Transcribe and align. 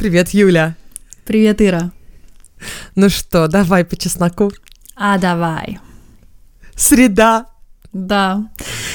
Привет, 0.00 0.30
Юля. 0.30 0.76
Привет, 1.26 1.60
Ира. 1.60 1.90
Ну 2.94 3.10
что, 3.10 3.48
давай 3.48 3.84
по 3.84 3.96
чесноку. 3.96 4.50
А 4.96 5.18
давай. 5.18 5.78
Среда. 6.74 7.48
Да. 7.92 8.48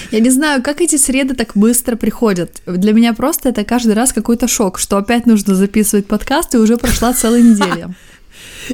Я 0.09 0.19
не 0.19 0.31
знаю, 0.31 0.63
как 0.63 0.81
эти 0.81 0.95
среды 0.95 1.35
так 1.35 1.51
быстро 1.53 1.95
приходят. 1.95 2.59
Для 2.65 2.91
меня 2.91 3.13
просто 3.13 3.49
это 3.49 3.63
каждый 3.63 3.93
раз 3.93 4.13
какой-то 4.13 4.47
шок, 4.47 4.79
что 4.79 4.97
опять 4.97 5.27
нужно 5.27 5.53
записывать 5.53 6.07
подкаст, 6.07 6.55
и 6.55 6.57
уже 6.57 6.75
прошла 6.75 7.13
целая 7.13 7.43
неделя. 7.43 7.93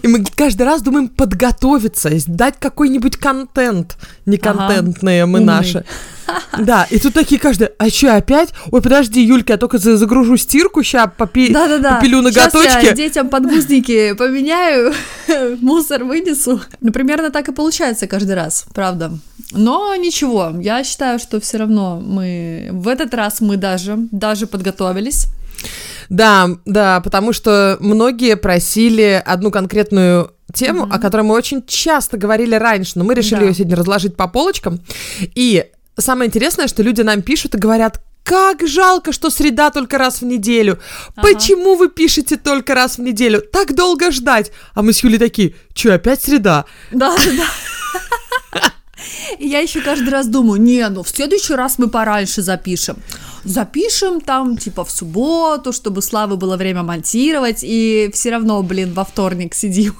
И 0.02 0.07
мы 0.07 0.23
каждый 0.36 0.64
раз 0.64 0.82
думаем 0.82 1.09
подготовиться, 1.09 2.10
дать 2.28 2.55
какой-нибудь 2.60 3.18
контент. 3.18 3.98
Не 4.25 4.38
контентные 4.38 5.23
ага. 5.23 5.32
мы 5.32 5.39
Умный. 5.39 5.54
наши. 5.54 5.86
Да, 6.57 6.88
и 6.89 6.98
тут 6.98 7.14
такие 7.14 7.41
каждый, 7.41 7.70
а 7.78 7.89
что, 7.89 8.16
опять? 8.16 8.54
Ой, 8.71 8.82
подожди, 8.82 9.21
Юлька, 9.21 9.54
я 9.54 9.57
только 9.57 9.78
загружу 9.78 10.38
стирку, 10.38 10.82
ща 10.82 11.07
попи... 11.07 11.52
да, 11.52 11.68
да, 11.68 11.78
да. 11.78 11.96
попилю 11.96 12.21
ноготочки. 12.21 12.70
Сейчас 12.70 12.84
я 12.84 12.93
детям 12.93 13.28
подгузники 13.29 14.14
поменяю, 14.18 14.93
мусор 15.62 16.06
вынесу. 16.06 16.62
Ну, 16.79 16.92
примерно 16.93 17.32
так 17.32 17.50
и 17.50 17.51
получается 17.51 18.07
каждый 18.07 18.36
раз, 18.36 18.65
правда. 18.73 19.12
Но 19.51 19.93
ничего, 19.96 20.54
я 20.62 20.84
считаю, 20.86 21.20
что 21.20 21.42
все 21.42 21.57
равно 21.57 22.00
мы... 22.00 22.70
В 22.71 22.87
этот 22.87 23.14
раз 23.14 23.42
мы 23.42 23.57
даже, 23.57 23.98
даже 24.12 24.48
подготовились. 24.48 25.28
Да, 26.10 26.50
да, 26.65 27.00
потому 27.01 27.33
что 27.33 27.78
многие 27.79 28.36
просили 28.36 29.21
одну 29.25 29.51
конкретную 29.51 30.34
тему, 30.54 30.86
mm-hmm. 30.86 30.93
о 30.93 31.00
которой 31.00 31.21
мы 31.21 31.36
очень 31.36 31.64
часто 31.65 32.17
говорили 32.17 32.56
раньше, 32.56 32.94
но 32.95 33.03
мы 33.03 33.14
решили 33.14 33.39
да. 33.39 33.45
ее 33.45 33.53
сегодня 33.53 33.75
разложить 33.75 34.16
по 34.16 34.28
полочкам. 34.28 34.81
И 35.36 35.66
самое 35.97 36.28
интересное, 36.28 36.67
что 36.67 36.84
люди 36.84 37.02
нам 37.02 37.22
пишут 37.22 37.56
и 37.56 37.58
говорят, 37.58 38.02
как 38.23 38.67
жалко, 38.67 39.11
что 39.11 39.30
среда 39.30 39.72
только 39.72 39.97
раз 39.97 40.22
в 40.22 40.25
неделю. 40.25 40.80
Ага. 41.16 41.28
Почему 41.28 41.75
вы 41.75 41.89
пишете 41.89 42.38
только 42.38 42.75
раз 42.75 42.98
в 42.98 43.02
неделю? 43.02 43.42
Так 43.42 43.73
долго 43.73 44.12
ждать. 44.12 44.52
А 44.73 44.81
мы 44.81 44.94
с 44.94 45.03
Юлей 45.03 45.17
такие, 45.17 45.56
что, 45.73 45.94
опять 45.95 46.22
среда? 46.22 46.66
Да, 46.92 47.16
да. 47.16 47.45
И 49.40 49.48
я 49.48 49.60
еще 49.60 49.82
каждый 49.82 50.10
раз 50.10 50.28
думаю, 50.28 50.62
не, 50.62 50.88
ну 50.90 51.04
в 51.04 51.10
следующий 51.10 51.54
раз 51.56 51.78
мы 51.78 51.88
пораньше 51.90 52.42
запишем 52.42 52.98
запишем 53.44 54.22
там, 54.22 54.58
типа, 54.58 54.84
в 54.84 54.92
субботу, 54.92 55.74
чтобы 55.74 56.02
Славы 56.02 56.38
было 56.38 56.58
время 56.58 56.84
монтировать, 56.84 57.62
и 57.64 58.10
все 58.14 58.32
равно, 58.32 58.62
блин, 58.62 58.94
во 58.94 59.04
вторник 59.04 59.56
сидим. 59.56 59.96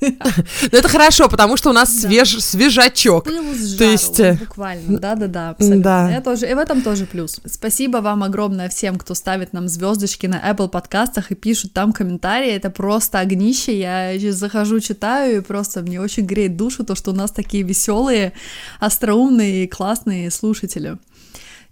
Ну 0.00 0.78
это 0.78 0.88
хорошо, 0.88 1.28
потому 1.28 1.56
что 1.56 1.70
у 1.70 1.72
нас 1.72 2.00
свеж, 2.00 2.42
свежачок. 2.42 3.24
То 3.24 3.84
есть 3.84 4.20
э, 4.20 4.34
буквально, 4.34 4.98
да-да-да. 4.98 5.56
Да. 5.58 6.10
Я 6.10 6.20
тоже, 6.20 6.48
и 6.48 6.54
в 6.54 6.58
этом 6.58 6.82
тоже 6.82 7.06
плюс. 7.06 7.40
Спасибо 7.46 7.98
вам 7.98 8.22
огромное 8.22 8.68
всем, 8.68 8.96
кто 8.96 9.14
ставит 9.14 9.52
нам 9.52 9.68
звездочки 9.68 10.26
на 10.26 10.36
Apple 10.50 10.68
подкастах 10.68 11.30
и 11.30 11.34
пишут 11.34 11.72
там 11.72 11.92
комментарии. 11.92 12.50
Это 12.50 12.70
просто 12.70 13.18
огнище. 13.18 13.78
Я 13.78 14.18
сейчас 14.18 14.36
захожу, 14.36 14.80
читаю, 14.80 15.38
и 15.38 15.40
просто 15.40 15.82
мне 15.82 16.00
очень 16.00 16.26
греет 16.26 16.56
душу 16.56 16.84
то, 16.84 16.94
что 16.94 17.10
у 17.10 17.14
нас 17.14 17.30
такие 17.30 17.62
веселые, 17.62 18.32
остроумные 18.80 19.64
и 19.64 19.68
классные 19.68 20.30
слушатели. 20.30 20.98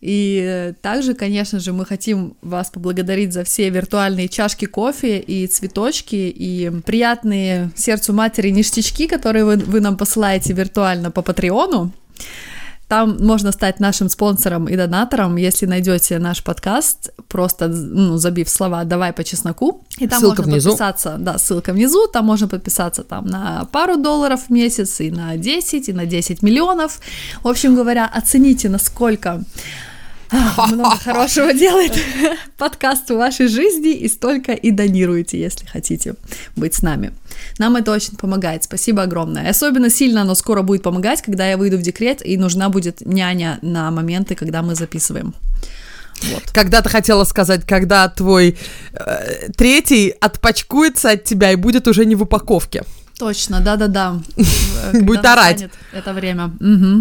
И 0.00 0.74
также, 0.82 1.14
конечно 1.14 1.58
же, 1.58 1.72
мы 1.72 1.86
хотим 1.86 2.36
вас 2.42 2.70
поблагодарить 2.70 3.32
за 3.32 3.44
все 3.44 3.70
виртуальные 3.70 4.28
чашки 4.28 4.66
кофе 4.66 5.18
и 5.18 5.46
цветочки, 5.46 6.14
и 6.14 6.70
приятные 6.84 7.70
сердцу 7.74 8.12
матери 8.12 8.50
ништячки, 8.50 9.06
которые 9.06 9.44
вы, 9.44 9.56
вы 9.56 9.80
нам 9.80 9.96
посылаете 9.96 10.52
виртуально 10.52 11.10
по 11.10 11.22
Патреону. 11.22 11.92
Там 12.88 13.16
можно 13.20 13.50
стать 13.50 13.80
нашим 13.80 14.08
спонсором 14.08 14.68
и 14.68 14.76
донатором, 14.76 15.36
если 15.36 15.66
найдете 15.66 16.20
наш 16.20 16.44
подкаст, 16.44 17.10
просто 17.26 17.66
ну, 17.66 18.16
забив 18.16 18.48
слова 18.48 18.84
«давай 18.84 19.12
по 19.12 19.24
чесноку», 19.24 19.84
и 19.98 20.06
там 20.06 20.20
ссылка 20.20 20.42
можно 20.42 20.52
внизу. 20.52 20.70
подписаться, 20.70 21.16
да, 21.18 21.36
ссылка 21.38 21.72
внизу, 21.72 22.06
там 22.06 22.26
можно 22.26 22.46
подписаться 22.46 23.02
там 23.02 23.26
на 23.26 23.64
пару 23.72 23.96
долларов 23.96 24.42
в 24.46 24.50
месяц, 24.50 25.00
и 25.00 25.10
на 25.10 25.36
10, 25.36 25.88
и 25.88 25.92
на 25.92 26.06
10 26.06 26.42
миллионов. 26.42 27.00
В 27.42 27.48
общем 27.48 27.74
говоря, 27.74 28.06
оцените, 28.06 28.68
насколько 28.68 29.42
много 30.68 30.96
хорошего 31.04 31.52
делает 31.52 31.92
подкаст 32.58 33.10
в 33.10 33.16
вашей 33.16 33.48
жизни, 33.48 33.92
и 33.92 34.08
столько 34.08 34.52
и 34.52 34.70
донируете, 34.70 35.38
если 35.38 35.66
хотите 35.66 36.14
быть 36.56 36.74
с 36.74 36.82
нами. 36.82 37.12
Нам 37.58 37.76
это 37.76 37.92
очень 37.92 38.16
помогает, 38.16 38.64
спасибо 38.64 39.02
огромное. 39.02 39.50
Особенно 39.50 39.90
сильно 39.90 40.22
оно 40.22 40.34
скоро 40.34 40.62
будет 40.62 40.82
помогать, 40.82 41.22
когда 41.22 41.48
я 41.48 41.56
выйду 41.56 41.76
в 41.78 41.82
декрет, 41.82 42.24
и 42.24 42.36
нужна 42.36 42.68
будет 42.68 43.00
няня 43.00 43.58
на 43.62 43.90
моменты, 43.90 44.34
когда 44.34 44.62
мы 44.62 44.74
записываем. 44.74 45.34
Вот. 46.22 46.42
Когда 46.52 46.80
ты 46.80 46.88
хотела 46.88 47.24
сказать, 47.24 47.66
когда 47.66 48.08
твой 48.08 48.56
э, 48.92 49.48
третий 49.54 50.14
отпачкуется 50.20 51.10
от 51.10 51.24
тебя 51.24 51.52
и 51.52 51.56
будет 51.56 51.86
уже 51.88 52.06
не 52.06 52.14
в 52.14 52.22
упаковке. 52.22 52.84
Точно, 53.18 53.60
да-да-да. 53.60 54.20
Будет 54.92 55.24
орать. 55.24 55.68
Это 55.92 56.12
время. 56.12 56.52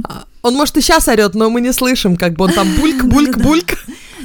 А, 0.07 0.25
он, 0.41 0.53
может, 0.55 0.77
и 0.77 0.81
сейчас 0.81 1.07
орет, 1.07 1.35
но 1.35 1.49
мы 1.49 1.59
не 1.59 1.73
слышим, 1.73 2.15
как 2.15 2.33
бы 2.33 2.45
он 2.45 2.53
там 2.53 2.67
бульк, 2.75 3.03
бульк, 3.03 3.37
бульк. 3.37 3.77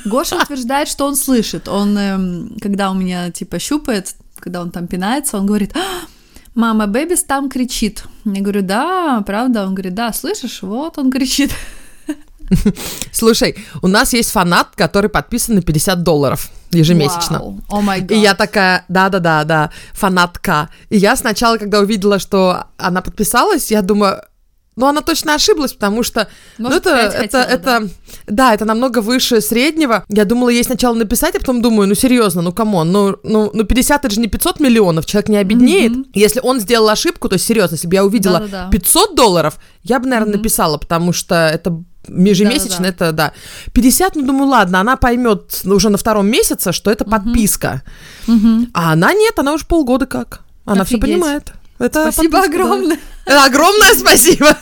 Гоша 0.04 0.36
утверждает, 0.42 0.88
что 0.88 1.06
он 1.06 1.16
слышит. 1.16 1.68
Он, 1.68 1.98
эм, 1.98 2.56
когда 2.60 2.90
у 2.90 2.94
меня, 2.94 3.30
типа, 3.30 3.58
щупает, 3.58 4.14
когда 4.38 4.60
он 4.60 4.70
там 4.70 4.86
пинается, 4.86 5.36
он 5.36 5.46
говорит, 5.46 5.76
«А, 5.76 6.06
мама, 6.54 6.86
Бэбис 6.86 7.24
там 7.24 7.48
кричит. 7.48 8.04
Я 8.24 8.40
говорю, 8.40 8.62
да, 8.62 9.22
правда? 9.26 9.66
Он 9.66 9.74
говорит, 9.74 9.94
да, 9.94 10.12
слышишь, 10.12 10.62
вот 10.62 10.98
он 10.98 11.10
кричит. 11.10 11.50
Слушай, 13.12 13.56
у 13.82 13.88
нас 13.88 14.12
есть 14.12 14.30
фанат, 14.30 14.68
который 14.74 15.10
подписан 15.10 15.54
на 15.56 15.62
50 15.62 16.02
долларов 16.02 16.50
ежемесячно. 16.72 17.36
Wow. 17.36 17.60
Oh 17.68 18.12
и 18.12 18.18
я 18.18 18.34
такая, 18.34 18.84
да-да-да, 18.88 19.44
да, 19.44 19.70
фанатка. 19.92 20.68
И 20.88 20.96
я 20.96 21.16
сначала, 21.16 21.58
когда 21.58 21.80
увидела, 21.80 22.18
что 22.18 22.64
она 22.76 23.02
подписалась, 23.02 23.70
я 23.70 23.82
думаю, 23.82 24.22
ну, 24.76 24.86
она 24.86 25.00
точно 25.02 25.34
ошиблась, 25.34 25.72
потому 25.72 26.02
что 26.02 26.28
ну, 26.58 26.70
это, 26.70 26.90
это, 26.90 27.18
хотела, 27.18 27.42
это, 27.42 27.80
да? 27.80 27.88
да, 28.26 28.54
это 28.54 28.64
намного 28.64 29.00
выше 29.00 29.40
среднего. 29.40 30.04
Я 30.08 30.24
думала 30.24 30.48
ей 30.48 30.64
сначала 30.64 30.94
написать, 30.94 31.34
а 31.36 31.40
потом 31.40 31.60
думаю, 31.60 31.88
ну, 31.88 31.94
серьезно, 31.94 32.40
ну, 32.40 32.52
come 32.52 32.74
on, 32.74 32.90
ну, 32.90 33.16
ну, 33.22 33.50
ну 33.52 33.64
50 33.64 34.04
это 34.04 34.14
же 34.14 34.20
не 34.20 34.28
500 34.28 34.60
миллионов, 34.60 35.06
человек 35.06 35.28
не 35.28 35.36
обеднеет. 35.36 35.92
Mm-hmm. 35.92 36.10
Если 36.14 36.40
он 36.42 36.60
сделал 36.60 36.88
ошибку, 36.88 37.28
то 37.28 37.36
серьезно, 37.36 37.74
если 37.74 37.88
бы 37.88 37.94
я 37.94 38.04
увидела 38.04 38.38
Да-да-да. 38.38 38.70
500 38.70 39.14
долларов, 39.14 39.58
я 39.82 39.98
бы, 39.98 40.08
наверное, 40.08 40.34
mm-hmm. 40.34 40.38
написала, 40.38 40.78
потому 40.78 41.12
что 41.12 41.34
это 41.34 41.82
Ежемесячно 42.08 42.78
да, 42.78 42.78
да, 42.78 42.82
да. 42.82 42.88
это, 42.88 43.12
да. 43.12 43.32
50, 43.72 44.16
ну, 44.16 44.26
думаю, 44.26 44.48
ладно, 44.48 44.80
она 44.80 44.96
поймет 44.96 45.60
уже 45.64 45.90
на 45.90 45.98
втором 45.98 46.28
месяце, 46.28 46.72
что 46.72 46.90
это 46.90 47.04
подписка. 47.04 47.82
Угу. 48.26 48.68
А 48.72 48.92
она 48.92 49.12
нет, 49.12 49.38
она 49.38 49.52
уже 49.52 49.66
полгода 49.66 50.06
как. 50.06 50.40
Она 50.64 50.84
все 50.84 50.98
понимает. 50.98 51.52
Это 51.78 52.10
спасибо 52.10 52.38
подписка, 52.38 52.62
огромное. 52.62 52.96
Да. 52.96 53.02
Огромное 53.46 53.94
спасибо. 53.94 54.56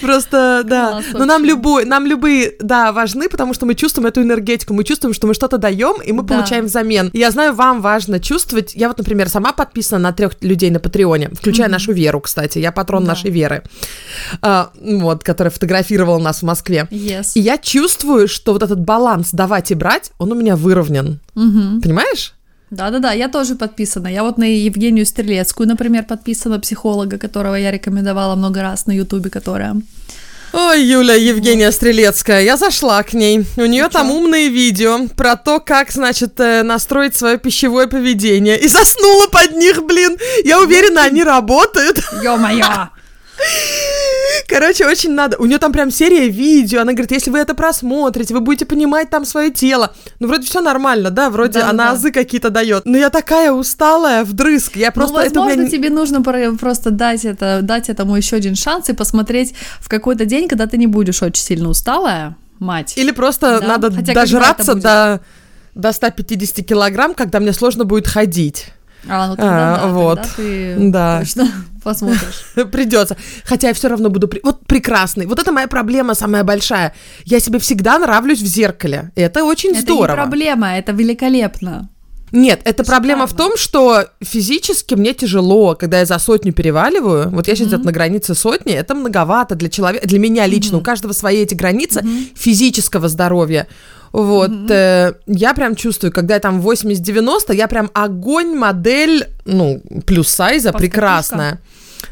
Просто, 0.00 0.62
да. 0.64 1.02
Но 1.12 1.24
нам 1.24 1.44
любой, 1.44 1.84
нам 1.84 2.06
любые, 2.06 2.54
да, 2.60 2.92
важны, 2.92 3.28
потому 3.28 3.54
что 3.54 3.66
мы 3.66 3.74
чувствуем 3.74 4.06
эту 4.06 4.22
энергетику, 4.22 4.74
мы 4.74 4.84
чувствуем, 4.84 5.14
что 5.14 5.26
мы 5.26 5.34
что-то 5.34 5.58
даем, 5.58 6.00
и 6.02 6.12
мы 6.12 6.24
получаем 6.24 6.66
взамен. 6.66 7.10
Я 7.12 7.30
знаю, 7.30 7.54
вам 7.54 7.80
важно 7.80 8.20
чувствовать. 8.20 8.74
Я 8.74 8.88
вот, 8.88 8.98
например, 8.98 9.28
сама 9.28 9.52
подписана 9.52 10.00
на 10.00 10.12
трех 10.12 10.32
людей 10.42 10.70
на 10.70 10.80
Патреоне, 10.80 11.30
включая 11.32 11.68
нашу 11.68 11.92
Веру, 11.92 12.20
кстати. 12.20 12.58
Я 12.58 12.72
патрон 12.72 13.04
нашей 13.04 13.30
Веры, 13.30 13.62
а, 14.42 14.70
вот, 14.80 15.24
которая 15.24 15.50
фотографировала 15.50 16.18
нас 16.18 16.38
в 16.40 16.42
Москве. 16.44 16.86
И 17.36 17.40
я 17.40 17.58
чувствую, 17.58 18.28
что 18.28 18.52
вот 18.52 18.62
этот 18.62 18.80
баланс 18.80 19.30
давать 19.32 19.70
и 19.70 19.74
брать, 19.74 20.12
он 20.18 20.32
у 20.32 20.34
меня 20.34 20.56
выровнен. 20.56 21.20
Понимаешь? 21.82 22.34
Да-да-да, 22.70 23.12
я 23.12 23.28
тоже 23.28 23.56
подписана. 23.56 24.08
Я 24.08 24.22
вот 24.22 24.38
на 24.38 24.44
Евгению 24.44 25.04
Стрелецкую, 25.04 25.68
например, 25.68 26.04
подписана, 26.04 26.60
психолога, 26.60 27.18
которого 27.18 27.56
я 27.56 27.70
рекомендовала 27.70 28.36
много 28.36 28.62
раз 28.62 28.86
на 28.86 28.92
Ютубе, 28.92 29.30
которая... 29.30 29.76
Ой, 30.52 30.82
Юля 30.82 31.14
Евгения 31.14 31.70
Стрелецкая, 31.70 32.42
я 32.42 32.56
зашла 32.56 33.02
к 33.04 33.12
ней. 33.12 33.46
У 33.56 33.66
нее 33.66 33.88
там 33.88 34.10
умные 34.10 34.48
видео 34.48 35.06
про 35.16 35.36
то, 35.36 35.60
как, 35.60 35.92
значит, 35.92 36.40
э, 36.40 36.64
настроить 36.64 37.14
свое 37.14 37.38
пищевое 37.38 37.86
поведение. 37.86 38.58
И 38.58 38.66
заснула 38.66 39.28
под 39.28 39.52
них, 39.52 39.84
блин. 39.84 40.18
Я 40.44 40.60
уверена, 40.60 41.04
они 41.04 41.22
работают. 41.22 42.00
Ё-моё! 42.22 42.88
Короче, 44.50 44.84
очень 44.84 45.12
надо. 45.12 45.36
У 45.38 45.46
нее 45.46 45.58
там 45.58 45.72
прям 45.72 45.92
серия 45.92 46.28
видео. 46.28 46.80
Она 46.80 46.92
говорит, 46.92 47.12
если 47.12 47.30
вы 47.30 47.38
это 47.38 47.54
просмотрите, 47.54 48.34
вы 48.34 48.40
будете 48.40 48.66
понимать 48.66 49.08
там 49.08 49.24
свое 49.24 49.50
тело. 49.50 49.94
Ну, 50.18 50.26
вроде 50.26 50.44
все 50.46 50.60
нормально, 50.60 51.10
да? 51.10 51.30
Вроде 51.30 51.60
да, 51.60 51.70
она 51.70 51.84
да. 51.84 51.90
азы 51.92 52.10
какие-то 52.10 52.50
дает. 52.50 52.84
Но 52.84 52.98
я 52.98 53.10
такая 53.10 53.52
усталая 53.52 54.24
вдрызг. 54.24 54.76
Я 54.76 54.90
просто... 54.90 55.14
Ну, 55.14 55.22
возможно, 55.22 55.50
это 55.52 55.60
меня... 55.60 55.70
тебе 55.70 55.90
нужно 55.90 56.22
просто 56.58 56.90
дать, 56.90 57.24
это, 57.24 57.60
дать 57.62 57.88
этому 57.88 58.16
еще 58.16 58.36
один 58.36 58.56
шанс 58.56 58.88
и 58.88 58.92
посмотреть 58.92 59.54
в 59.78 59.88
какой-то 59.88 60.24
день, 60.24 60.48
когда 60.48 60.66
ты 60.66 60.78
не 60.78 60.88
будешь 60.88 61.22
очень 61.22 61.42
сильно 61.44 61.68
усталая, 61.68 62.36
мать. 62.58 62.94
Или 62.96 63.12
просто 63.12 63.60
да? 63.60 63.66
надо 63.68 63.92
Хотя 63.92 64.14
дожраться 64.14 64.74
до, 64.74 65.20
до 65.76 65.92
150 65.92 66.66
килограмм, 66.66 67.14
когда 67.14 67.38
мне 67.38 67.52
сложно 67.52 67.84
будет 67.84 68.08
ходить. 68.08 68.66
А, 69.08 69.28
ну 69.28 69.36
тогда, 69.36 69.74
а, 69.74 69.78
да, 69.78 69.86
вот. 69.88 70.16
тогда 70.16 70.34
ты 70.36 70.76
да. 70.78 71.18
точно 71.20 71.48
посмотришь. 71.82 72.44
Придется. 72.72 73.16
Хотя 73.44 73.68
я 73.68 73.74
все 73.74 73.88
равно 73.88 74.10
буду... 74.10 74.28
При... 74.28 74.40
Вот 74.42 74.66
прекрасный. 74.66 75.26
Вот 75.26 75.38
это 75.38 75.52
моя 75.52 75.68
проблема 75.68 76.14
самая 76.14 76.44
большая. 76.44 76.94
Я 77.24 77.40
себе 77.40 77.58
всегда 77.58 77.98
нравлюсь 77.98 78.40
в 78.40 78.46
зеркале. 78.46 79.10
Это 79.14 79.44
очень 79.44 79.70
это 79.70 79.80
здорово. 79.80 80.04
Это 80.04 80.12
не 80.12 80.16
проблема, 80.16 80.76
это 80.76 80.92
великолепно. 80.92 81.88
Нет, 82.32 82.60
это 82.64 82.84
проблема 82.84 83.26
в 83.26 83.34
том, 83.34 83.56
что 83.56 84.04
физически 84.22 84.94
мне 84.94 85.14
тяжело, 85.14 85.74
когда 85.74 85.98
я 86.00 86.06
за 86.06 86.18
сотню 86.18 86.52
переваливаю. 86.52 87.30
Вот 87.30 87.48
я 87.48 87.56
сейчас 87.56 87.72
mm-hmm. 87.72 87.84
на 87.84 87.92
границе 87.92 88.34
сотни, 88.34 88.72
это 88.72 88.94
многовато 88.94 89.54
для 89.54 89.68
человека, 89.68 90.06
для 90.06 90.18
меня 90.18 90.46
лично. 90.46 90.76
Mm-hmm. 90.76 90.80
У 90.80 90.84
каждого 90.84 91.12
свои 91.12 91.38
эти 91.38 91.54
границы 91.54 92.00
mm-hmm. 92.00 92.36
физического 92.36 93.08
здоровья. 93.08 93.66
Вот, 94.12 94.50
mm-hmm. 94.50 94.70
э, 94.70 95.12
я 95.26 95.54
прям 95.54 95.76
чувствую, 95.76 96.12
когда 96.12 96.34
я 96.34 96.40
там 96.40 96.60
80-90, 96.60 97.54
я 97.54 97.68
прям 97.68 97.90
огонь, 97.94 98.56
модель, 98.56 99.28
ну, 99.44 99.80
плюс 100.04 100.28
сайза, 100.28 100.72
прекрасная. 100.72 101.60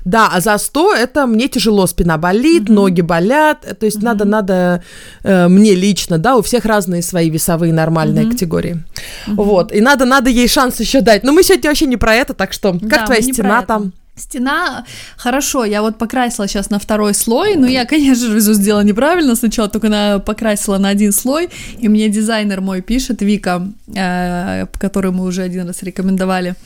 Да, 0.05 0.29
а 0.32 0.40
за 0.40 0.58
100 0.58 0.94
это 0.94 1.26
мне 1.26 1.49
тяжело, 1.49 1.87
спина 1.87 2.19
болит, 2.19 2.64
mm-hmm. 2.64 2.73
ноги 2.73 3.00
болят, 3.00 3.61
то 3.79 3.87
есть 3.87 3.99
mm-hmm. 3.99 4.05
надо, 4.05 4.25
надо 4.25 4.82
э, 5.23 5.49
мне 5.49 5.75
лично, 5.75 6.19
да, 6.19 6.37
у 6.37 6.43
всех 6.43 6.64
разные 6.64 7.02
свои 7.02 7.31
весовые 7.31 7.73
нормальные 7.73 8.25
mm-hmm. 8.25 8.31
категории. 8.31 8.85
Mm-hmm. 9.26 9.35
Вот, 9.35 9.73
и 9.73 9.81
надо, 9.81 10.05
надо 10.05 10.31
ей 10.31 10.49
шанс 10.49 10.81
еще 10.81 11.00
дать. 11.00 11.25
Но 11.25 11.32
мы 11.32 11.43
сегодня 11.43 11.70
вообще 11.70 11.87
не 11.87 11.96
про 11.96 12.14
это, 12.14 12.35
так 12.35 12.52
что, 12.52 12.73
как 12.73 12.81
да, 12.88 13.06
твоя 13.06 13.23
стена 13.23 13.62
там? 13.62 13.93
Стена, 14.19 14.85
хорошо, 15.17 15.64
я 15.64 15.81
вот 15.81 15.96
покрасила 15.96 16.49
сейчас 16.49 16.70
на 16.70 16.79
второй 16.79 17.14
слой, 17.14 17.55
но 17.56 17.67
я, 17.67 17.85
конечно 17.85 18.26
же, 18.26 18.40
все 18.40 18.52
сделала 18.52 18.82
неправильно, 18.82 19.37
сначала 19.37 19.69
только 19.69 19.88
на, 19.88 20.19
покрасила 20.19 20.79
на 20.79 20.88
один 20.88 21.12
слой, 21.12 21.50
и 21.79 21.88
мне 21.88 22.08
дизайнер 22.08 22.61
мой 22.61 22.81
пишет, 22.81 23.23
Вика, 23.23 23.69
э, 23.94 24.67
который 24.81 25.12
мы 25.12 25.25
уже 25.25 25.43
один 25.43 25.69
раз 25.69 25.82
рекомендовали, 25.82 26.56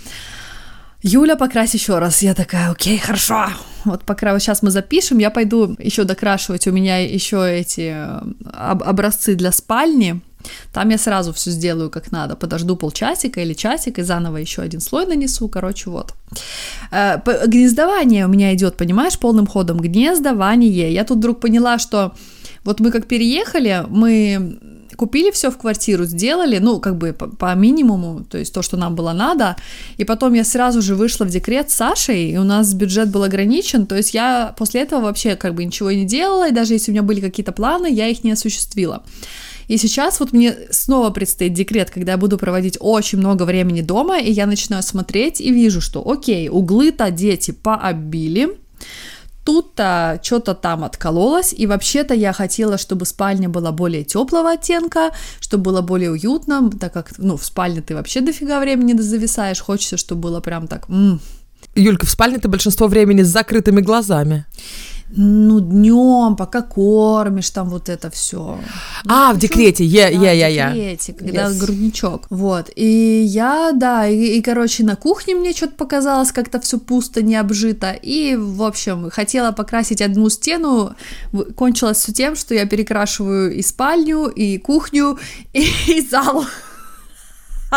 Юля, 1.02 1.37
покрась 1.37 1.75
еще 1.75 1.99
раз. 1.99 2.22
Я 2.22 2.34
такая, 2.34 2.70
окей, 2.70 2.99
хорошо. 2.99 3.49
Вот 3.84 4.04
пока 4.04 4.32
вот 4.32 4.40
сейчас 4.40 4.62
мы 4.62 4.70
запишем, 4.70 5.19
я 5.19 5.31
пойду 5.31 5.76
еще 5.81 6.04
докрашивать. 6.04 6.66
У 6.69 6.72
меня 6.72 6.99
еще 6.99 7.44
эти 7.60 7.93
э, 7.93 8.20
об- 8.52 8.84
образцы 8.84 9.34
для 9.34 9.50
спальни. 9.50 10.20
Там 10.72 10.90
я 10.90 10.99
сразу 10.99 11.32
все 11.32 11.50
сделаю 11.50 11.90
как 11.90 12.12
надо. 12.12 12.37
Подожду 12.37 12.76
полчасика 12.76 13.40
или 13.40 13.54
часик 13.54 13.99
и 13.99 14.02
заново 14.02 14.37
еще 14.37 14.62
один 14.62 14.81
слой 14.81 15.06
нанесу. 15.06 15.49
Короче, 15.49 15.90
вот. 15.90 16.14
Э, 16.93 17.19
гнездование 17.46 18.26
у 18.26 18.28
меня 18.28 18.55
идет, 18.55 18.76
понимаешь, 18.76 19.19
полным 19.19 19.48
ходом. 19.48 19.81
Гнездование. 19.81 20.93
Я 20.93 21.05
тут 21.05 21.19
вдруг 21.19 21.40
поняла, 21.40 21.78
что 21.78 22.14
вот 22.64 22.78
мы 22.78 22.93
как 22.93 23.08
переехали, 23.08 23.84
мы 23.88 24.58
купили 24.96 25.30
все 25.30 25.50
в 25.50 25.58
квартиру, 25.58 26.04
сделали, 26.04 26.58
ну, 26.58 26.80
как 26.80 26.96
бы 26.96 27.12
по, 27.12 27.26
по 27.28 27.54
минимуму, 27.54 28.24
то 28.24 28.38
есть 28.38 28.54
то, 28.54 28.62
что 28.62 28.76
нам 28.76 28.94
было 28.94 29.12
надо, 29.12 29.56
и 29.96 30.04
потом 30.04 30.34
я 30.34 30.44
сразу 30.44 30.82
же 30.82 30.94
вышла 30.94 31.24
в 31.24 31.30
декрет 31.30 31.70
с 31.70 31.74
Сашей, 31.74 32.30
и 32.30 32.36
у 32.38 32.44
нас 32.44 32.74
бюджет 32.74 33.10
был 33.10 33.22
ограничен, 33.22 33.86
то 33.86 33.96
есть 33.96 34.14
я 34.14 34.54
после 34.56 34.82
этого 34.82 35.02
вообще 35.02 35.36
как 35.36 35.54
бы 35.54 35.64
ничего 35.64 35.90
не 35.92 36.04
делала, 36.04 36.48
и 36.48 36.52
даже 36.52 36.74
если 36.74 36.90
у 36.90 36.94
меня 36.94 37.02
были 37.02 37.20
какие-то 37.20 37.52
планы, 37.52 37.92
я 37.92 38.08
их 38.08 38.24
не 38.24 38.32
осуществила. 38.32 39.02
И 39.68 39.78
сейчас 39.78 40.20
вот 40.20 40.32
мне 40.32 40.54
снова 40.70 41.10
предстоит 41.10 41.54
декрет, 41.54 41.90
когда 41.90 42.12
я 42.12 42.18
буду 42.18 42.36
проводить 42.36 42.76
очень 42.80 43.18
много 43.18 43.44
времени 43.44 43.80
дома, 43.80 44.18
и 44.18 44.30
я 44.30 44.46
начинаю 44.46 44.82
смотреть 44.82 45.40
и 45.40 45.50
вижу, 45.50 45.80
что 45.80 46.06
окей, 46.06 46.48
углы-то 46.48 47.10
дети 47.10 47.52
пообили, 47.52 48.50
Тут-то 49.44 50.20
что-то 50.22 50.54
там 50.54 50.84
откололось, 50.84 51.52
и 51.52 51.66
вообще-то 51.66 52.14
я 52.14 52.32
хотела, 52.32 52.78
чтобы 52.78 53.06
спальня 53.06 53.48
была 53.48 53.72
более 53.72 54.04
теплого 54.04 54.52
оттенка, 54.52 55.10
чтобы 55.40 55.64
было 55.64 55.80
более 55.80 56.10
уютно, 56.10 56.70
так 56.70 56.92
как, 56.92 57.12
ну, 57.18 57.36
в 57.36 57.44
спальне 57.44 57.82
ты 57.82 57.94
вообще 57.94 58.20
дофига 58.20 58.60
времени 58.60 58.98
зависаешь, 59.00 59.60
хочется, 59.60 59.96
чтобы 59.96 60.20
было 60.20 60.40
прям 60.40 60.68
так... 60.68 60.88
М-м. 60.88 61.20
Юлька, 61.74 62.06
в 62.06 62.10
спальне 62.10 62.38
ты 62.38 62.48
большинство 62.48 62.86
времени 62.86 63.22
с 63.22 63.28
закрытыми 63.28 63.80
глазами 63.80 64.44
ну, 65.14 65.60
днем, 65.60 66.36
пока 66.36 66.62
кормишь, 66.62 67.50
там 67.50 67.68
вот 67.68 67.88
это 67.88 68.10
все. 68.10 68.58
А, 69.06 69.30
ну, 69.30 69.34
в 69.34 69.38
декрете, 69.38 69.84
я, 69.84 70.08
я, 70.08 70.32
я, 70.32 70.48
я. 70.48 70.70
В 70.70 70.74
декрете, 70.74 71.12
когда 71.12 71.50
yes. 71.50 71.58
грудничок. 71.58 72.26
Вот. 72.30 72.70
И 72.74 73.22
я, 73.22 73.72
да, 73.72 74.06
и, 74.06 74.38
и, 74.38 74.42
короче, 74.42 74.84
на 74.84 74.96
кухне 74.96 75.34
мне 75.34 75.52
что-то 75.52 75.74
показалось, 75.74 76.32
как-то 76.32 76.60
все 76.60 76.78
пусто, 76.78 77.22
не 77.22 77.36
обжито. 77.36 77.92
И, 77.92 78.36
в 78.36 78.62
общем, 78.62 79.10
хотела 79.10 79.52
покрасить 79.52 80.00
одну 80.00 80.28
стену, 80.30 80.94
кончилось 81.56 81.98
все 81.98 82.12
тем, 82.12 82.36
что 82.36 82.54
я 82.54 82.66
перекрашиваю 82.66 83.54
и 83.54 83.62
спальню, 83.62 84.26
и 84.26 84.58
кухню, 84.58 85.18
и, 85.52 85.66
и 85.88 86.00
зал. 86.00 86.44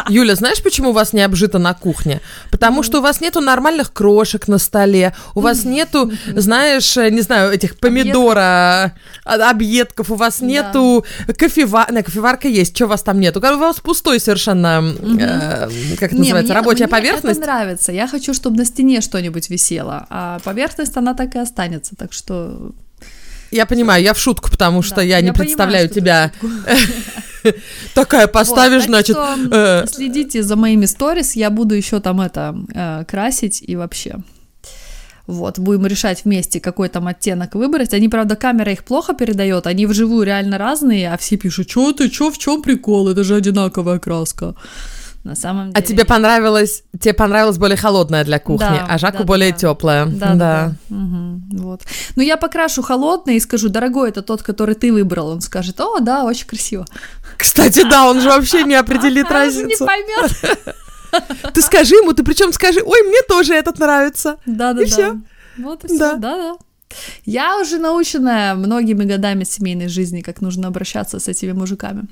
Юля, 0.09 0.35
знаешь, 0.35 0.61
почему 0.61 0.89
у 0.89 0.93
вас 0.93 1.13
не 1.13 1.21
обжито 1.21 1.59
на 1.59 1.73
кухне? 1.73 2.21
Потому 2.51 2.83
что 2.83 2.99
у 2.99 3.01
вас 3.01 3.21
нету 3.21 3.41
нормальных 3.41 3.93
крошек 3.93 4.47
на 4.47 4.57
столе, 4.57 5.15
у 5.33 5.41
вас 5.41 5.63
нету, 5.63 6.11
знаешь, 6.35 6.95
не 6.95 7.21
знаю, 7.21 7.51
этих 7.51 7.77
помидора, 7.77 8.93
а, 9.23 9.49
объедков, 9.49 10.11
у 10.11 10.15
вас 10.15 10.41
нету 10.41 11.05
кофевар... 11.37 11.91
Не, 11.91 12.03
кофеварка 12.03 12.47
есть, 12.47 12.75
что 12.75 12.85
у 12.85 12.89
вас 12.89 13.03
там 13.03 13.19
нету? 13.19 13.39
У 13.39 13.57
вас 13.57 13.79
пустой 13.79 14.19
совершенно, 14.19 14.83
э, 15.19 15.69
как 15.99 16.11
это 16.11 16.15
называется, 16.15 16.53
рабочая 16.53 16.87
поверхность. 16.87 17.39
Мне 17.39 17.47
нравится, 17.47 17.91
я 17.91 18.07
хочу, 18.07 18.33
чтобы 18.33 18.57
на 18.57 18.65
стене 18.65 19.01
что-нибудь 19.01 19.49
висело, 19.49 20.05
а 20.09 20.39
поверхность, 20.43 20.97
она 20.97 21.13
так 21.13 21.35
и 21.35 21.39
останется, 21.39 21.95
так 21.95 22.13
что... 22.13 22.73
Я 23.55 23.65
понимаю, 23.65 24.03
я 24.03 24.13
в 24.13 24.19
шутку, 24.19 24.51
потому 24.51 24.81
что 24.81 25.01
я 25.01 25.21
не 25.21 25.31
представляю 25.31 25.89
тебя 25.89 26.31
Такая 27.93 28.27
поставишь, 28.27 28.87
вот, 28.87 28.89
значит. 28.89 29.17
Э... 29.51 29.85
Следите 29.87 30.43
за 30.43 30.55
моими 30.55 30.85
сторис, 30.85 31.35
я 31.35 31.49
буду 31.49 31.75
еще 31.75 31.99
там 31.99 32.21
это 32.21 32.55
э, 32.73 33.05
красить 33.07 33.63
и 33.65 33.75
вообще. 33.75 34.15
Вот, 35.27 35.59
будем 35.59 35.85
решать 35.87 36.25
вместе, 36.25 36.59
какой 36.59 36.89
там 36.89 37.07
оттенок 37.07 37.55
выбрать. 37.55 37.93
Они, 37.93 38.09
правда, 38.09 38.35
камера 38.35 38.71
их 38.71 38.83
плохо 38.83 39.13
передает, 39.13 39.65
они 39.67 39.85
вживую 39.85 40.25
реально 40.25 40.57
разные, 40.57 41.11
а 41.11 41.17
все 41.17 41.37
пишут, 41.37 41.69
что 41.69 41.93
ты, 41.93 42.11
что, 42.11 42.31
в 42.31 42.37
чем 42.37 42.61
прикол, 42.61 43.09
это 43.09 43.23
же 43.23 43.35
одинаковая 43.35 43.99
краска 43.99 44.55
на 45.25 45.35
самом 45.35 45.71
деле. 45.71 45.77
А 45.77 45.81
тебе 45.81 46.05
понравилось, 46.05 46.83
тебе 46.99 47.13
понравилось 47.13 47.57
более 47.57 47.77
холодная 47.77 48.23
для 48.23 48.39
кухни, 48.39 48.65
да, 48.65 48.85
а 48.87 48.97
Жаку 48.97 49.19
да, 49.19 49.23
более 49.23 49.51
да. 49.51 49.57
теплая. 49.57 50.05
Да, 50.05 50.33
да. 50.33 50.35
да. 50.89 50.95
Угу, 50.95 51.63
вот. 51.63 51.81
Ну 52.15 52.21
я 52.21 52.37
покрашу 52.37 52.83
холодный 52.83 53.35
и 53.35 53.39
скажу, 53.39 53.69
дорогой, 53.69 54.09
это 54.09 54.21
тот, 54.21 54.43
который 54.43 54.75
ты 54.75 54.93
выбрал. 54.93 55.29
Он 55.29 55.41
скажет, 55.41 55.81
о, 55.81 55.99
да, 55.99 56.23
очень 56.23 56.45
красиво. 56.45 56.85
Кстати, 57.37 57.83
да, 57.89 58.07
он 58.07 58.21
же 58.21 58.29
вообще 58.29 58.63
не 58.63 58.75
определит 58.75 59.29
разницу. 59.29 59.67
не 59.67 59.85
поймет. 59.85 60.75
Ты 61.53 61.61
скажи 61.61 61.95
ему, 61.95 62.11
ты 62.11 62.23
причем 62.23 62.51
скажи, 62.51 62.81
ой, 62.83 63.03
мне 63.03 63.21
тоже 63.21 63.53
этот 63.53 63.79
нравится. 63.79 64.35
Да, 64.45 64.73
да, 64.73 64.81
и 64.81 64.85
да. 64.85 64.91
Все. 64.91 65.15
Вот 65.57 65.85
и 65.85 65.87
все. 65.87 65.97
Да, 65.97 66.17
да, 66.17 66.37
да. 66.37 66.55
Я 67.23 67.57
уже 67.57 67.77
наученная 67.77 68.53
многими 68.55 69.05
годами 69.05 69.45
семейной 69.45 69.87
жизни, 69.87 70.21
как 70.21 70.41
нужно 70.41 70.67
обращаться 70.67 71.19
с 71.19 71.29
этими 71.29 71.53
мужиками. 71.53 72.03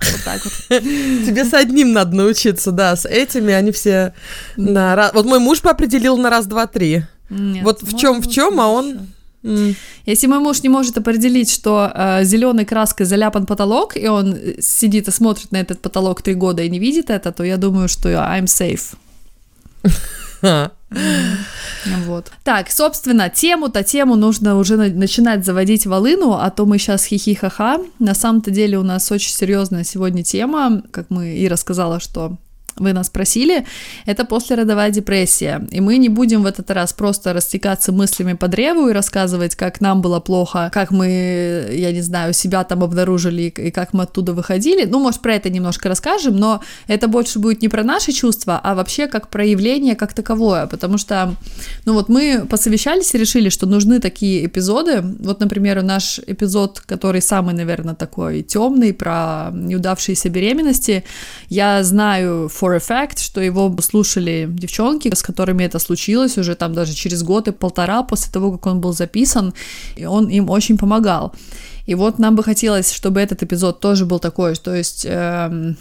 Вот 0.00 0.24
так 0.24 0.42
вот. 0.44 0.52
Тебе 0.68 1.44
с 1.44 1.54
одним 1.54 1.92
надо 1.92 2.16
научиться, 2.16 2.72
да, 2.72 2.96
с 2.96 3.06
этими 3.06 3.52
они 3.52 3.70
все 3.72 4.14
на 4.56 5.10
Вот 5.14 5.26
мой 5.26 5.38
муж 5.38 5.62
бы 5.62 5.70
определил 5.70 6.16
на 6.16 6.30
раз, 6.30 6.46
два, 6.46 6.66
три. 6.66 7.04
Нет, 7.28 7.64
вот 7.64 7.82
в 7.82 7.96
чем, 7.96 8.20
в 8.20 8.28
чем, 8.28 8.60
а 8.60 8.68
он... 8.68 9.06
Mm. 9.42 9.74
Если 10.04 10.26
мой 10.26 10.38
муж 10.40 10.62
не 10.62 10.68
может 10.68 10.98
определить, 10.98 11.50
что 11.50 11.90
э, 11.94 12.24
зеленой 12.24 12.66
краской 12.66 13.06
заляпан 13.06 13.46
потолок, 13.46 13.96
и 13.96 14.06
он 14.06 14.36
сидит 14.60 15.08
и 15.08 15.10
смотрит 15.10 15.50
на 15.52 15.56
этот 15.56 15.80
потолок 15.80 16.20
три 16.20 16.34
года 16.34 16.62
и 16.62 16.68
не 16.68 16.78
видит 16.78 17.08
это, 17.08 17.32
то 17.32 17.42
я 17.42 17.56
думаю, 17.56 17.88
что 17.88 18.10
I'm 18.10 18.44
safe. 18.44 18.94
Вот. 22.04 22.30
Так, 22.44 22.70
собственно, 22.70 23.30
тему-то 23.30 23.82
тему 23.82 24.16
нужно 24.16 24.56
уже 24.56 24.76
начинать 24.76 25.46
заводить 25.46 25.86
волыну, 25.86 26.32
а 26.32 26.50
то 26.50 26.66
мы 26.66 26.78
сейчас 26.78 27.06
хихи-ха-ха. 27.06 27.80
На 27.98 28.14
самом-то 28.14 28.50
деле 28.50 28.78
у 28.78 28.82
нас 28.82 29.10
очень 29.10 29.32
серьезная 29.32 29.84
сегодня 29.84 30.22
тема, 30.22 30.82
как 30.90 31.06
мы 31.08 31.36
и 31.36 31.48
рассказала, 31.48 32.00
что 32.00 32.36
вы 32.80 32.92
нас 32.92 33.10
просили, 33.10 33.64
это 34.06 34.24
послеродовая 34.24 34.90
депрессия. 34.90 35.66
И 35.70 35.80
мы 35.80 35.98
не 35.98 36.08
будем 36.08 36.42
в 36.42 36.46
этот 36.46 36.70
раз 36.70 36.92
просто 36.92 37.32
растекаться 37.32 37.92
мыслями 37.92 38.32
по 38.32 38.48
древу 38.48 38.88
и 38.88 38.92
рассказывать, 38.92 39.54
как 39.54 39.80
нам 39.80 40.00
было 40.00 40.20
плохо, 40.20 40.70
как 40.72 40.90
мы, 40.90 41.68
я 41.72 41.92
не 41.92 42.00
знаю, 42.00 42.32
себя 42.32 42.64
там 42.64 42.82
обнаружили 42.82 43.42
и 43.42 43.70
как 43.70 43.92
мы 43.92 44.04
оттуда 44.04 44.32
выходили. 44.32 44.84
Ну, 44.84 44.98
может, 44.98 45.20
про 45.20 45.34
это 45.34 45.50
немножко 45.50 45.88
расскажем, 45.88 46.36
но 46.36 46.62
это 46.88 47.06
больше 47.08 47.38
будет 47.38 47.62
не 47.62 47.68
про 47.68 47.84
наши 47.84 48.12
чувства, 48.12 48.60
а 48.62 48.74
вообще 48.74 49.06
как 49.06 49.28
проявление 49.28 49.94
как 49.94 50.14
таковое, 50.14 50.66
потому 50.66 50.98
что, 50.98 51.34
ну 51.84 51.92
вот 51.92 52.08
мы 52.08 52.46
посовещались 52.48 53.14
и 53.14 53.18
решили, 53.18 53.50
что 53.50 53.66
нужны 53.66 54.00
такие 54.00 54.46
эпизоды. 54.46 55.02
Вот, 55.02 55.40
например, 55.40 55.82
наш 55.82 56.18
эпизод, 56.26 56.80
который 56.80 57.20
самый, 57.20 57.54
наверное, 57.54 57.94
такой 57.94 58.42
темный, 58.42 58.94
про 58.94 59.50
неудавшиеся 59.52 60.30
беременности, 60.30 61.04
я 61.48 61.82
знаю 61.82 62.50
for 62.50 62.69
a 62.76 62.78
fact, 62.78 63.20
что 63.20 63.40
его 63.40 63.74
слушали 63.80 64.46
девчонки, 64.50 65.14
с 65.14 65.22
которыми 65.22 65.64
это 65.64 65.78
случилось 65.78 66.38
уже 66.38 66.54
там 66.54 66.72
даже 66.74 66.94
через 66.94 67.22
год 67.22 67.48
и 67.48 67.52
полтора 67.52 68.02
после 68.02 68.32
того, 68.32 68.52
как 68.52 68.66
он 68.66 68.80
был 68.80 68.92
записан, 68.92 69.54
и 69.96 70.04
он 70.04 70.28
им 70.28 70.50
очень 70.50 70.78
помогал. 70.78 71.34
И 71.86 71.94
вот 71.94 72.18
нам 72.18 72.36
бы 72.36 72.42
хотелось, 72.42 72.92
чтобы 72.92 73.20
этот 73.20 73.42
эпизод 73.42 73.80
тоже 73.80 74.06
был 74.06 74.18
такой, 74.18 74.54
то 74.54 74.74
есть... 74.74 75.06
Эм, 75.08 75.76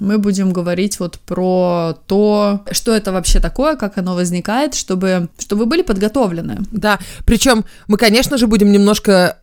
мы 0.00 0.18
будем 0.18 0.52
говорить 0.52 0.98
вот 0.98 1.18
про 1.18 1.94
то, 2.06 2.64
что 2.70 2.94
это 2.94 3.12
вообще 3.12 3.38
такое, 3.38 3.76
как 3.76 3.98
оно 3.98 4.14
возникает, 4.14 4.74
чтобы, 4.74 5.28
чтобы 5.38 5.64
вы 5.64 5.66
были 5.66 5.82
подготовлены. 5.82 6.60
Да, 6.70 6.98
причем 7.26 7.64
мы, 7.86 7.98
конечно 7.98 8.38
же, 8.38 8.46
будем 8.46 8.72
немножко 8.72 9.36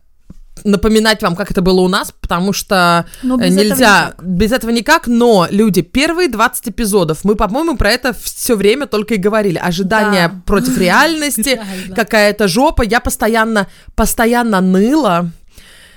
напоминать 0.64 1.22
вам, 1.22 1.36
как 1.36 1.50
это 1.50 1.62
было 1.62 1.80
у 1.80 1.88
нас, 1.88 2.12
потому 2.20 2.52
что 2.52 3.06
без 3.22 3.54
нельзя, 3.54 4.10
этого 4.10 4.28
без 4.28 4.52
этого 4.52 4.70
никак, 4.70 5.06
но 5.06 5.46
люди, 5.50 5.82
первые 5.82 6.28
20 6.28 6.68
эпизодов, 6.68 7.24
мы, 7.24 7.34
по-моему, 7.34 7.76
про 7.76 7.90
это 7.90 8.12
все 8.12 8.56
время 8.56 8.86
только 8.86 9.14
и 9.14 9.16
говорили. 9.18 9.58
Ожидания 9.58 10.28
да. 10.28 10.42
против 10.46 10.78
реальности, 10.78 11.60
какая-то 11.94 12.48
жопа. 12.48 12.82
Я 12.82 13.00
постоянно, 13.00 13.68
постоянно 13.94 14.60
ныла. 14.60 15.30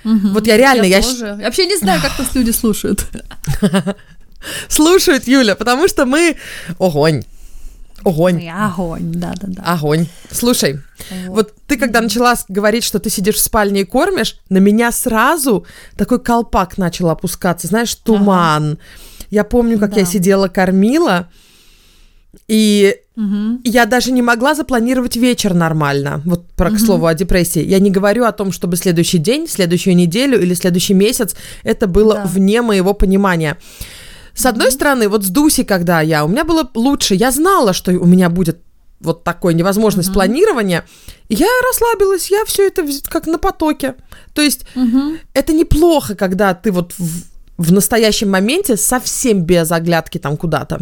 Угу. 0.04 0.28
Вот 0.28 0.46
я 0.46 0.56
реально... 0.56 0.84
Я, 0.84 0.98
я 0.98 1.02
тоже. 1.02 1.36
Я 1.38 1.46
вообще 1.46 1.66
не 1.66 1.76
знаю, 1.76 2.00
как 2.02 2.18
нас 2.18 2.34
люди 2.34 2.50
слушают. 2.50 3.06
Слушают, 4.68 5.28
Юля, 5.28 5.54
потому 5.54 5.86
что 5.86 6.04
мы... 6.04 6.36
Огонь. 6.78 7.22
Огонь. 8.04 8.48
Огонь, 8.48 9.12
да-да-да. 9.12 9.62
Огонь. 9.64 10.06
Слушай, 10.30 10.80
вот. 11.26 11.28
вот 11.28 11.54
ты 11.66 11.76
когда 11.76 12.00
начала 12.00 12.34
говорить, 12.48 12.84
что 12.84 12.98
ты 12.98 13.10
сидишь 13.10 13.36
в 13.36 13.40
спальне 13.40 13.82
и 13.82 13.84
кормишь, 13.84 14.38
на 14.48 14.58
меня 14.58 14.92
сразу 14.92 15.66
такой 15.96 16.20
колпак 16.20 16.78
начал 16.78 17.10
опускаться, 17.10 17.66
знаешь, 17.66 17.94
туман. 17.94 18.72
Ага. 18.72 18.78
Я 19.30 19.44
помню, 19.44 19.78
как 19.78 19.94
да. 19.94 20.00
я 20.00 20.06
сидела, 20.06 20.48
кормила, 20.48 21.28
и 22.48 22.96
угу. 23.16 23.60
я 23.64 23.86
даже 23.86 24.12
не 24.12 24.22
могла 24.22 24.54
запланировать 24.54 25.16
вечер 25.16 25.54
нормально. 25.54 26.22
Вот 26.24 26.46
про 26.52 26.68
угу. 26.68 26.76
к 26.76 26.80
слову 26.80 27.06
о 27.06 27.14
депрессии. 27.14 27.62
Я 27.62 27.78
не 27.78 27.90
говорю 27.90 28.24
о 28.24 28.32
том, 28.32 28.52
чтобы 28.52 28.76
следующий 28.76 29.18
день, 29.18 29.48
следующую 29.48 29.96
неделю 29.96 30.40
или 30.40 30.54
следующий 30.54 30.94
месяц 30.94 31.34
это 31.62 31.86
было 31.86 32.14
да. 32.14 32.24
вне 32.26 32.62
моего 32.62 32.94
понимания. 32.94 33.56
С 34.34 34.46
одной 34.46 34.70
стороны, 34.72 35.08
вот 35.08 35.24
с 35.24 35.28
Дуси, 35.28 35.62
когда 35.62 36.00
я, 36.00 36.24
у 36.24 36.28
меня 36.28 36.44
было 36.44 36.68
лучше, 36.74 37.14
я 37.14 37.30
знала, 37.30 37.72
что 37.72 37.92
у 37.92 38.06
меня 38.06 38.30
будет 38.30 38.60
вот 39.00 39.24
такой 39.24 39.54
невозможность 39.54 40.10
mm-hmm. 40.10 40.14
планирования, 40.14 40.84
и 41.28 41.34
я 41.34 41.48
расслабилась, 41.68 42.30
я 42.30 42.44
все 42.44 42.68
это 42.68 42.84
как 43.08 43.26
на 43.26 43.38
потоке. 43.38 43.96
То 44.32 44.42
есть 44.42 44.64
mm-hmm. 44.74 45.18
это 45.34 45.52
неплохо, 45.52 46.14
когда 46.14 46.54
ты 46.54 46.70
вот 46.70 46.94
в, 46.96 47.24
в 47.58 47.72
настоящем 47.72 48.30
моменте 48.30 48.76
совсем 48.76 49.42
без 49.42 49.70
оглядки 49.72 50.18
там 50.18 50.36
куда-то. 50.36 50.80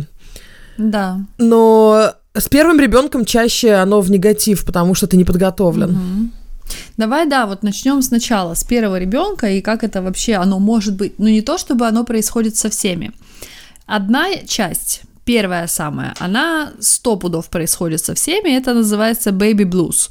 Да. 0.76 1.20
Но 1.38 2.12
с 2.34 2.48
первым 2.48 2.78
ребенком 2.78 3.24
чаще 3.24 3.72
оно 3.74 4.00
в 4.00 4.10
негатив, 4.10 4.64
потому 4.64 4.94
что 4.94 5.06
ты 5.06 5.16
не 5.16 5.24
подготовлен. 5.24 5.90
Mm-hmm. 5.90 6.40
Давай, 6.96 7.26
да, 7.26 7.46
вот 7.46 7.62
начнем 7.62 8.02
сначала, 8.02 8.54
с 8.54 8.62
первого 8.62 8.98
ребенка, 8.98 9.50
и 9.50 9.60
как 9.60 9.82
это 9.82 10.02
вообще, 10.02 10.34
оно 10.34 10.58
может 10.58 10.94
быть, 10.94 11.18
ну 11.18 11.28
не 11.28 11.42
то, 11.42 11.58
чтобы 11.58 11.86
оно 11.86 12.04
происходит 12.04 12.56
со 12.56 12.68
всеми. 12.68 13.12
Одна 13.90 14.36
часть, 14.46 15.02
первая 15.24 15.66
самая, 15.66 16.14
она 16.20 16.72
сто 16.78 17.16
пудов 17.16 17.48
происходит 17.50 18.00
со 18.00 18.14
всеми, 18.14 18.56
это 18.56 18.72
называется 18.72 19.30
baby 19.30 19.64
blues. 19.64 20.10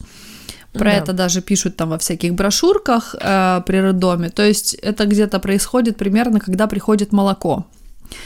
Про 0.73 0.83
да. 0.83 0.91
это 0.91 1.13
даже 1.13 1.41
пишут 1.41 1.77
там 1.77 1.89
во 1.89 1.97
всяких 1.97 2.33
брошюрках 2.33 3.15
э, 3.17 3.61
при 3.65 3.77
роддоме. 3.77 4.29
То 4.29 4.45
есть 4.45 4.73
это 4.73 5.05
где-то 5.05 5.39
происходит 5.39 5.95
примерно, 5.95 6.41
когда 6.41 6.67
приходит 6.67 7.13
молоко. 7.13 7.67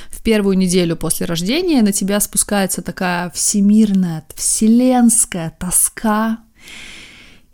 В 0.09 0.23
первую 0.23 0.57
неделю 0.57 0.95
после 0.95 1.27
рождения 1.27 1.83
на 1.83 1.91
тебя 1.91 2.19
спускается 2.19 2.81
такая 2.81 3.29
всемирная, 3.29 4.23
вселенская 4.35 5.55
тоска, 5.59 6.39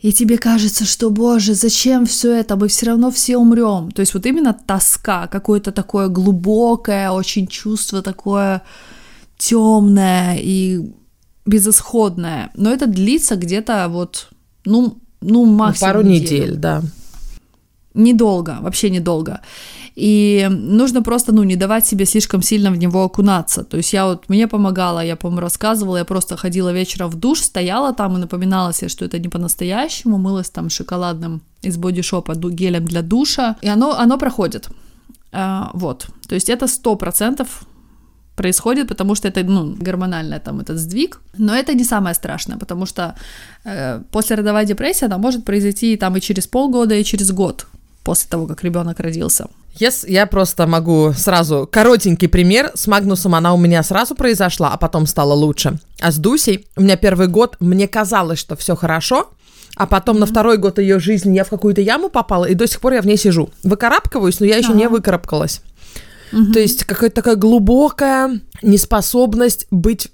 и 0.01 0.13
тебе 0.13 0.38
кажется, 0.38 0.86
что, 0.86 1.10
боже, 1.10 1.53
зачем 1.53 2.06
все 2.06 2.32
это, 2.32 2.56
мы 2.56 2.70
все 2.70 2.86
равно 2.86 3.12
все 3.12 3.38
умрем. 3.38 3.91
То 3.91 4.00
есть 4.00 4.13
вот 4.13 4.25
именно 4.25 4.53
тоска, 4.53 5.27
какое-то 5.27 5.72
такое 5.72 6.08
глубокое, 6.08 7.12
очень 7.12 7.48
чувство 7.48 8.01
такое 8.01 8.62
темное 9.38 10.38
и 10.39 10.79
безысходное. 11.46 12.50
Но 12.56 12.72
это 12.72 12.88
длится 12.88 13.36
где-то 13.36 13.88
вот, 13.89 14.29
ну, 14.63 14.98
ну 15.20 15.46
максимум 15.46 15.94
Пару 15.94 16.01
неделю. 16.03 16.44
недель, 16.44 16.56
да. 16.56 16.82
Недолго, 17.94 18.60
вообще 18.62 18.89
недолго. 18.89 19.41
И 20.00 20.48
нужно 20.50 21.03
просто, 21.03 21.34
ну, 21.34 21.44
не 21.44 21.58
давать 21.58 21.86
себе 21.86 22.06
слишком 22.06 22.41
сильно 22.41 22.72
в 22.72 22.77
него 22.77 23.03
окунаться. 23.03 23.63
То 23.63 23.77
есть 23.77 23.94
я 23.94 24.06
вот, 24.06 24.29
мне 24.29 24.48
помогала, 24.48 25.03
я, 25.03 25.15
по-моему, 25.15 25.41
рассказывала, 25.41 25.98
я 25.98 26.06
просто 26.06 26.38
ходила 26.38 26.72
вечером 26.72 27.10
в 27.10 27.15
душ, 27.15 27.41
стояла 27.41 27.94
там 27.94 28.15
и 28.15 28.20
напоминала 28.20 28.74
себе, 28.74 28.88
что 28.89 29.06
это 29.06 29.20
не 29.20 29.27
по-настоящему, 29.27 30.18
мылась 30.18 30.50
там 30.50 30.70
шоколадным 30.70 31.41
из 31.62 31.75
бодишопа 31.75 32.36
гелем 32.36 32.86
для 32.86 33.01
душа, 33.01 33.58
и 33.62 33.68
оно, 33.68 33.91
оно 33.91 34.18
проходит. 34.18 34.70
А, 35.34 35.70
вот, 35.74 36.08
то 36.29 36.36
есть 36.36 36.50
это 36.50 36.68
сто 36.68 36.96
процентов 36.96 37.63
происходит, 38.36 38.88
потому 38.88 39.15
что 39.15 39.27
это, 39.27 39.44
ну, 39.44 39.75
гормональный 39.82 40.39
там 40.39 40.62
этот 40.62 40.77
сдвиг, 40.77 41.20
но 41.38 41.53
это 41.53 41.74
не 41.74 41.84
самое 41.84 42.15
страшное, 42.15 42.58
потому 42.58 42.86
что 42.86 43.15
э, 43.65 44.01
послеродовая 44.12 44.65
депрессия, 44.65 45.08
она 45.08 45.18
может 45.18 45.44
произойти 45.44 45.98
там 45.98 46.15
и 46.15 46.22
через 46.22 46.48
полгода, 46.48 46.96
и 46.96 47.03
через 47.03 47.32
год 47.32 47.68
после 48.03 48.29
того, 48.29 48.48
как 48.48 48.63
ребенок 48.63 49.01
родился. 49.01 49.48
Yes, 49.78 50.10
я 50.10 50.26
просто 50.26 50.68
могу 50.68 51.14
сразу 51.16 51.68
коротенький 51.72 52.28
пример. 52.28 52.72
С 52.74 52.88
Магнусом 52.88 53.36
она 53.36 53.54
у 53.54 53.58
меня 53.58 53.84
сразу 53.84 54.16
произошла, 54.16 54.74
а 54.74 54.78
потом 54.78 55.06
стала 55.06 55.34
лучше. 55.34 55.80
А 56.02 56.12
с 56.12 56.18
Дусей 56.18 56.68
у 56.76 56.82
меня 56.82 56.98
первый 56.98 57.28
год 57.28 57.56
мне 57.60 57.88
казалось, 57.88 58.40
что 58.40 58.56
все 58.56 58.76
хорошо, 58.76 59.30
а 59.76 59.88
потом 59.88 60.18
mm-hmm. 60.18 60.20
на 60.20 60.26
второй 60.26 60.58
год 60.58 60.80
ее 60.80 61.00
жизни 61.00 61.36
я 61.36 61.44
в 61.44 61.50
какую-то 61.50 61.82
яму 61.82 62.10
попала, 62.10 62.46
и 62.46 62.56
до 62.56 62.68
сих 62.68 62.82
пор 62.82 62.94
я 62.94 63.02
в 63.02 63.06
ней 63.06 63.18
сижу. 63.18 63.50
Выкарабкиваюсь, 63.64 64.40
но 64.40 64.46
я 64.46 64.58
еще 64.58 64.72
uh-huh. 64.72 64.78
не 64.78 64.90
выкарабкалась. 64.90 65.62
Mm-hmm. 66.32 66.52
То 66.52 66.60
есть 66.60 66.84
какая-то 66.84 67.16
такая 67.16 67.36
глубокая 67.36 68.42
неспособность 68.62 69.68
быть 69.72 70.10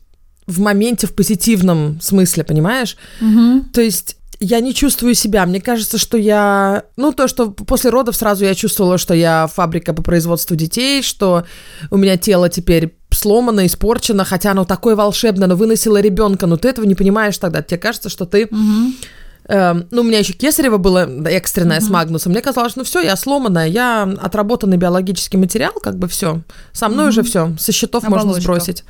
в 0.46 0.60
моменте 0.60 1.08
в 1.08 1.16
позитивном 1.16 2.00
смысле, 2.02 2.44
понимаешь? 2.44 2.98
Mm-hmm. 3.22 3.72
То 3.74 3.82
есть 3.82 4.18
я 4.39 4.60
не 4.60 4.74
чувствую 4.74 5.15
себя. 5.15 5.46
Мне 5.46 5.62
кажется, 5.62 5.98
что 5.98 6.18
я... 6.18 6.84
Ну, 6.98 7.12
то, 7.12 7.27
что 7.27 7.51
после 7.51 7.89
родов 7.89 8.15
сразу 8.15 8.46
я 8.46 8.56
чувствовала, 8.56 8.98
что 8.98 9.13
я 9.13 9.48
фабрика 9.48 9.94
по 9.94 10.04
производству 10.04 10.56
детей, 10.56 11.01
что 11.01 11.46
у 11.92 11.98
меня 11.98 12.18
тело 12.18 12.50
теперь 12.50 12.96
сломано, 13.12 13.65
испорчено, 13.65 14.25
хотя 14.25 14.51
оно 14.51 14.65
такое 14.65 14.96
волшебное, 14.96 15.48
но 15.48 15.56
выносило 15.56 16.01
ребенка, 16.01 16.48
но 16.48 16.58
ты 16.58 16.70
этого 16.70 16.86
не 16.86 16.96
понимаешь 16.96 17.38
тогда. 17.38 17.62
Тебе 17.62 17.77
кажется, 17.77 18.10
что 18.10 18.25
ты... 18.25 18.46
Угу. 18.46 18.94
Э, 19.48 19.74
ну, 19.92 20.01
у 20.01 20.04
меня 20.04 20.20
еще 20.20 20.34
кесарево 20.34 20.77
было 20.77 21.08
экстренное 21.27 21.77
угу. 21.77 21.86
с 21.86 21.89
Магнусом. 21.89 22.32
Мне 22.32 22.42
казалось, 22.42 22.75
ну 22.75 22.84
все, 22.84 23.01
я 23.01 23.15
сломанная, 23.15 23.68
я 23.68 24.04
отработанный 24.04 24.77
биологический 24.77 25.38
материал, 25.38 25.74
как 25.82 25.98
бы 25.98 26.08
все. 26.08 26.42
Со 26.74 26.89
мной 26.89 27.06
угу. 27.06 27.10
уже 27.10 27.24
все, 27.24 27.56
со 27.58 27.72
счетов 27.72 28.04
Оболочка. 28.04 28.27
можно 28.27 28.42
сбросить. 28.42 28.84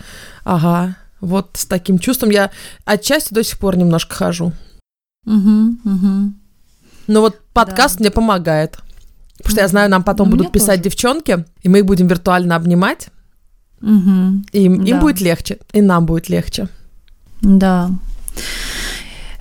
Ага. 0.43 0.97
Вот 1.21 1.51
с 1.53 1.65
таким 1.65 1.97
чувством 1.99 2.29
я 2.29 2.51
отчасти 2.83 3.33
до 3.33 3.43
сих 3.43 3.57
пор 3.57 3.77
немножко 3.77 4.15
хожу. 4.15 4.53
Угу, 5.25 5.75
угу. 5.83 6.33
Ну 7.07 7.21
вот 7.21 7.39
подкаст 7.53 7.97
да. 7.97 8.03
мне 8.03 8.11
помогает. 8.11 8.79
Потому 9.37 9.51
что 9.51 9.61
я 9.61 9.67
знаю, 9.67 9.89
нам 9.89 10.03
потом 10.03 10.29
ну, 10.29 10.37
будут 10.37 10.51
писать 10.51 10.81
тоже. 10.81 10.83
девчонки, 10.83 11.45
и 11.61 11.69
мы 11.69 11.79
их 11.79 11.85
будем 11.85 12.07
виртуально 12.07 12.55
обнимать. 12.55 13.09
Угу. 13.81 14.43
И 14.53 14.63
им, 14.63 14.83
да. 14.83 14.89
им 14.89 14.99
будет 14.99 15.21
легче, 15.21 15.59
и 15.73 15.81
нам 15.81 16.05
будет 16.05 16.29
легче. 16.29 16.67
Да. 17.41 17.91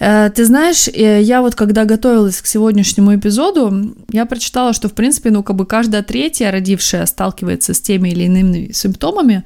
Э, 0.01 0.31
ты 0.31 0.45
знаешь, 0.45 0.89
э, 0.89 1.23
я 1.23 1.41
вот 1.41 1.55
когда 1.55 1.85
готовилась 1.85 2.41
к 2.41 2.47
сегодняшнему 2.47 3.15
эпизоду, 3.15 3.95
я 4.11 4.27
прочитала, 4.27 4.73
что, 4.73 4.89
в 4.89 4.93
принципе, 4.93 5.31
ну, 5.31 5.43
как 5.43 5.57
бы 5.57 5.67
каждая 5.67 6.03
третья 6.03 6.51
родившая 6.51 7.07
сталкивается 7.07 7.73
с 7.73 7.81
теми 7.81 8.11
или 8.11 8.25
иными 8.25 8.73
симптомами 8.73 9.45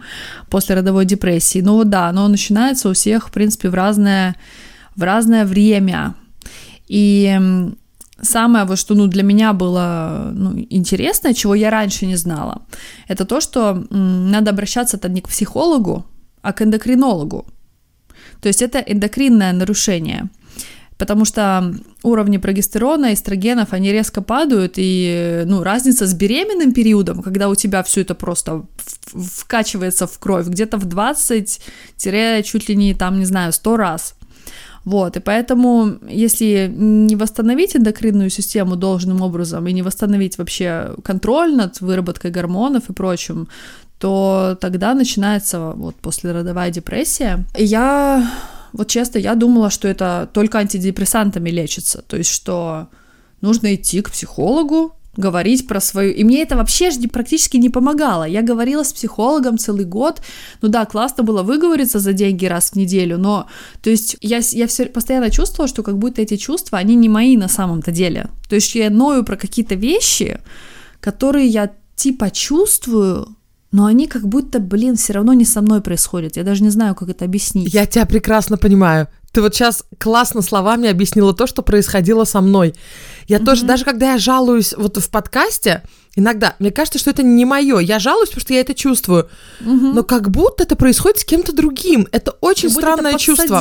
после 0.50 0.74
родовой 0.74 1.04
депрессии. 1.04 1.60
Ну 1.60 1.74
вот 1.74 1.90
да, 1.90 2.08
оно 2.08 2.26
начинается 2.28 2.88
у 2.88 2.92
всех, 2.92 3.28
в 3.28 3.32
принципе, 3.32 3.68
в 3.68 3.74
разное, 3.74 4.34
в 4.96 5.02
разное 5.02 5.44
время. 5.44 6.14
И 6.88 7.38
самое, 8.20 8.64
вот, 8.64 8.78
что 8.78 8.94
ну, 8.94 9.06
для 9.06 9.22
меня 9.22 9.52
было 9.52 10.30
ну, 10.34 10.66
интересно, 10.70 11.34
чего 11.34 11.54
я 11.54 11.70
раньше 11.70 12.06
не 12.06 12.16
знала, 12.16 12.62
это 13.06 13.24
то, 13.24 13.40
что 13.40 13.86
м, 13.90 14.30
надо 14.30 14.50
обращаться-то 14.50 15.08
не 15.08 15.20
к 15.20 15.28
психологу, 15.28 16.04
а 16.42 16.52
к 16.52 16.62
эндокринологу. 16.62 17.46
То 18.40 18.48
есть 18.48 18.62
это 18.62 18.78
эндокринное 18.78 19.52
нарушение 19.52 20.28
потому 20.98 21.24
что 21.24 21.72
уровни 22.02 22.38
прогестерона, 22.38 23.14
эстрогенов, 23.14 23.72
они 23.72 23.92
резко 23.92 24.20
падают, 24.20 24.74
и 24.76 25.44
ну, 25.46 25.62
разница 25.62 26.06
с 26.06 26.12
беременным 26.12 26.72
периодом, 26.72 27.22
когда 27.22 27.48
у 27.48 27.54
тебя 27.54 27.82
все 27.82 28.00
это 28.02 28.14
просто 28.14 28.66
вкачивается 29.14 30.06
в 30.06 30.18
кровь, 30.18 30.48
где-то 30.48 30.76
в 30.76 30.84
20 30.84 31.60
чуть 32.44 32.68
ли 32.68 32.76
не, 32.76 32.94
там, 32.94 33.18
не 33.18 33.24
знаю, 33.24 33.52
100 33.52 33.76
раз. 33.76 34.14
Вот, 34.84 35.16
и 35.16 35.20
поэтому, 35.20 35.98
если 36.08 36.72
не 36.74 37.16
восстановить 37.16 37.76
эндокринную 37.76 38.30
систему 38.30 38.76
должным 38.76 39.20
образом 39.20 39.66
и 39.66 39.72
не 39.72 39.82
восстановить 39.82 40.38
вообще 40.38 40.94
контроль 41.04 41.54
над 41.54 41.80
выработкой 41.80 42.30
гормонов 42.30 42.88
и 42.88 42.92
прочим, 42.94 43.48
то 43.98 44.56
тогда 44.60 44.94
начинается 44.94 45.72
вот 45.76 45.96
послеродовая 45.96 46.70
депрессия. 46.70 47.44
И 47.56 47.64
я, 47.64 48.30
вот 48.72 48.88
честно, 48.88 49.18
я 49.18 49.34
думала, 49.34 49.70
что 49.70 49.88
это 49.88 50.28
только 50.32 50.58
антидепрессантами 50.58 51.50
лечится, 51.50 52.02
то 52.02 52.16
есть 52.16 52.30
что 52.30 52.88
нужно 53.40 53.74
идти 53.74 54.00
к 54.00 54.10
психологу, 54.10 54.94
говорить 55.18 55.66
про 55.66 55.80
свою... 55.80 56.12
И 56.12 56.24
мне 56.24 56.42
это 56.42 56.56
вообще 56.56 56.90
же 56.90 57.00
практически 57.08 57.58
не 57.58 57.68
помогало. 57.68 58.24
Я 58.24 58.42
говорила 58.42 58.84
с 58.84 58.92
психологом 58.92 59.58
целый 59.58 59.84
год. 59.84 60.22
Ну 60.62 60.68
да, 60.68 60.86
классно 60.86 61.24
было 61.24 61.42
выговориться 61.42 61.98
за 61.98 62.12
деньги 62.12 62.46
раз 62.46 62.70
в 62.70 62.76
неделю, 62.76 63.18
но... 63.18 63.46
То 63.82 63.90
есть 63.90 64.16
я, 64.20 64.40
я 64.52 64.66
все 64.66 64.86
постоянно 64.86 65.30
чувствовала, 65.30 65.68
что 65.68 65.82
как 65.82 65.98
будто 65.98 66.22
эти 66.22 66.36
чувства, 66.36 66.78
они 66.78 66.94
не 66.94 67.08
мои 67.08 67.36
на 67.36 67.48
самом-то 67.48 67.90
деле. 67.90 68.30
То 68.48 68.54
есть 68.54 68.74
я 68.74 68.90
ною 68.90 69.24
про 69.24 69.36
какие-то 69.36 69.74
вещи, 69.74 70.38
которые 71.00 71.48
я 71.48 71.70
типа 71.96 72.30
чувствую, 72.30 73.36
но 73.72 73.86
они 73.86 74.06
как 74.06 74.26
будто, 74.26 74.60
блин, 74.60 74.96
все 74.96 75.12
равно 75.12 75.32
не 75.32 75.44
со 75.44 75.60
мной 75.60 75.80
происходят. 75.80 76.36
Я 76.36 76.44
даже 76.44 76.62
не 76.62 76.70
знаю, 76.70 76.94
как 76.94 77.08
это 77.08 77.24
объяснить. 77.24 77.74
Я 77.74 77.86
тебя 77.86 78.06
прекрасно 78.06 78.56
понимаю. 78.56 79.08
Ты 79.32 79.42
вот 79.42 79.54
сейчас 79.54 79.84
классно 79.98 80.42
словами 80.42 80.88
объяснила 80.88 81.34
то, 81.34 81.46
что 81.46 81.62
происходило 81.62 82.24
со 82.24 82.40
мной. 82.40 82.74
Я 83.26 83.38
mm-hmm. 83.38 83.44
тоже, 83.44 83.64
даже 83.64 83.84
когда 83.84 84.12
я 84.12 84.18
жалуюсь 84.18 84.74
вот 84.76 84.96
в 84.96 85.10
подкасте, 85.10 85.82
иногда, 86.16 86.56
мне 86.58 86.70
кажется, 86.70 86.98
что 86.98 87.10
это 87.10 87.22
не 87.22 87.44
мое. 87.44 87.78
Я 87.78 87.98
жалуюсь, 87.98 88.30
потому 88.30 88.40
что 88.40 88.54
я 88.54 88.60
это 88.60 88.74
чувствую. 88.74 89.28
Mm-hmm. 89.60 89.92
Но 89.92 90.02
как 90.02 90.30
будто 90.30 90.62
это 90.62 90.76
происходит 90.76 91.20
с 91.20 91.24
кем-то 91.24 91.54
другим. 91.54 92.08
Это 92.10 92.32
очень 92.40 92.70
как 92.70 92.78
странное 92.78 93.10
это 93.12 93.20
чувство. 93.20 93.60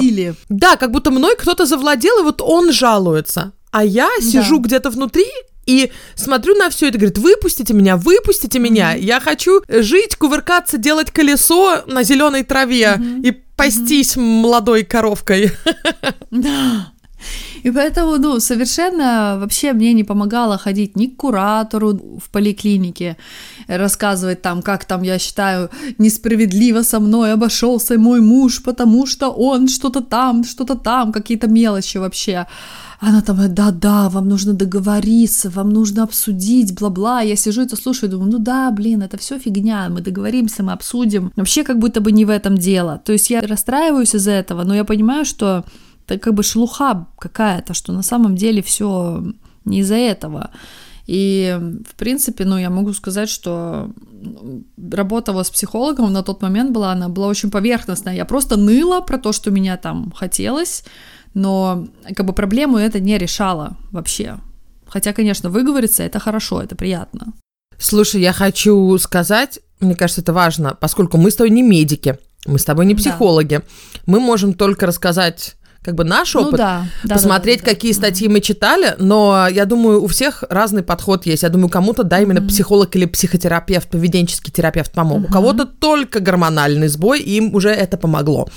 Да, 0.49 0.77
как 0.77 0.91
будто 0.91 1.11
мной 1.11 1.35
кто-то 1.35 1.65
завладел, 1.65 2.19
и 2.21 2.23
вот 2.23 2.41
он 2.41 2.71
жалуется. 2.71 3.51
А 3.71 3.83
я 3.83 4.09
сижу 4.21 4.59
да. 4.59 4.67
где-то 4.67 4.89
внутри 4.89 5.25
и 5.67 5.91
смотрю 6.15 6.55
на 6.55 6.69
все 6.69 6.87
это, 6.87 6.97
говорит, 6.97 7.17
выпустите 7.17 7.73
меня, 7.73 7.97
выпустите 7.97 8.57
меня, 8.59 8.95
mm-hmm. 8.95 9.01
я 9.01 9.19
хочу 9.19 9.61
жить, 9.67 10.15
кувыркаться, 10.15 10.77
делать 10.77 11.11
колесо 11.11 11.83
на 11.85 12.03
зеленой 12.03 12.43
траве 12.43 12.95
mm-hmm. 12.97 13.21
и 13.21 13.31
пастись 13.55 14.15
mm-hmm. 14.15 14.41
молодой 14.41 14.83
коровкой. 14.83 15.51
Да. 16.31 16.91
И 17.63 17.71
поэтому, 17.71 18.17
ну, 18.17 18.39
совершенно 18.39 19.37
вообще 19.39 19.73
мне 19.73 19.93
не 19.93 20.03
помогало 20.03 20.57
ходить 20.57 20.95
ни 20.95 21.07
к 21.07 21.17
куратору 21.17 22.19
в 22.23 22.29
поликлинике, 22.29 23.17
рассказывать 23.67 24.41
там, 24.41 24.61
как 24.61 24.85
там, 24.85 25.03
я 25.03 25.19
считаю, 25.19 25.69
несправедливо 25.97 26.83
со 26.83 26.99
мной 26.99 27.33
обошелся 27.33 27.97
мой 27.97 28.21
муж, 28.21 28.61
потому 28.63 29.07
что 29.07 29.29
он 29.29 29.67
что-то 29.67 30.01
там, 30.01 30.43
что-то 30.43 30.75
там, 30.75 31.11
какие-то 31.11 31.47
мелочи 31.47 31.97
вообще. 31.97 32.45
Она 32.99 33.21
там, 33.21 33.53
да-да, 33.53 34.09
вам 34.09 34.27
нужно 34.27 34.53
договориться, 34.53 35.49
вам 35.49 35.69
нужно 35.69 36.03
обсудить, 36.03 36.73
бла-бла. 36.73 37.21
Я 37.21 37.35
сижу 37.35 37.61
это 37.61 37.75
слушаю, 37.75 38.09
думаю, 38.09 38.31
ну 38.31 38.39
да, 38.39 38.71
блин, 38.71 39.03
это 39.03 39.17
все 39.17 39.37
фигня, 39.37 39.87
мы 39.89 40.01
договоримся, 40.01 40.63
мы 40.63 40.71
обсудим. 40.71 41.31
Вообще 41.35 41.63
как 41.63 41.77
будто 41.77 42.01
бы 42.01 42.11
не 42.11 42.25
в 42.25 42.29
этом 42.29 42.57
дело. 42.57 42.99
То 43.05 43.13
есть 43.13 43.29
я 43.29 43.41
расстраиваюсь 43.41 44.15
из-за 44.15 44.31
этого, 44.31 44.63
но 44.63 44.73
я 44.73 44.83
понимаю, 44.83 45.25
что 45.25 45.63
это 46.07 46.17
как 46.17 46.33
бы 46.33 46.41
шелуха 46.41 47.07
какая-то, 47.19 47.73
что 47.75 47.93
на 47.93 48.01
самом 48.01 48.35
деле 48.35 48.63
все 48.63 49.23
не 49.65 49.79
из-за 49.79 49.95
этого. 49.95 50.49
И, 51.05 51.57
в 51.87 51.95
принципе, 51.95 52.45
ну, 52.45 52.57
я 52.57 52.69
могу 52.69 52.93
сказать, 52.93 53.29
что 53.29 53.91
работа 54.91 55.31
вот 55.31 55.47
с 55.47 55.51
психологом 55.51 56.11
на 56.11 56.23
тот 56.23 56.41
момент 56.41 56.71
была, 56.71 56.91
она 56.91 57.07
была 57.07 57.27
очень 57.27 57.49
поверхностная. 57.49 58.15
Я 58.15 58.25
просто 58.25 58.57
ныла 58.57 58.99
про 59.01 59.17
то, 59.17 59.31
что 59.31 59.51
меня 59.51 59.77
там 59.77 60.11
хотелось, 60.11 60.83
но 61.37 61.87
как 62.15 62.25
бы 62.25 62.33
проблему 62.33 62.79
это 62.79 62.99
не 62.99 63.15
решало 63.17 63.77
вообще. 63.91 64.39
Хотя, 64.87 65.13
конечно, 65.13 65.51
выговориться 65.51 66.01
это 66.01 66.19
хорошо, 66.19 66.63
это 66.63 66.75
приятно. 66.75 67.33
Слушай, 67.77 68.21
я 68.21 68.33
хочу 68.33 68.97
сказать, 68.97 69.59
мне 69.79 69.95
кажется, 69.95 70.21
это 70.21 70.33
важно, 70.33 70.75
поскольку 70.79 71.17
мы 71.17 71.29
с 71.29 71.35
тобой 71.35 71.51
не 71.51 71.61
медики, 71.61 72.17
мы 72.47 72.57
с 72.57 72.65
тобой 72.65 72.87
не 72.87 72.95
психологи, 72.95 73.57
да. 73.57 73.63
мы 74.07 74.19
можем 74.19 74.55
только 74.55 74.87
рассказать 74.87 75.56
как 75.87 75.95
бы 75.95 76.03
наш 76.03 76.33
ну 76.33 76.41
опыт, 76.41 76.51
ну, 76.51 76.57
да, 76.57 76.85
да, 77.05 77.15
посмотреть, 77.15 77.59
да, 77.61 77.67
да, 77.67 77.71
какие 77.71 77.93
да. 77.93 77.97
статьи 77.97 78.27
мы 78.27 78.41
читали, 78.41 78.95
но 78.99 79.47
я 79.49 79.63
думаю, 79.63 80.03
у 80.03 80.07
всех 80.07 80.43
разный 80.49 80.83
подход 80.83 81.25
есть. 81.25 81.43
Я 81.43 81.49
думаю, 81.49 81.69
кому-то, 81.69 82.03
да, 82.03 82.19
именно 82.19 82.39
mm-hmm. 82.39 82.49
психолог 82.49 82.93
или 82.97 83.05
психотерапевт, 83.05 83.87
поведенческий 83.87 84.51
терапевт 84.51 84.91
помог. 84.91 85.21
Mm-hmm. 85.21 85.29
У 85.29 85.31
кого-то 85.31 85.65
только 85.65 86.19
гормональный 86.19 86.89
сбой, 86.89 87.21
и 87.21 87.37
им 87.37 87.55
уже 87.55 87.69
это 87.69 87.95
помогло. 87.95 88.49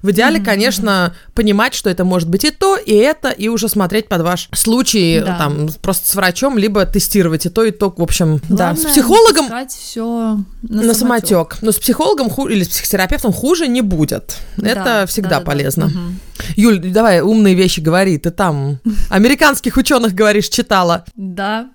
В 0.00 0.12
идеале, 0.12 0.38
mm-hmm. 0.38 0.44
конечно, 0.44 1.14
понимать, 1.34 1.74
что 1.74 1.90
это 1.90 2.04
может 2.04 2.28
быть 2.28 2.44
и 2.44 2.52
то, 2.52 2.76
и 2.76 2.92
это, 2.92 3.30
и 3.30 3.48
уже 3.48 3.68
смотреть 3.68 4.06
под 4.06 4.20
ваш 4.20 4.48
случай, 4.54 5.20
да. 5.26 5.38
там, 5.38 5.68
просто 5.82 6.08
с 6.08 6.14
врачом, 6.14 6.56
либо 6.56 6.86
тестировать 6.86 7.46
и 7.46 7.48
то, 7.48 7.64
и 7.64 7.72
то. 7.72 7.92
В 7.96 8.00
общем, 8.00 8.40
Главное, 8.48 8.76
да, 8.76 8.76
с 8.76 8.84
психологом... 8.84 9.46
все 9.68 10.38
на, 10.62 10.82
на 10.82 10.94
самотек. 10.94 11.56
Но 11.62 11.72
с 11.72 11.78
психологом 11.78 12.30
ху... 12.30 12.46
или 12.46 12.62
с 12.62 12.68
психотерапевтом 12.68 13.32
хуже 13.32 13.66
не 13.66 13.80
будет. 13.80 14.36
Да, 14.56 14.70
это 14.70 15.04
всегда 15.08 15.30
да, 15.30 15.38
да, 15.40 15.44
полезно. 15.44 15.88
Да. 15.88 15.98
Угу. 15.98 16.14
Юль, 16.56 16.75
давай 16.78 17.20
умные 17.20 17.54
вещи 17.54 17.80
говори. 17.80 18.18
Ты 18.18 18.30
там 18.30 18.78
американских 19.10 19.76
ученых, 19.76 20.14
говоришь, 20.14 20.48
читала. 20.48 21.04
Да, 21.14 21.70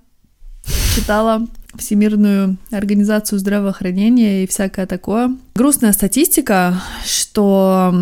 читала. 0.96 1.48
Всемирную 1.74 2.58
организацию 2.70 3.40
здравоохранения 3.40 4.44
и 4.44 4.48
всякое 4.48 4.86
такое. 4.86 5.34
Грустная 5.56 5.94
статистика, 5.94 6.82
что 7.06 7.94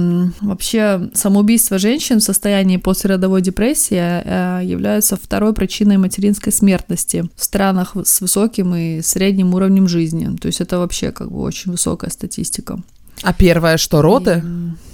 вообще 0.41 1.11
самоубийство 1.13 1.77
женщин 1.77 2.19
в 2.19 2.23
состоянии 2.23 2.77
послеродовой 2.77 3.43
депрессии 3.43 3.95
э, 3.99 4.61
являются 4.65 5.17
второй 5.17 5.53
причиной 5.53 5.97
материнской 5.97 6.51
смертности 6.51 7.29
в 7.35 7.43
странах 7.43 7.95
с 7.95 8.21
высоким 8.21 8.73
и 8.73 9.01
средним 9.03 9.53
уровнем 9.53 9.87
жизни. 9.87 10.35
То 10.37 10.47
есть 10.47 10.61
это 10.61 10.79
вообще 10.79 11.11
как 11.11 11.31
бы 11.31 11.39
очень 11.41 11.71
высокая 11.71 12.09
статистика. 12.09 12.79
А 13.21 13.33
первое, 13.33 13.77
что 13.77 14.01
роты? 14.01 14.43
И... 14.43 14.88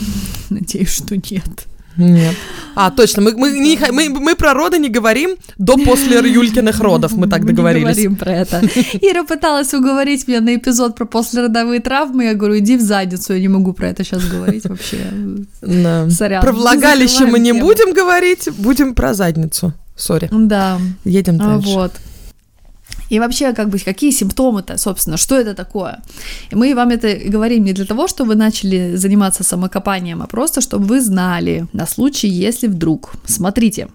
Надеюсь, 0.50 0.90
что 0.90 1.16
нет. 1.16 1.66
Нет. 1.98 2.34
А, 2.74 2.90
точно, 2.90 3.22
мы, 3.22 3.32
мы, 3.32 3.58
не, 3.58 3.78
мы, 3.90 4.10
мы 4.10 4.34
про 4.34 4.52
роды 4.52 4.78
не 4.78 4.90
говорим 4.90 5.36
до 5.56 5.78
после 5.78 6.18
Юлькиных 6.32 6.78
родов, 6.80 7.12
мы 7.12 7.26
так 7.26 7.46
договорились. 7.46 7.96
Мы 7.96 8.02
не 8.02 8.08
говорим 8.08 8.16
про 8.16 8.32
это. 8.32 8.60
Ира 9.00 9.24
пыталась 9.24 9.72
уговорить 9.72 10.28
меня 10.28 10.42
на 10.42 10.56
эпизод 10.56 10.94
про 10.94 11.06
послеродовые 11.06 11.80
травмы, 11.80 12.24
я 12.24 12.34
говорю, 12.34 12.58
иди 12.58 12.76
в 12.76 12.82
задницу, 12.82 13.32
я 13.32 13.40
не 13.40 13.48
могу 13.48 13.72
про 13.72 13.88
это 13.88 14.04
сейчас 14.04 14.24
говорить 14.28 14.66
вообще. 14.66 14.98
Да. 15.62 16.10
Сорян. 16.10 16.42
Про 16.42 16.52
влагалище 16.52 17.24
мы 17.24 17.38
не 17.38 17.52
тему. 17.52 17.60
будем 17.60 17.94
говорить, 17.94 18.48
будем 18.58 18.94
про 18.94 19.14
задницу. 19.14 19.72
Сори. 19.96 20.28
Да. 20.30 20.78
Едем 21.04 21.36
а, 21.40 21.54
дальше. 21.54 21.68
Вот. 21.68 21.92
И 23.10 23.18
вообще, 23.20 23.52
как 23.52 23.68
бы, 23.68 23.78
какие 23.78 24.10
симптомы-то, 24.10 24.78
собственно, 24.78 25.16
что 25.16 25.36
это 25.36 25.54
такое? 25.54 26.00
И 26.50 26.56
мы 26.56 26.74
вам 26.74 26.90
это 26.90 27.30
говорим 27.30 27.64
не 27.64 27.72
для 27.72 27.84
того, 27.84 28.08
чтобы 28.08 28.30
вы 28.30 28.34
начали 28.34 28.96
заниматься 28.96 29.44
самокопанием, 29.44 30.22
а 30.22 30.26
просто, 30.26 30.60
чтобы 30.60 30.86
вы 30.86 31.00
знали 31.00 31.66
на 31.72 31.86
случай, 31.86 32.28
если 32.28 32.68
вдруг. 32.68 33.12
Смотрите, 33.26 33.88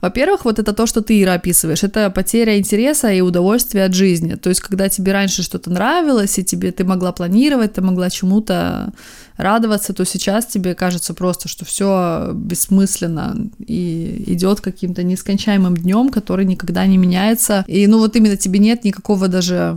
во-первых, 0.00 0.44
вот 0.44 0.58
это 0.58 0.72
то, 0.72 0.86
что 0.86 1.02
ты, 1.02 1.22
Ира, 1.22 1.34
описываешь, 1.34 1.82
это 1.82 2.10
потеря 2.10 2.58
интереса 2.58 3.10
и 3.12 3.20
удовольствия 3.20 3.84
от 3.84 3.94
жизни. 3.94 4.34
То 4.34 4.48
есть, 4.48 4.60
когда 4.60 4.88
тебе 4.88 5.12
раньше 5.12 5.42
что-то 5.42 5.70
нравилось, 5.70 6.38
и 6.38 6.44
тебе 6.44 6.72
ты 6.72 6.84
могла 6.84 7.12
планировать, 7.12 7.74
ты 7.74 7.82
могла 7.82 8.10
чему-то 8.10 8.92
радоваться, 9.36 9.92
то 9.92 10.04
сейчас 10.04 10.46
тебе 10.46 10.74
кажется 10.74 11.14
просто, 11.14 11.48
что 11.48 11.64
все 11.64 12.30
бессмысленно 12.34 13.36
и 13.58 14.24
идет 14.26 14.60
каким-то 14.60 15.02
нескончаемым 15.02 15.76
днем, 15.76 16.08
который 16.08 16.44
никогда 16.44 16.86
не 16.86 16.98
меняется. 16.98 17.64
И 17.66 17.86
ну 17.86 17.98
вот 17.98 18.16
именно 18.16 18.36
тебе 18.36 18.58
нет 18.58 18.84
никакого 18.84 19.28
даже 19.28 19.76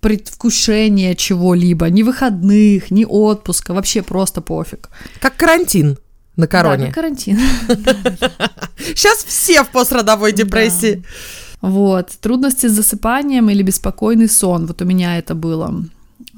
предвкушения 0.00 1.14
чего-либо, 1.14 1.88
ни 1.90 2.02
выходных, 2.02 2.90
ни 2.90 3.04
отпуска, 3.04 3.74
вообще 3.74 4.02
просто 4.02 4.40
пофиг. 4.40 4.90
Как 5.20 5.36
карантин 5.36 5.98
на 6.38 6.46
короне. 6.46 6.86
Да, 6.86 6.92
карантин. 6.92 7.38
Сейчас 8.78 9.24
все 9.24 9.64
в 9.64 9.68
пострадовой 9.68 10.32
депрессии. 10.32 11.04
Вот. 11.60 12.10
Трудности 12.20 12.68
с 12.68 12.72
засыпанием 12.72 13.50
или 13.50 13.62
беспокойный 13.62 14.28
сон. 14.28 14.66
Вот 14.66 14.80
у 14.80 14.84
меня 14.84 15.18
это 15.18 15.34
было. 15.34 15.84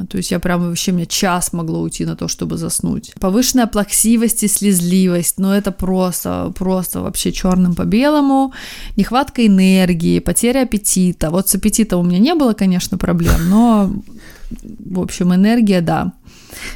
То 0.08 0.16
есть 0.16 0.30
я 0.30 0.38
прям 0.38 0.66
вообще, 0.66 0.92
мне 0.92 1.04
час 1.04 1.52
могло 1.52 1.80
уйти 1.80 2.06
на 2.06 2.16
то, 2.16 2.28
чтобы 2.28 2.56
заснуть. 2.56 3.12
Повышенная 3.20 3.66
плаксивость 3.66 4.42
и 4.42 4.48
слезливость, 4.48 5.38
но 5.38 5.54
это 5.54 5.72
просто, 5.72 6.52
просто 6.56 7.00
вообще 7.00 7.32
черным 7.32 7.74
по 7.74 7.84
белому. 7.84 8.54
Нехватка 8.96 9.46
энергии, 9.46 10.20
потеря 10.20 10.62
аппетита. 10.62 11.28
Вот 11.30 11.48
с 11.48 11.54
аппетитом 11.54 12.00
у 12.00 12.02
меня 12.04 12.18
не 12.18 12.34
было, 12.34 12.54
конечно, 12.54 12.96
проблем, 12.96 13.50
но, 13.50 13.92
в 14.62 15.00
общем, 15.00 15.34
энергия, 15.34 15.82
да 15.82 16.12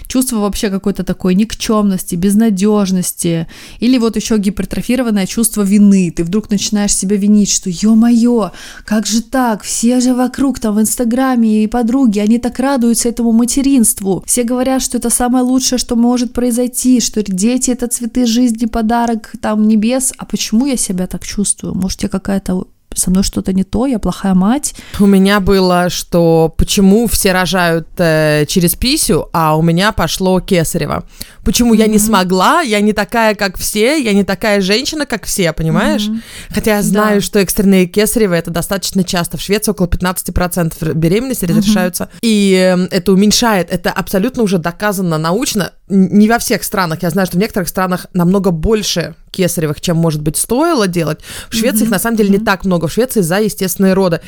чувство 0.07 0.39
вообще 0.39 0.71
какой-то 0.71 1.05
такой 1.05 1.35
никчемности, 1.35 2.15
безнадежности, 2.15 3.47
или 3.81 3.99
вот 3.99 4.17
еще 4.17 4.39
гипертрофированное 4.39 5.27
чувство 5.27 5.63
вины. 5.63 6.13
Ты 6.15 6.25
вдруг 6.25 6.51
начинаешь 6.51 6.95
себя 6.95 7.17
винить, 7.17 7.51
что 7.51 7.71
ё-моё, 7.71 8.53
как 8.85 9.07
же 9.07 9.23
так, 9.23 9.63
все 9.63 10.01
же 10.01 10.15
вокруг 10.15 10.59
там 10.59 10.75
в 10.75 10.81
Инстаграме 10.81 11.65
и 11.65 11.67
подруги, 11.67 12.19
они 12.19 12.39
так 12.39 12.59
радуются 12.59 13.09
этому 13.09 13.33
материнству. 13.33 14.23
Все 14.27 14.45
говорят, 14.45 14.83
что 14.83 14.99
это 14.99 15.11
самое 15.11 15.45
лучшее, 15.45 15.79
что 15.79 15.97
может 15.97 16.33
произойти, 16.33 17.01
что 17.01 17.23
дети 17.23 17.71
это 17.71 17.87
цветы 17.87 18.27
жизни, 18.27 18.67
подарок 18.67 19.33
там 19.41 19.67
небес. 19.67 20.13
А 20.19 20.25
почему 20.25 20.67
я 20.67 20.77
себя 20.77 21.07
так 21.07 21.25
чувствую? 21.25 21.75
Может, 21.75 22.03
я 22.03 22.09
какая-то 22.09 22.67
со 22.95 23.11
мной 23.11 23.23
что-то 23.23 23.53
не 23.53 23.65
то, 23.65 23.87
я 23.87 23.99
плохая 23.99 24.35
мать. 24.35 24.75
У 25.01 25.07
меня 25.07 25.41
было, 25.41 25.91
что 25.91 26.53
почему 26.57 27.07
все 27.07 27.33
рожают 27.33 27.89
э, 27.99 28.45
через 28.47 28.75
писю, 28.75 29.29
а 29.33 29.57
у 29.57 29.63
меня 29.63 29.93
пошло 29.93 30.41
кесарево. 30.41 31.05
Почему 31.45 31.75
mm-hmm. 31.75 31.79
я 31.79 31.87
не 31.87 31.99
смогла, 31.99 32.61
я 32.61 32.81
не 32.81 32.93
такая, 32.93 33.35
как 33.35 33.59
все, 33.59 33.97
я 34.03 34.13
не 34.13 34.25
такая 34.25 34.61
женщина, 34.61 35.07
как 35.07 35.25
все, 35.25 35.53
понимаешь? 35.53 36.09
Mm-hmm. 36.09 36.23
Хотя 36.51 36.77
я 36.77 36.83
знаю, 36.83 37.21
да. 37.21 37.27
что 37.27 37.39
экстренные 37.39 37.87
кесарево 37.87 38.35
это 38.35 38.51
достаточно 38.51 39.05
часто. 39.05 39.37
В 39.37 39.41
Швеции 39.41 39.71
около 39.71 39.87
15% 39.87 40.95
беременности 40.95 41.45
mm-hmm. 41.45 41.57
разрешаются. 41.57 42.09
И 42.23 42.55
э, 42.55 42.87
это 42.91 43.13
уменьшает, 43.13 43.71
это 43.71 43.91
абсолютно 43.91 44.43
уже 44.43 44.59
доказано 44.59 45.19
научно. 45.19 45.73
Не 45.89 46.29
во 46.29 46.39
всех 46.39 46.65
странах. 46.65 47.03
Я 47.03 47.11
знаю, 47.11 47.27
что 47.27 47.37
в 47.37 47.41
некоторых 47.41 47.69
странах 47.69 48.07
намного 48.15 48.51
больше 48.51 49.15
кесаревых, 49.31 49.81
чем, 49.81 49.97
может 49.97 50.23
быть, 50.23 50.37
стоило 50.37 50.89
делать. 50.89 51.21
В 51.51 51.55
Швеции 51.55 51.83
mm-hmm. 51.83 51.85
их 51.85 51.91
на 51.91 51.99
самом 51.99 52.17
деле 52.17 52.31
mm-hmm. 52.31 52.39
не 52.39 52.45
так 52.45 52.65
много. 52.65 52.89
В 52.89 52.93
Швеции 52.93 53.21
за 53.21 53.41
естественные 53.41 53.93
роды. 53.93 54.21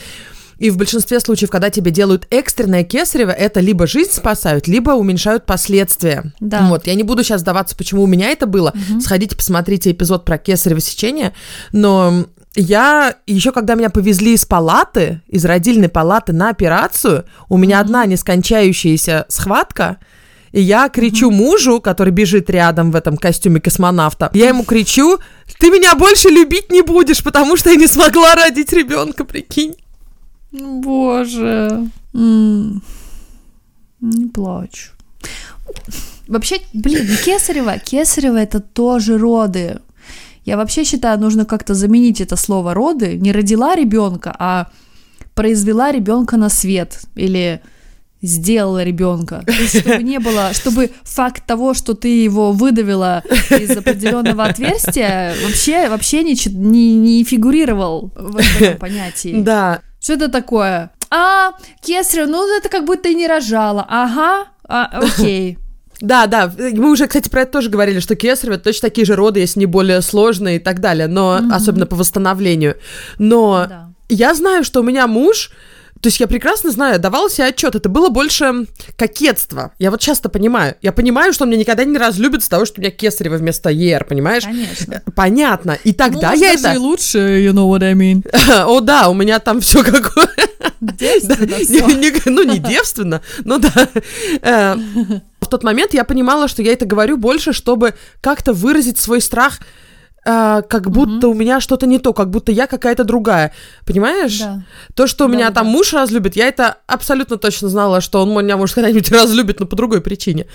И 0.58 0.70
в 0.70 0.78
большинстве 0.78 1.20
случаев, 1.20 1.50
когда 1.50 1.68
тебе 1.70 1.90
делают 1.90 2.26
экстренное 2.30 2.82
кесарево, 2.82 3.30
это 3.30 3.60
либо 3.60 3.86
жизнь 3.86 4.12
спасают, 4.12 4.66
либо 4.66 4.92
уменьшают 4.92 5.44
последствия. 5.44 6.32
Да. 6.40 6.66
Вот, 6.68 6.86
я 6.86 6.94
не 6.94 7.02
буду 7.02 7.22
сейчас 7.22 7.42
сдаваться, 7.42 7.76
почему 7.76 8.02
у 8.02 8.06
меня 8.06 8.30
это 8.30 8.46
было. 8.46 8.70
Угу. 8.70 9.00
Сходите, 9.00 9.36
посмотрите 9.36 9.90
эпизод 9.90 10.24
про 10.24 10.38
кесарево 10.38 10.80
сечение. 10.80 11.34
Но 11.72 12.26
я 12.54 13.16
еще 13.26 13.52
когда 13.52 13.74
меня 13.74 13.90
повезли 13.90 14.32
из 14.32 14.46
палаты, 14.46 15.20
из 15.28 15.44
родильной 15.44 15.90
палаты 15.90 16.32
на 16.32 16.48
операцию, 16.48 17.26
у 17.50 17.58
меня 17.58 17.80
одна 17.80 18.06
нескончающаяся 18.06 19.26
схватка. 19.28 19.98
И 20.56 20.62
я 20.62 20.88
кричу 20.88 21.30
мужу, 21.30 21.82
который 21.82 22.14
бежит 22.14 22.48
рядом 22.48 22.90
в 22.90 22.96
этом 22.96 23.18
костюме 23.18 23.60
космонавта. 23.60 24.30
Я 24.32 24.48
ему 24.48 24.64
кричу: 24.64 25.18
Ты 25.60 25.68
меня 25.68 25.94
больше 25.94 26.30
любить 26.30 26.72
не 26.72 26.80
будешь, 26.80 27.22
потому 27.22 27.58
что 27.58 27.68
я 27.68 27.76
не 27.76 27.86
смогла 27.86 28.34
родить 28.34 28.72
ребенка, 28.72 29.26
прикинь. 29.26 29.76
Боже. 30.52 31.90
М-м. 32.14 32.82
Не 34.00 34.26
плачу. 34.28 34.92
Вообще, 36.26 36.62
блин, 36.72 37.06
кесарево, 37.22 37.78
кесарево 37.78 38.38
это 38.38 38.60
тоже 38.60 39.18
роды. 39.18 39.80
Я 40.46 40.56
вообще 40.56 40.84
считаю, 40.84 41.20
нужно 41.20 41.44
как-то 41.44 41.74
заменить 41.74 42.22
это 42.22 42.36
слово 42.36 42.72
роды. 42.72 43.18
Не 43.18 43.32
родила 43.32 43.76
ребенка, 43.76 44.34
а 44.38 44.68
произвела 45.34 45.92
ребенка 45.92 46.38
на 46.38 46.48
свет. 46.48 47.02
Или 47.14 47.60
сделала 48.22 48.82
ребенка. 48.82 49.44
чтобы 49.68 50.02
не 50.02 50.18
было, 50.18 50.52
чтобы 50.52 50.90
факт 51.02 51.44
того, 51.46 51.74
что 51.74 51.94
ты 51.94 52.08
его 52.08 52.52
выдавила 52.52 53.22
из 53.50 53.76
определенного 53.76 54.44
отверстия, 54.44 55.34
вообще, 55.44 55.88
вообще 55.88 56.22
не, 56.22 56.34
не, 56.52 56.94
не 56.94 57.24
фигурировал 57.24 58.12
в 58.14 58.36
этом 58.36 58.78
понятии. 58.78 59.40
Да. 59.40 59.80
Что 60.00 60.14
это 60.14 60.28
такое? 60.28 60.90
А, 61.10 61.52
кесарево, 61.82 62.26
ну 62.26 62.56
это 62.56 62.68
как 62.68 62.84
будто 62.84 63.08
и 63.08 63.14
не 63.14 63.26
рожала. 63.26 63.84
Ага, 63.88 64.48
а, 64.68 64.84
окей. 64.84 65.58
Да, 66.00 66.26
да, 66.26 66.52
мы 66.58 66.90
уже, 66.90 67.06
кстати, 67.06 67.30
про 67.30 67.42
это 67.42 67.52
тоже 67.52 67.70
говорили, 67.70 68.00
что 68.00 68.16
кесарево 68.16 68.58
точно 68.58 68.90
такие 68.90 69.06
же 69.06 69.16
роды, 69.16 69.40
если 69.40 69.60
не 69.60 69.64
более 69.64 70.02
сложные 70.02 70.56
и 70.56 70.58
так 70.58 70.80
далее, 70.80 71.06
но 71.06 71.38
mm-hmm. 71.38 71.54
особенно 71.54 71.86
по 71.86 71.96
восстановлению. 71.96 72.76
Но 73.18 73.64
да. 73.66 73.88
я 74.10 74.34
знаю, 74.34 74.62
что 74.62 74.80
у 74.80 74.82
меня 74.82 75.06
муж, 75.06 75.50
то 76.06 76.08
есть 76.08 76.20
я 76.20 76.28
прекрасно 76.28 76.70
знаю, 76.70 77.00
давал 77.00 77.28
себе 77.28 77.48
отчет, 77.48 77.74
это 77.74 77.88
было 77.88 78.10
больше 78.10 78.66
кокетство. 78.96 79.72
Я 79.80 79.90
вот 79.90 80.00
часто 80.00 80.28
понимаю. 80.28 80.76
Я 80.80 80.92
понимаю, 80.92 81.32
что 81.32 81.42
он 81.42 81.50
меня 81.50 81.58
никогда 81.58 81.82
не 81.82 81.98
разлюбит 81.98 82.44
с 82.44 82.48
того, 82.48 82.64
что 82.64 82.78
у 82.78 82.80
меня 82.80 82.92
кесарево 82.92 83.34
вместо 83.34 83.70
ЕР, 83.70 84.04
понимаешь? 84.04 84.44
Конечно. 84.44 85.02
Понятно. 85.16 85.76
И 85.82 85.92
тогда 85.92 86.30
ну, 86.30 86.40
я 86.40 86.52
это... 86.52 86.74
и 86.74 86.76
лучше, 86.76 87.18
you 87.18 87.52
know 87.52 87.68
what 87.68 87.82
I 87.82 87.94
mean. 87.94 88.24
О, 88.66 88.78
да, 88.78 89.08
у 89.08 89.14
меня 89.14 89.40
там 89.40 89.60
все 89.60 89.82
какое... 89.82 90.28
Ну, 92.26 92.44
не 92.44 92.60
девственно, 92.60 93.20
но 93.42 93.58
да. 93.58 93.88
Э, 94.42 94.76
в 95.40 95.48
тот 95.48 95.64
момент 95.64 95.92
я 95.92 96.04
понимала, 96.04 96.46
что 96.46 96.62
я 96.62 96.72
это 96.72 96.86
говорю 96.86 97.16
больше, 97.16 97.52
чтобы 97.52 97.94
как-то 98.20 98.52
выразить 98.52 99.00
свой 99.00 99.20
страх 99.20 99.58
а, 100.26 100.62
как 100.62 100.90
будто 100.90 101.26
mm-hmm. 101.26 101.30
у 101.30 101.34
меня 101.34 101.60
что-то 101.60 101.86
не 101.86 101.98
то, 101.98 102.12
как 102.12 102.30
будто 102.30 102.50
я 102.50 102.66
какая-то 102.66 103.04
другая. 103.04 103.52
Понимаешь? 103.84 104.40
Да. 104.40 104.62
То, 104.94 105.06
что 105.06 105.26
да, 105.26 105.32
меня 105.32 105.48
да, 105.48 105.54
там 105.60 105.68
муж 105.68 105.92
разлюбит, 105.92 106.34
я 106.34 106.48
это 106.48 106.78
абсолютно 106.86 107.36
точно 107.36 107.68
знала, 107.68 108.00
что 108.00 108.22
он 108.22 108.30
меня, 108.30 108.56
может, 108.56 108.74
когда-нибудь 108.74 109.10
разлюбит, 109.12 109.60
но 109.60 109.66
по 109.66 109.76
другой 109.76 110.00
причине. 110.00 110.46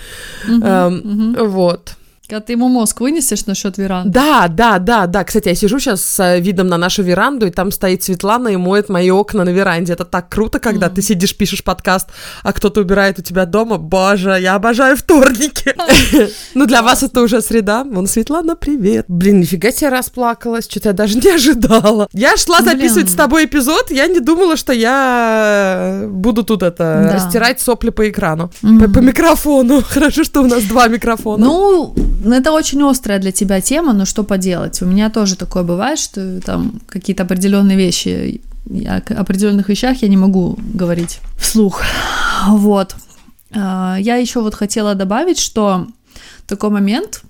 Mm-hmm. 0.46 0.66
Эм, 0.66 1.00
mm-hmm. 1.00 1.46
Вот. 1.46 1.96
Когда 2.32 2.46
ты 2.46 2.54
ему 2.54 2.68
мозг 2.68 3.02
вынесешь 3.02 3.44
насчет 3.44 3.76
веранды. 3.76 4.08
Да, 4.08 4.48
да, 4.48 4.78
да, 4.78 5.06
да. 5.06 5.22
Кстати, 5.22 5.48
я 5.48 5.54
сижу 5.54 5.78
сейчас 5.78 6.02
с 6.02 6.18
э, 6.18 6.40
видом 6.40 6.66
на 6.66 6.78
нашу 6.78 7.02
веранду, 7.02 7.46
и 7.46 7.50
там 7.50 7.70
стоит 7.70 8.02
Светлана 8.02 8.48
и 8.48 8.56
моет 8.56 8.88
мои 8.88 9.10
окна 9.10 9.44
на 9.44 9.50
веранде. 9.50 9.92
Это 9.92 10.06
так 10.06 10.30
круто, 10.30 10.58
когда 10.58 10.86
mm. 10.86 10.94
ты 10.94 11.02
сидишь, 11.02 11.36
пишешь 11.36 11.62
подкаст, 11.62 12.08
а 12.42 12.54
кто-то 12.54 12.80
убирает 12.80 13.18
у 13.18 13.22
тебя 13.22 13.44
дома. 13.44 13.76
Боже, 13.76 14.38
я 14.40 14.54
обожаю 14.54 14.96
вторники. 14.96 15.74
Ну, 16.54 16.66
для 16.66 16.82
вас 16.82 17.02
это 17.02 17.20
уже 17.22 17.40
среда. 17.42 17.84
Вон, 17.84 18.06
Светлана, 18.06 18.56
привет. 18.56 19.04
Блин, 19.08 19.40
нифига 19.40 19.70
себе 19.70 19.90
расплакалась, 19.90 20.66
что-то 20.70 20.90
я 20.90 20.92
даже 20.92 21.18
не 21.18 21.34
ожидала. 21.34 22.08
Я 22.12 22.36
шла 22.36 22.62
записывать 22.62 23.10
с 23.10 23.14
тобой 23.14 23.44
эпизод, 23.44 23.90
я 23.90 24.06
не 24.06 24.20
думала, 24.20 24.56
что 24.56 24.72
я 24.72 26.04
буду 26.08 26.44
тут 26.44 26.62
это, 26.62 27.10
растирать 27.12 27.60
сопли 27.60 27.90
по 27.90 28.08
экрану. 28.08 28.50
По 28.62 29.00
микрофону. 29.00 29.82
Хорошо, 29.88 30.24
что 30.24 30.42
у 30.42 30.46
нас 30.46 30.62
два 30.64 30.88
микрофона. 30.88 31.44
Ну, 31.44 31.94
это 32.30 32.52
очень 32.52 32.82
острая 32.82 33.18
для 33.18 33.32
тебя 33.32 33.60
тема, 33.60 33.92
но 33.92 34.04
что 34.04 34.22
поделать? 34.22 34.80
У 34.82 34.86
меня 34.86 35.10
тоже 35.10 35.36
такое 35.36 35.62
бывает, 35.62 35.98
что 35.98 36.40
там 36.40 36.80
какие-то 36.86 37.24
определенные 37.24 37.76
вещи, 37.76 38.40
о 38.86 39.02
определенных 39.20 39.68
вещах 39.68 40.02
я 40.02 40.08
не 40.08 40.16
могу 40.16 40.58
говорить 40.74 41.20
вслух. 41.38 41.82
Вот. 42.48 42.96
А, 43.54 43.96
я 43.98 44.16
еще 44.16 44.40
вот 44.40 44.54
хотела 44.54 44.94
добавить, 44.94 45.38
что 45.38 45.86
такой 46.46 46.70
момент, 46.70 47.22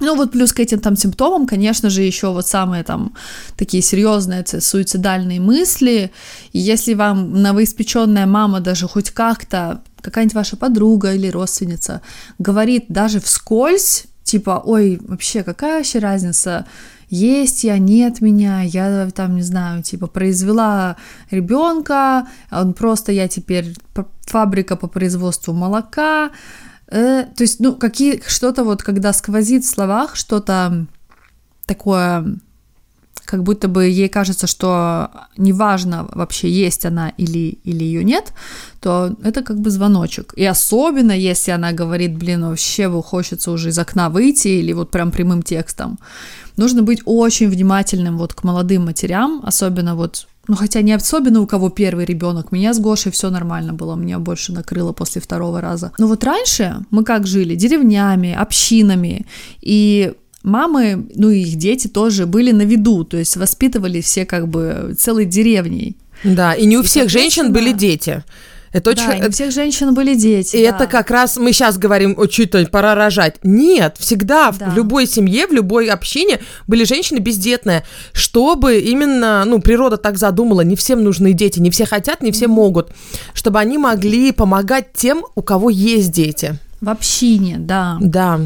ну 0.00 0.16
вот 0.16 0.32
плюс 0.32 0.52
к 0.52 0.60
этим 0.60 0.80
там 0.80 0.96
симптомам, 0.96 1.46
конечно 1.46 1.90
же, 1.90 2.02
еще 2.02 2.32
вот 2.32 2.46
самые 2.46 2.84
там 2.84 3.14
такие 3.56 3.82
серьезные 3.82 4.44
суицидальные 4.46 5.40
мысли. 5.40 6.12
И 6.52 6.58
если 6.58 6.94
вам 6.94 7.42
новоиспеченная 7.42 8.26
мама 8.26 8.60
даже 8.60 8.86
хоть 8.86 9.10
как-то 9.10 9.82
какая-нибудь 10.00 10.34
ваша 10.34 10.56
подруга 10.56 11.12
или 11.14 11.28
родственница 11.28 12.02
говорит 12.38 12.86
даже 12.88 13.20
вскользь, 13.20 14.06
типа, 14.22 14.62
ой, 14.64 15.00
вообще, 15.02 15.42
какая 15.42 15.78
вообще 15.78 15.98
разница, 15.98 16.66
есть 17.10 17.64
я, 17.64 17.78
нет 17.78 18.20
меня, 18.20 18.62
я 18.62 19.08
там, 19.14 19.36
не 19.36 19.42
знаю, 19.42 19.82
типа, 19.82 20.06
произвела 20.06 20.96
ребенка, 21.30 22.28
он 22.50 22.74
просто, 22.74 23.12
я 23.12 23.28
теперь 23.28 23.74
фабрика 24.26 24.76
по 24.76 24.86
производству 24.86 25.54
молока, 25.54 26.30
э, 26.90 27.24
то 27.36 27.42
есть, 27.42 27.60
ну, 27.60 27.74
какие, 27.74 28.22
что-то 28.26 28.64
вот, 28.64 28.82
когда 28.82 29.12
сквозит 29.12 29.64
в 29.64 29.68
словах, 29.68 30.16
что-то 30.16 30.86
такое 31.66 32.38
как 33.28 33.42
будто 33.42 33.68
бы 33.68 33.84
ей 33.84 34.08
кажется, 34.08 34.46
что 34.46 35.10
неважно 35.36 36.08
вообще 36.14 36.50
есть 36.50 36.86
она 36.86 37.10
или, 37.18 37.58
или 37.62 37.84
ее 37.84 38.02
нет, 38.02 38.32
то 38.80 39.14
это 39.22 39.42
как 39.42 39.60
бы 39.60 39.68
звоночек. 39.70 40.32
И 40.34 40.46
особенно, 40.46 41.12
если 41.12 41.50
она 41.50 41.72
говорит, 41.72 42.16
блин, 42.16 42.46
вообще 42.46 42.88
хочется 43.02 43.50
уже 43.50 43.68
из 43.68 43.78
окна 43.78 44.08
выйти 44.08 44.48
или 44.48 44.72
вот 44.72 44.90
прям 44.90 45.10
прямым 45.10 45.42
текстом, 45.42 45.98
нужно 46.56 46.82
быть 46.82 47.02
очень 47.04 47.50
внимательным 47.50 48.16
вот 48.16 48.32
к 48.32 48.44
молодым 48.44 48.86
матерям, 48.86 49.42
особенно 49.44 49.94
вот 49.94 50.26
ну, 50.48 50.56
хотя 50.56 50.80
не 50.80 50.92
особенно 50.92 51.40
у 51.40 51.46
кого 51.46 51.68
первый 51.68 52.06
ребенок. 52.06 52.52
Меня 52.52 52.72
с 52.72 52.80
Гошей 52.80 53.12
все 53.12 53.30
нормально 53.30 53.74
было, 53.74 53.94
меня 53.96 54.18
больше 54.18 54.52
накрыло 54.52 54.92
после 54.92 55.20
второго 55.20 55.60
раза. 55.60 55.92
Но 55.98 56.06
вот 56.06 56.24
раньше 56.24 56.78
мы 56.90 57.04
как 57.04 57.26
жили? 57.26 57.54
Деревнями, 57.54 58.32
общинами. 58.32 59.26
И 59.60 60.14
мамы, 60.42 61.06
ну 61.14 61.28
и 61.28 61.40
их 61.40 61.56
дети 61.56 61.86
тоже 61.86 62.26
были 62.26 62.52
на 62.52 62.62
виду, 62.62 63.04
то 63.04 63.18
есть 63.18 63.36
воспитывали 63.36 64.00
все 64.00 64.24
как 64.24 64.48
бы 64.48 64.94
целой 64.98 65.26
деревней. 65.26 65.96
Да, 66.24 66.54
и 66.54 66.66
не 66.66 66.78
у 66.78 66.82
и 66.82 66.84
всех 66.84 67.10
женщин 67.10 67.52
были 67.52 67.72
дети. 67.72 68.24
Это 68.72 68.90
очень... 68.90 69.06
Да, 69.06 69.16
и 69.16 69.28
у 69.28 69.30
всех 69.30 69.52
женщин 69.52 69.94
были 69.94 70.14
дети. 70.14 70.56
И 70.56 70.62
да. 70.62 70.76
это 70.76 70.86
как 70.86 71.10
раз 71.10 71.36
мы 71.36 71.52
сейчас 71.52 71.78
говорим, 71.78 72.16
о, 72.18 72.26
пора 72.70 72.94
рожать. 72.94 73.36
Нет, 73.42 73.96
всегда 73.98 74.52
да. 74.52 74.70
в 74.70 74.76
любой 74.76 75.06
семье, 75.06 75.46
в 75.46 75.52
любой 75.52 75.88
общине 75.88 76.40
были 76.66 76.84
женщины 76.84 77.18
бездетные, 77.18 77.84
чтобы 78.12 78.78
именно, 78.78 79.44
ну, 79.44 79.60
природа 79.60 79.96
так 79.96 80.18
задумала, 80.18 80.60
не 80.62 80.76
всем 80.76 81.02
нужны 81.02 81.32
дети, 81.32 81.60
не 81.60 81.70
все 81.70 81.86
хотят, 81.86 82.22
не 82.22 82.32
все 82.32 82.48
могут, 82.48 82.90
чтобы 83.34 83.58
они 83.58 83.78
могли 83.78 84.32
помогать 84.32 84.92
тем, 84.94 85.24
у 85.34 85.42
кого 85.42 85.70
есть 85.70 86.10
дети. 86.12 86.58
В 86.80 86.88
общине, 86.88 87.56
да. 87.58 87.98
Да. 88.00 88.40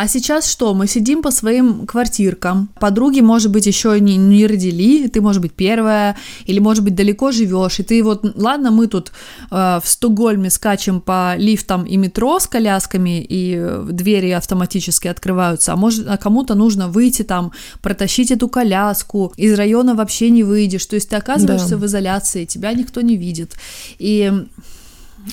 А 0.00 0.08
сейчас 0.08 0.50
что? 0.50 0.72
Мы 0.72 0.86
сидим 0.86 1.20
по 1.20 1.30
своим 1.30 1.86
квартиркам. 1.86 2.70
Подруги, 2.80 3.20
может 3.20 3.50
быть, 3.50 3.66
еще 3.66 4.00
не, 4.00 4.16
не 4.16 4.46
родили, 4.46 5.08
ты, 5.08 5.20
может 5.20 5.42
быть, 5.42 5.52
первая, 5.52 6.16
или, 6.46 6.58
может 6.58 6.82
быть, 6.84 6.94
далеко 6.94 7.32
живешь, 7.32 7.80
и 7.80 7.82
ты 7.82 8.02
вот, 8.02 8.24
ладно, 8.34 8.70
мы 8.70 8.86
тут 8.86 9.12
э, 9.50 9.78
в 9.84 9.86
Стокгольме 9.86 10.48
скачем 10.48 11.02
по 11.02 11.34
лифтам 11.36 11.84
и 11.84 11.98
метро 11.98 12.38
с 12.38 12.46
колясками, 12.46 13.20
и 13.20 13.56
э, 13.58 13.88
двери 13.90 14.30
автоматически 14.30 15.08
открываются, 15.08 15.74
а 15.74 15.76
может, 15.76 16.08
а 16.08 16.16
кому-то 16.16 16.54
нужно 16.54 16.88
выйти 16.88 17.22
там, 17.22 17.52
протащить 17.82 18.30
эту 18.30 18.48
коляску, 18.48 19.34
из 19.36 19.52
района 19.52 19.94
вообще 19.94 20.30
не 20.30 20.44
выйдешь, 20.44 20.86
то 20.86 20.94
есть 20.94 21.10
ты 21.10 21.16
оказываешься 21.16 21.76
да. 21.76 21.76
в 21.76 21.84
изоляции, 21.84 22.46
тебя 22.46 22.72
никто 22.72 23.02
не 23.02 23.18
видит. 23.18 23.56
И 23.98 24.32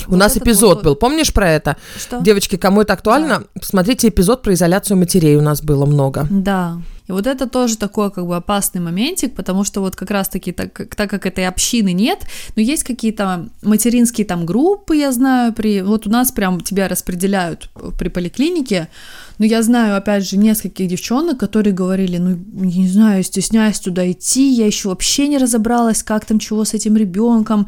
у 0.08 0.12
вот 0.12 0.18
нас 0.18 0.38
эпизод 0.38 0.78
вот... 0.78 0.84
был, 0.84 0.96
помнишь 0.96 1.34
про 1.34 1.50
это? 1.50 1.78
Что? 1.98 2.20
Девочки, 2.20 2.58
кому 2.58 2.82
это 2.82 2.94
актуально, 2.94 3.40
да. 3.40 3.60
посмотрите 3.60 4.10
эпизод 4.10 4.42
про 4.42 4.54
изоляцию 4.54 4.98
матерей, 4.98 5.36
у 5.36 5.42
нас 5.42 5.62
было 5.62 5.86
много. 5.86 6.28
Да. 6.30 6.78
И 7.08 7.12
вот 7.12 7.26
это 7.26 7.48
тоже 7.48 7.78
такой 7.78 8.12
как 8.12 8.26
бы 8.28 8.36
опасный 8.36 8.82
моментик, 8.82 9.34
потому 9.36 9.64
что 9.64 9.82
вот 9.82 9.96
как 9.96 10.12
раз-таки 10.12 10.52
так, 10.52 10.96
так 10.96 11.10
как 11.10 11.26
этой 11.26 11.48
общины 11.48 11.94
нет, 11.94 12.20
но 12.56 12.62
есть 12.62 12.84
какие-то 12.84 13.48
материнские 13.62 14.26
там 14.26 14.46
группы, 14.46 14.98
я 14.98 15.12
знаю, 15.12 15.54
при 15.54 15.82
вот 15.82 16.06
у 16.08 16.10
нас 16.10 16.32
прям 16.32 16.62
тебя 16.62 16.88
распределяют 16.88 17.70
при 17.98 18.10
поликлинике, 18.10 18.90
но 19.38 19.46
я 19.46 19.62
знаю, 19.62 19.96
опять 19.96 20.28
же, 20.28 20.38
нескольких 20.38 20.88
девчонок, 20.88 21.40
которые 21.40 21.74
говорили, 21.74 22.18
ну, 22.18 22.38
не 22.54 22.88
знаю, 22.88 23.24
стесняюсь 23.24 23.80
туда 23.80 24.10
идти, 24.12 24.52
я 24.52 24.66
еще 24.66 24.90
вообще 24.90 25.28
не 25.28 25.38
разобралась, 25.38 26.04
как 26.04 26.26
там, 26.26 26.40
чего 26.40 26.66
с 26.66 26.74
этим 26.74 26.98
ребенком, 26.98 27.68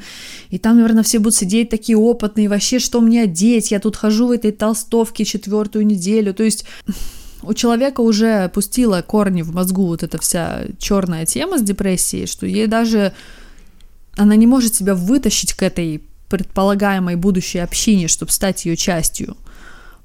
и 0.50 0.58
там, 0.58 0.78
наверное, 0.78 1.04
все 1.04 1.20
будут 1.20 1.36
сидеть 1.36 1.70
такие 1.70 1.98
опытные, 1.98 2.50
вообще, 2.50 2.80
что 2.80 3.02
мне 3.02 3.24
одеть, 3.24 3.72
я 3.72 3.80
тут 3.80 3.96
хожу 3.96 4.28
в 4.28 4.32
этой 4.32 4.52
толстовке 4.52 5.26
четвертую 5.26 5.86
неделю, 5.86 6.34
то 6.34 6.44
есть 6.44 6.66
у 7.42 7.54
человека 7.54 8.02
уже 8.02 8.50
пустила 8.50 9.02
корни 9.02 9.42
в 9.42 9.54
мозгу 9.54 9.88
вот 9.88 10.04
эта 10.04 10.20
вся 10.20 10.64
черная 10.78 11.26
тема 11.26 11.58
с 11.58 11.62
депрессией, 11.62 12.28
что 12.28 12.46
ей 12.46 12.68
даже 12.68 13.14
она 14.18 14.36
не 14.36 14.48
может 14.48 14.76
себя 14.76 14.96
вытащить 14.96 15.54
к 15.54 15.64
этой 15.64 16.04
предполагаемой 16.30 17.16
будущей 17.16 17.60
общине, 17.60 18.08
чтобы 18.08 18.32
стать 18.32 18.66
ее 18.66 18.76
частью. 18.76 19.38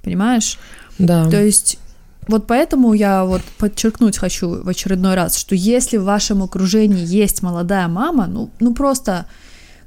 Понимаешь? 0.03 0.59
Да. 0.99 1.29
То 1.29 1.43
есть 1.43 1.79
вот 2.27 2.47
поэтому 2.47 2.95
я 2.95 3.25
вот 3.25 3.43
подчеркнуть 3.59 4.17
хочу 4.17 4.63
в 4.63 4.69
очередной 4.69 5.15
раз, 5.15 5.37
что 5.37 5.55
если 5.55 5.99
в 5.99 6.05
вашем 6.05 6.43
окружении 6.43 7.05
есть 7.05 7.43
молодая 7.43 7.89
мама, 7.89 8.27
ну, 8.27 8.51
ну 8.61 8.75
просто 8.75 9.27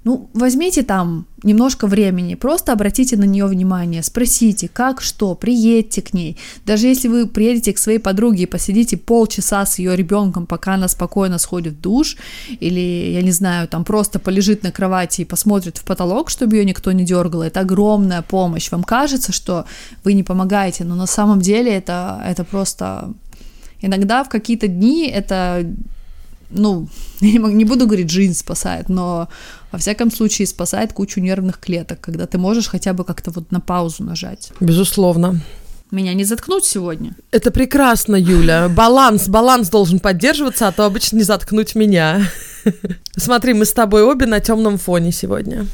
ну, 0.04 0.30
возьмите 0.34 0.84
там 0.84 1.26
немножко 1.44 1.88
времени, 1.88 2.36
просто 2.36 2.74
обратите 2.74 3.18
на 3.18 3.26
нее 3.26 3.46
внимание, 3.46 4.02
спросите, 4.04 4.68
как 4.68 5.02
что, 5.02 5.36
приедьте 5.36 6.02
к 6.02 6.14
ней. 6.14 6.38
Даже 6.66 6.88
если 6.88 7.10
вы 7.10 7.28
приедете 7.28 7.74
к 7.74 7.78
своей 7.78 8.00
подруге 8.00 8.44
и 8.44 8.46
посидите 8.46 8.98
полчаса 8.98 9.66
с 9.66 9.80
ее 9.80 9.96
ребенком, 9.96 10.46
пока 10.46 10.76
она 10.76 10.88
спокойно 10.88 11.38
сходит 11.38 11.74
в 11.74 11.82
душ, 11.82 12.18
или, 12.62 13.12
я 13.14 13.22
не 13.22 13.32
знаю, 13.32 13.68
там 13.68 13.84
просто 13.84 14.20
полежит 14.20 14.64
на 14.64 14.72
кровати 14.72 15.22
и 15.22 15.26
посмотрит 15.26 15.78
в 15.78 15.84
потолок, 15.84 16.30
чтобы 16.30 16.56
ее 16.56 16.66
никто 16.66 16.92
не 16.92 17.04
дергал, 17.04 17.42
это 17.42 17.60
огромная 17.60 18.22
помощь. 18.22 18.72
Вам 18.72 18.84
кажется, 18.84 19.32
что 19.32 19.66
вы 20.04 20.14
не 20.14 20.24
помогаете, 20.24 20.86
но 20.86 20.96
на 20.96 21.08
самом 21.08 21.42
деле 21.42 21.72
это, 21.72 22.22
это 22.26 22.44
просто... 22.44 23.14
Иногда 23.80 24.24
в 24.24 24.30
какие-то 24.30 24.68
дни 24.68 25.08
это 25.08 25.64
ну, 26.50 26.88
я 27.22 27.40
не 27.40 27.66
буду 27.66 27.86
говорить, 27.86 28.10
жизнь 28.10 28.34
спасает, 28.34 28.90
но 28.90 29.28
во 29.72 29.80
всяком 29.80 30.12
случае 30.12 30.48
спасает 30.48 30.94
кучу 30.94 31.20
нервных 31.20 31.60
клеток, 31.60 32.00
когда 32.02 32.26
ты 32.26 32.38
можешь 32.38 32.68
хотя 32.68 32.94
бы 32.94 33.04
как-то 33.04 33.32
вот 33.32 33.52
на 33.52 33.60
паузу 33.60 34.04
нажать. 34.04 34.52
Безусловно. 34.60 35.42
Меня 35.90 36.14
не 36.14 36.26
заткнуть 36.26 36.66
сегодня. 36.66 37.16
Это 37.32 37.50
прекрасно, 37.50 38.18
Юля. 38.18 38.68
Баланс, 38.68 39.30
баланс 39.30 39.70
должен 39.70 40.00
поддерживаться, 40.00 40.68
а 40.68 40.72
то 40.74 40.86
обычно 40.86 41.18
не 41.18 41.24
заткнуть 41.24 41.76
меня. 41.76 42.30
Смотри, 43.16 43.54
мы 43.54 43.66
с 43.66 43.72
тобой 43.72 44.04
обе 44.04 44.26
на 44.26 44.42
темном 44.42 44.78
фоне 44.78 45.14
сегодня. 45.14 45.66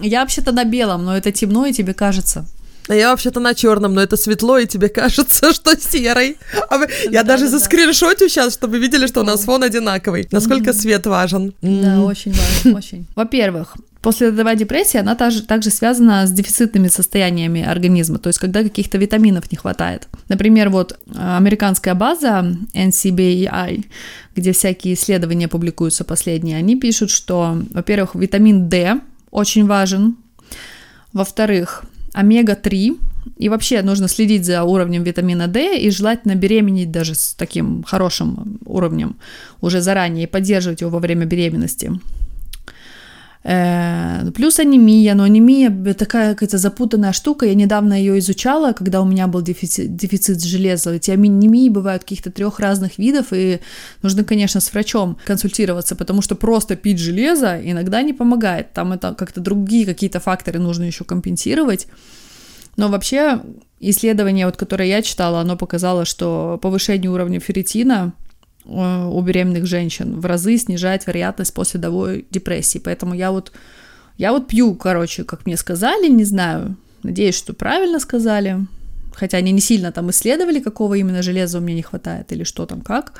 Я 0.00 0.22
вообще-то 0.22 0.50
на 0.50 0.64
белом, 0.64 1.04
но 1.04 1.16
это 1.16 1.30
темно, 1.30 1.66
и 1.66 1.72
тебе 1.72 1.94
кажется. 1.94 2.46
А 2.88 2.94
я 2.94 3.10
вообще-то 3.10 3.40
на 3.40 3.54
черном, 3.54 3.94
но 3.94 4.02
это 4.02 4.16
светло, 4.16 4.58
и 4.58 4.66
тебе 4.66 4.88
кажется, 5.00 5.52
что 5.52 5.78
серый. 5.78 6.36
А 6.68 6.78
вы... 6.78 6.88
Я 7.10 7.22
да, 7.22 7.34
даже 7.34 7.44
да, 7.44 7.50
заскриншотю 7.50 8.28
сейчас, 8.28 8.54
чтобы 8.54 8.78
видели, 8.78 9.06
что 9.06 9.20
у 9.20 9.24
нас 9.24 9.44
фон 9.44 9.62
одинаковый. 9.62 10.28
Насколько 10.30 10.70
mm-hmm. 10.70 10.80
свет 10.80 11.06
важен. 11.06 11.54
Да, 11.62 12.00
очень 12.00 12.32
важен, 12.32 12.76
очень. 12.76 13.06
Во-первых, 13.14 13.76
Послеродовая 14.02 14.56
депрессия, 14.56 14.98
она 14.98 15.14
также, 15.14 15.42
также 15.42 15.70
связана 15.70 16.26
с 16.26 16.32
дефицитными 16.32 16.88
состояниями 16.88 17.62
организма, 17.62 18.18
то 18.18 18.26
есть 18.26 18.40
когда 18.40 18.64
каких-то 18.64 18.98
витаминов 18.98 19.52
не 19.52 19.56
хватает. 19.56 20.08
Например, 20.26 20.70
вот 20.70 20.92
э, 20.92 21.36
американская 21.36 21.94
база 21.94 22.44
NCBI, 22.74 23.84
где 24.34 24.52
всякие 24.52 24.94
исследования 24.94 25.46
публикуются 25.46 26.02
последние, 26.02 26.56
они 26.56 26.74
пишут, 26.74 27.10
что, 27.10 27.62
во-первых, 27.70 28.16
витамин 28.16 28.68
D 28.68 29.00
очень 29.30 29.68
важен, 29.68 30.16
во-вторых, 31.12 31.84
омега-3, 32.12 32.98
и 33.38 33.48
вообще 33.48 33.82
нужно 33.82 34.08
следить 34.08 34.44
за 34.44 34.62
уровнем 34.64 35.04
витамина 35.04 35.46
D 35.46 35.78
и 35.78 35.90
желательно 35.90 36.34
беременеть 36.34 36.90
даже 36.90 37.14
с 37.14 37.34
таким 37.34 37.82
хорошим 37.84 38.58
уровнем 38.64 39.16
уже 39.60 39.80
заранее 39.80 40.24
и 40.24 40.26
поддерживать 40.26 40.80
его 40.80 40.90
во 40.90 40.98
время 40.98 41.24
беременности. 41.24 41.92
Плюс 44.34 44.58
анемия, 44.58 45.14
но 45.14 45.24
анемия 45.24 45.70
такая 45.94 46.34
какая-то 46.34 46.58
запутанная 46.58 47.12
штука. 47.12 47.46
Я 47.46 47.54
недавно 47.54 47.94
ее 47.94 48.18
изучала, 48.18 48.72
когда 48.72 49.00
у 49.00 49.04
меня 49.04 49.26
был 49.26 49.42
дефицит, 49.42 49.96
дефицит 49.96 50.42
железа. 50.42 50.90
Эти 50.92 51.10
анемии 51.10 51.68
бывают 51.68 52.02
каких-то 52.02 52.30
трех 52.30 52.60
разных 52.60 52.98
видов, 52.98 53.26
и 53.32 53.60
нужно, 54.02 54.24
конечно, 54.24 54.60
с 54.60 54.72
врачом 54.72 55.18
консультироваться, 55.24 55.96
потому 55.96 56.22
что 56.22 56.34
просто 56.34 56.76
пить 56.76 56.98
железо 56.98 57.60
иногда 57.62 58.02
не 58.02 58.12
помогает. 58.12 58.72
Там 58.72 58.92
это 58.92 59.14
как-то 59.14 59.40
другие 59.40 59.86
какие-то 59.86 60.20
факторы 60.20 60.58
нужно 60.58 60.84
еще 60.84 61.04
компенсировать. 61.04 61.86
Но 62.76 62.88
вообще 62.88 63.42
исследование, 63.80 64.46
вот, 64.46 64.56
которое 64.56 64.88
я 64.88 65.02
читала, 65.02 65.40
оно 65.40 65.56
показало, 65.56 66.04
что 66.04 66.58
повышение 66.62 67.10
уровня 67.10 67.38
ферритина 67.38 68.14
Э, 68.64 69.08
у 69.10 69.20
беременных 69.20 69.66
женщин 69.66 70.20
в 70.20 70.26
разы 70.26 70.56
снижает 70.56 71.06
вероятность 71.06 71.54
послеродовой 71.54 72.26
депрессии. 72.30 72.78
Поэтому 72.78 73.14
я 73.14 73.30
вот, 73.30 73.52
я 74.18 74.32
вот 74.32 74.46
пью, 74.48 74.74
короче, 74.74 75.24
как 75.24 75.46
мне 75.46 75.56
сказали, 75.56 76.08
не 76.08 76.24
знаю, 76.24 76.76
надеюсь, 77.02 77.36
что 77.36 77.54
правильно 77.54 77.98
сказали, 77.98 78.66
хотя 79.14 79.38
они 79.38 79.52
не 79.52 79.60
сильно 79.60 79.92
там 79.92 80.10
исследовали, 80.10 80.60
какого 80.60 80.94
именно 80.94 81.22
железа 81.22 81.58
у 81.58 81.60
меня 81.60 81.76
не 81.76 81.82
хватает 81.82 82.32
или 82.32 82.44
что 82.44 82.66
там 82.66 82.80
как, 82.80 83.14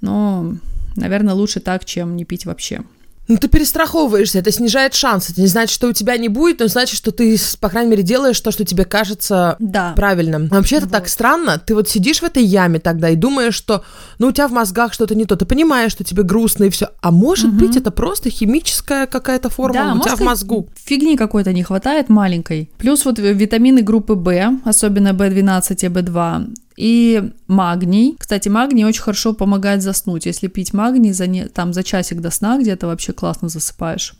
но, 0.00 0.54
наверное, 0.96 1.34
лучше 1.34 1.60
так, 1.60 1.84
чем 1.84 2.16
не 2.16 2.24
пить 2.24 2.46
вообще. 2.46 2.82
Ну, 3.28 3.36
ты 3.36 3.48
перестраховываешься, 3.48 4.38
это 4.38 4.50
снижает 4.50 4.94
шанс. 4.94 5.28
Это 5.30 5.40
не 5.42 5.46
значит, 5.46 5.74
что 5.74 5.88
у 5.88 5.92
тебя 5.92 6.16
не 6.16 6.28
будет, 6.28 6.60
но 6.60 6.68
значит, 6.68 6.96
что 6.96 7.12
ты, 7.12 7.38
по 7.60 7.68
крайней 7.68 7.90
мере, 7.90 8.02
делаешь 8.02 8.40
то, 8.40 8.50
что 8.50 8.64
тебе 8.64 8.86
кажется 8.86 9.56
да. 9.58 9.92
правильным. 9.94 10.48
Вообще, 10.48 10.76
это 10.76 10.86
вот. 10.86 10.92
так 10.92 11.08
странно. 11.08 11.62
Ты 11.64 11.74
вот 11.74 11.90
сидишь 11.90 12.20
в 12.20 12.24
этой 12.24 12.42
яме 12.42 12.78
тогда 12.78 13.10
и 13.10 13.16
думаешь, 13.16 13.54
что, 13.54 13.84
ну, 14.18 14.28
у 14.28 14.32
тебя 14.32 14.48
в 14.48 14.52
мозгах 14.52 14.94
что-то 14.94 15.14
не 15.14 15.26
то. 15.26 15.36
Ты 15.36 15.44
понимаешь, 15.44 15.92
что 15.92 16.04
тебе 16.04 16.22
грустно 16.22 16.64
и 16.64 16.70
все. 16.70 16.88
А 17.02 17.10
может 17.10 17.50
угу. 17.50 17.66
быть, 17.66 17.76
это 17.76 17.90
просто 17.90 18.30
химическая 18.30 19.06
какая-то 19.06 19.50
форма 19.50 19.74
да, 19.74 19.94
у 19.94 20.00
тебя 20.00 20.16
в 20.16 20.20
мозгу. 20.20 20.68
Фигни 20.74 21.16
какой-то 21.16 21.52
не 21.52 21.62
хватает 21.62 22.08
маленькой. 22.08 22.70
Плюс 22.78 23.04
вот 23.04 23.18
витамины 23.18 23.82
группы 23.82 24.14
В, 24.14 24.58
особенно 24.64 25.08
В12 25.08 25.74
и 25.74 25.88
В2, 25.88 26.48
и 26.78 27.32
магний. 27.48 28.16
Кстати, 28.18 28.48
магний 28.48 28.84
очень 28.84 29.02
хорошо 29.02 29.34
помогает 29.34 29.82
заснуть. 29.82 30.26
Если 30.26 30.48
пить 30.48 30.72
магний 30.72 31.12
за, 31.12 31.26
не, 31.26 31.48
там, 31.48 31.72
за 31.72 31.82
часик 31.82 32.20
до 32.20 32.30
сна 32.30 32.58
где-то 32.58 32.86
вообще 32.86 33.12
классно 33.12 33.48
засыпаешь. 33.48 34.14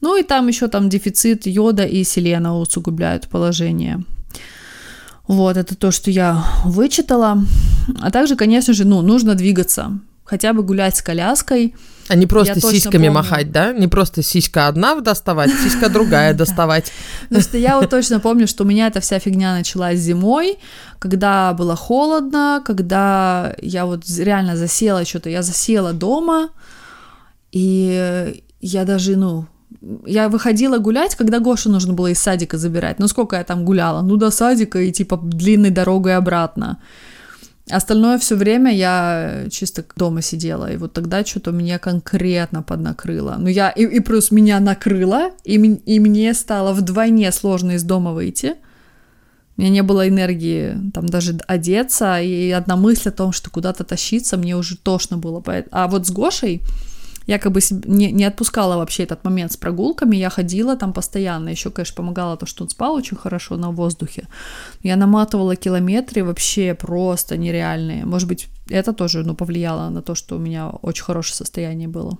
Ну 0.00 0.16
и 0.16 0.22
там 0.22 0.48
еще 0.48 0.68
там 0.68 0.88
дефицит 0.88 1.46
йода 1.46 1.84
и 1.84 2.04
селена 2.04 2.58
усугубляют 2.58 3.28
положение. 3.28 4.02
Вот, 5.28 5.56
это 5.56 5.76
то, 5.76 5.90
что 5.90 6.10
я 6.10 6.44
вычитала. 6.64 7.44
А 8.00 8.10
также, 8.10 8.36
конечно 8.36 8.72
же, 8.72 8.84
ну, 8.86 9.02
нужно 9.02 9.34
двигаться. 9.34 9.98
Хотя 10.32 10.54
бы 10.54 10.62
гулять 10.62 10.96
с 10.96 11.02
коляской– 11.02 11.74
а 12.08 12.14
не 12.14 12.26
просто 12.26 12.54
я 12.54 12.60
сиськами 12.60 13.08
махать, 13.08 13.52
да? 13.52 13.72
Не 13.72 13.88
просто 13.88 14.22
сиська 14.22 14.68
одна 14.68 15.00
доставать, 15.00 15.50
сиська 15.50 15.88
другая 15.88 16.34
доставать. 16.38 16.92
Потому 17.22 17.42
что 17.42 17.58
я 17.58 17.78
вот 17.78 17.90
точно 17.90 18.20
помню, 18.20 18.46
что 18.46 18.64
у 18.64 18.66
меня 18.66 18.88
эта 18.88 19.00
вся 19.00 19.18
фигня 19.18 19.54
началась 19.54 19.98
зимой, 19.98 20.58
когда 20.98 21.52
было 21.52 21.76
холодно, 21.76 22.62
когда 22.64 23.54
я 23.62 23.84
вот 23.84 24.04
реально 24.18 24.56
засела 24.56 25.04
что-то, 25.04 25.30
я 25.30 25.42
засела 25.42 25.92
дома, 25.92 26.50
и 27.52 28.42
я 28.60 28.84
даже, 28.84 29.16
ну, 29.16 29.46
я 30.06 30.28
выходила 30.28 30.78
гулять, 30.78 31.14
когда 31.14 31.38
Гошу 31.38 31.70
нужно 31.70 31.92
было 31.92 32.08
из 32.08 32.18
садика 32.18 32.58
забирать. 32.58 32.98
Ну, 32.98 33.08
сколько 33.08 33.36
я 33.36 33.44
там 33.44 33.64
гуляла? 33.64 34.02
Ну, 34.02 34.16
до 34.16 34.30
садика 34.30 34.78
и, 34.78 34.92
типа, 34.92 35.16
длинной 35.22 35.70
дорогой 35.70 36.16
обратно. 36.16 36.78
Остальное 37.70 38.18
все 38.18 38.34
время 38.34 38.74
я 38.74 39.46
чисто 39.50 39.84
дома 39.94 40.20
сидела, 40.20 40.72
и 40.72 40.76
вот 40.76 40.92
тогда 40.92 41.24
что-то 41.24 41.52
меня 41.52 41.78
конкретно 41.78 42.62
поднакрыло. 42.62 43.36
Ну, 43.38 43.46
я, 43.46 43.70
и, 43.70 43.84
и 43.84 44.00
плюс 44.00 44.32
меня 44.32 44.58
накрыло, 44.58 45.30
и, 45.44 45.54
и 45.54 46.00
мне 46.00 46.34
стало 46.34 46.72
вдвойне 46.72 47.30
сложно 47.30 47.72
из 47.72 47.84
дома 47.84 48.12
выйти. 48.12 48.54
У 49.56 49.60
меня 49.60 49.70
не 49.70 49.82
было 49.82 50.08
энергии 50.08 50.76
там 50.92 51.06
даже 51.06 51.38
одеться, 51.46 52.20
и 52.20 52.50
одна 52.50 52.74
мысль 52.76 53.10
о 53.10 53.12
том, 53.12 53.32
что 53.32 53.48
куда-то 53.50 53.84
тащиться, 53.84 54.36
мне 54.36 54.56
уже 54.56 54.76
тошно 54.76 55.18
было. 55.18 55.42
А 55.70 55.86
вот 55.86 56.06
с 56.06 56.10
Гошей 56.10 56.62
я 57.26 57.38
как 57.38 57.52
бы 57.52 57.60
не, 57.86 58.12
не 58.12 58.24
отпускала 58.24 58.76
вообще 58.76 59.04
этот 59.04 59.24
момент 59.24 59.52
с 59.52 59.56
прогулками, 59.56 60.16
я 60.16 60.30
ходила 60.30 60.76
там 60.76 60.92
постоянно, 60.92 61.48
еще, 61.48 61.70
конечно, 61.70 61.96
помогала 61.96 62.36
то, 62.36 62.46
что 62.46 62.64
он 62.64 62.70
спал 62.70 62.94
очень 62.94 63.16
хорошо 63.16 63.56
на 63.56 63.70
воздухе. 63.70 64.28
Я 64.82 64.96
наматывала 64.96 65.56
километры 65.56 66.24
вообще 66.24 66.74
просто 66.74 67.36
нереальные. 67.36 68.04
Может 68.04 68.28
быть, 68.28 68.48
это 68.68 68.92
тоже, 68.92 69.24
ну, 69.24 69.34
повлияло 69.34 69.90
на 69.90 70.02
то, 70.02 70.14
что 70.14 70.36
у 70.36 70.38
меня 70.38 70.68
очень 70.68 71.04
хорошее 71.04 71.36
состояние 71.36 71.88
было 71.88 72.18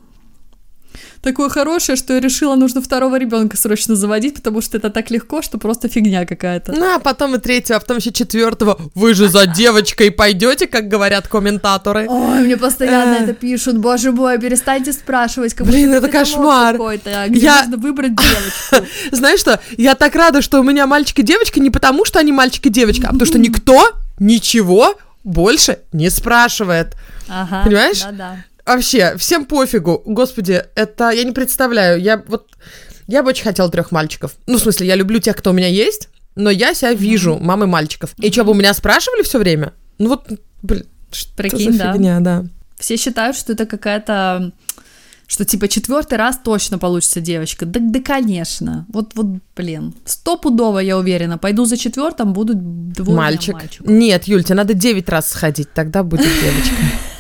такое 1.20 1.48
хорошее, 1.48 1.96
что 1.96 2.14
я 2.14 2.20
решила, 2.20 2.54
нужно 2.54 2.82
второго 2.82 3.18
ребенка 3.18 3.56
срочно 3.56 3.96
заводить, 3.96 4.34
потому 4.34 4.60
что 4.60 4.76
это 4.76 4.90
так 4.90 5.10
легко, 5.10 5.42
что 5.42 5.58
просто 5.58 5.88
фигня 5.88 6.26
какая-то. 6.26 6.72
Ну, 6.72 6.94
а 6.94 6.98
потом 6.98 7.34
и 7.34 7.38
третьего, 7.38 7.76
а 7.76 7.80
потом 7.80 7.98
еще 7.98 8.12
четвертого. 8.12 8.78
Вы 8.94 9.14
же 9.14 9.28
за 9.28 9.46
девочкой 9.46 10.10
пойдете, 10.10 10.66
как 10.66 10.88
говорят 10.88 11.28
комментаторы. 11.28 12.06
Ой, 12.08 12.40
мне 12.40 12.56
постоянно 12.56 13.24
это 13.24 13.34
пишут. 13.34 13.78
Боже 13.78 14.12
мой, 14.12 14.38
перестаньте 14.38 14.92
спрашивать. 14.92 15.54
Как 15.54 15.66
Блин, 15.66 15.92
это 15.92 16.08
кошмар. 16.08 16.76
А 16.80 17.28
где 17.28 17.40
я... 17.40 17.62
нужно 17.62 17.76
выбрать 17.76 18.12
девочку. 18.16 18.86
Знаешь 19.12 19.40
что, 19.40 19.60
я 19.76 19.94
так 19.94 20.14
рада, 20.14 20.42
что 20.42 20.60
у 20.60 20.62
меня 20.62 20.86
мальчик 20.86 21.18
и 21.20 21.22
девочка 21.22 21.60
не 21.60 21.70
потому, 21.70 22.04
что 22.04 22.18
они 22.18 22.32
мальчик 22.32 22.66
и 22.66 22.70
девочка, 22.70 23.08
а 23.08 23.12
потому 23.12 23.26
что 23.26 23.38
никто 23.40 23.92
ничего 24.18 24.96
больше 25.24 25.78
не 25.92 26.10
спрашивает. 26.10 26.94
Ага, 27.28 27.62
Понимаешь? 27.64 28.02
Да, 28.02 28.12
да. 28.12 28.36
Вообще, 28.66 29.16
всем 29.16 29.44
пофигу. 29.44 30.02
Господи, 30.04 30.64
это 30.74 31.10
я 31.10 31.24
не 31.24 31.32
представляю. 31.32 32.00
Я 32.00 32.22
вот 32.26 32.48
я 33.06 33.22
бы 33.22 33.30
очень 33.30 33.44
хотела 33.44 33.70
трех 33.70 33.90
мальчиков. 33.90 34.36
Ну, 34.46 34.58
в 34.58 34.60
смысле, 34.60 34.86
я 34.86 34.94
люблю 34.94 35.18
тех, 35.18 35.36
кто 35.36 35.50
у 35.50 35.52
меня 35.52 35.66
есть, 35.66 36.08
но 36.34 36.50
я 36.50 36.74
себя 36.74 36.94
вижу 36.94 37.38
мамой 37.38 37.66
мальчиков. 37.66 38.14
И 38.18 38.30
что, 38.30 38.44
бы 38.44 38.52
у 38.52 38.54
меня 38.54 38.72
спрашивали 38.74 39.22
все 39.22 39.38
время? 39.38 39.72
Ну 39.98 40.10
вот, 40.10 40.26
блин, 40.62 40.86
что 41.10 41.34
Прикинь, 41.34 41.72
за 41.72 41.92
фигня, 41.92 42.20
да. 42.20 42.44
Все 42.78 42.96
считают, 42.96 43.36
что 43.36 43.52
это 43.52 43.66
какая-то 43.66 44.52
что 45.26 45.46
типа 45.46 45.66
четвертый 45.66 46.18
раз 46.18 46.38
точно 46.44 46.78
получится 46.78 47.20
девочка. 47.20 47.64
Да, 47.64 47.80
да, 47.80 48.00
конечно. 48.00 48.86
Вот, 48.92 49.12
вот, 49.14 49.26
блин, 49.56 49.94
стопудово, 50.04 50.80
я 50.80 50.98
уверена. 50.98 51.38
Пойду 51.38 51.64
за 51.64 51.78
четвертым, 51.78 52.34
будут 52.34 52.92
двое 52.92 53.16
Мальчик. 53.16 53.54
мальчиков. 53.54 53.86
Нет, 53.86 54.24
Юль, 54.24 54.44
тебе 54.44 54.56
надо 54.56 54.74
девять 54.74 55.08
раз 55.08 55.30
сходить, 55.30 55.72
тогда 55.72 56.02
будет 56.02 56.26
девочка. 56.26 56.74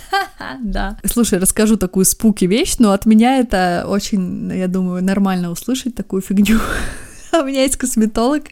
Да. 0.60 0.98
Слушай, 1.04 1.38
расскажу 1.38 1.76
такую 1.76 2.04
спуки 2.04 2.44
вещь, 2.44 2.76
но 2.78 2.92
от 2.92 3.06
меня 3.06 3.38
это 3.38 3.84
очень, 3.88 4.52
я 4.54 4.68
думаю, 4.68 5.02
нормально 5.02 5.50
услышать 5.50 5.94
такую 5.94 6.22
фигню. 6.22 6.58
У 7.32 7.44
меня 7.44 7.62
есть 7.62 7.76
косметолог 7.76 8.44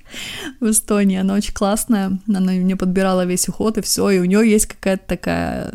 в 0.60 0.70
Эстонии, 0.70 1.18
она 1.18 1.34
очень 1.34 1.52
классная, 1.52 2.18
она 2.26 2.52
мне 2.52 2.76
подбирала 2.76 3.26
весь 3.26 3.48
уход 3.48 3.76
и 3.76 3.82
все, 3.82 4.08
и 4.10 4.18
у 4.18 4.24
нее 4.24 4.50
есть 4.50 4.66
какая-то 4.66 5.04
такая 5.06 5.74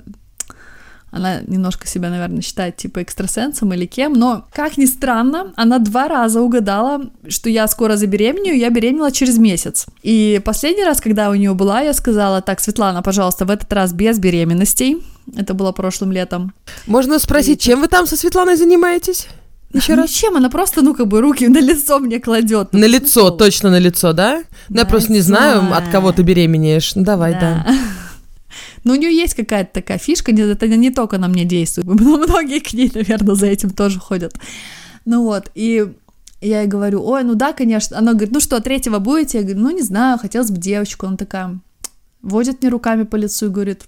она 1.15 1.39
немножко 1.47 1.87
себя, 1.87 2.09
наверное, 2.09 2.41
считает 2.41 2.75
типа 2.75 3.01
экстрасенсом 3.01 3.73
или 3.73 3.85
кем, 3.85 4.13
но, 4.13 4.45
как 4.51 4.77
ни 4.77 4.85
странно, 4.85 5.53
она 5.55 5.79
два 5.79 6.09
раза 6.09 6.41
угадала, 6.41 7.09
что 7.29 7.49
я 7.49 7.69
скоро 7.69 7.95
забеременею, 7.95 8.57
я 8.57 8.69
беременела 8.69 9.13
через 9.13 9.37
месяц. 9.37 9.85
И 10.03 10.41
последний 10.43 10.83
раз, 10.83 10.99
когда 10.99 11.29
у 11.29 11.35
нее 11.35 11.53
была, 11.53 11.79
я 11.79 11.93
сказала, 11.93 12.41
так, 12.41 12.59
Светлана, 12.59 13.01
пожалуйста, 13.01 13.45
в 13.45 13.49
этот 13.49 13.71
раз 13.71 13.93
без 13.93 14.19
беременностей, 14.19 15.01
это 15.35 15.53
было 15.53 15.71
прошлым 15.71 16.11
летом. 16.11 16.53
Можно 16.87 17.19
спросить, 17.19 17.65
и... 17.65 17.69
чем 17.69 17.81
вы 17.81 17.87
там 17.87 18.07
со 18.07 18.17
Светланой 18.17 18.55
занимаетесь? 18.55 19.27
Еще 19.73 19.95
раз. 19.95 20.09
Чем 20.09 20.37
она 20.37 20.49
просто, 20.49 20.81
ну, 20.81 20.93
как 20.93 21.07
бы 21.07 21.21
руки 21.21 21.47
на 21.47 21.59
лицо 21.59 21.99
мне 21.99 22.19
кладет. 22.19 22.73
На 22.73 22.85
лицо, 22.85 23.29
точно 23.31 23.69
на 23.71 23.79
лицо, 23.79 24.13
да? 24.13 24.43
Ну, 24.69 24.77
я 24.77 24.85
просто 24.85 25.11
не 25.11 25.19
знаю, 25.19 25.75
от 25.75 25.89
кого 25.89 26.11
ты 26.11 26.21
беременеешь. 26.21 26.95
Ну, 26.95 27.03
давай, 27.03 27.33
да. 27.33 27.67
Но 28.85 28.93
у 28.93 28.95
нее 28.95 29.13
есть 29.13 29.33
какая-то 29.33 29.73
такая 29.73 29.97
фишка, 29.97 30.31
это 30.31 30.67
не 30.67 30.91
только 30.91 31.17
на 31.17 31.27
мне 31.27 31.43
действует, 31.43 31.87
но 31.99 32.17
многие 32.17 32.59
к 32.59 32.71
ней, 32.71 32.91
наверное, 32.93 33.35
за 33.35 33.47
этим 33.47 33.71
тоже 33.71 33.99
ходят. 33.99 34.35
Ну 35.05 35.23
вот, 35.23 35.49
и 35.55 35.91
я 36.39 36.61
ей 36.61 36.67
говорю, 36.67 37.03
ой, 37.03 37.23
ну 37.23 37.33
да, 37.33 37.51
конечно. 37.51 37.97
Она 37.97 38.11
говорит, 38.13 38.31
ну 38.31 38.39
что, 38.39 38.59
третьего 38.61 38.99
будете? 38.99 39.39
Я 39.39 39.43
говорю, 39.43 39.61
ну 39.61 39.71
не 39.71 39.81
знаю, 39.81 40.19
хотелось 40.19 40.51
бы 40.51 40.57
девочку. 40.57 41.07
Она 41.07 41.17
такая, 41.17 41.59
водит 42.21 42.61
мне 42.61 42.69
руками 42.69 43.03
по 43.03 43.15
лицу 43.15 43.47
и 43.47 43.49
говорит, 43.49 43.85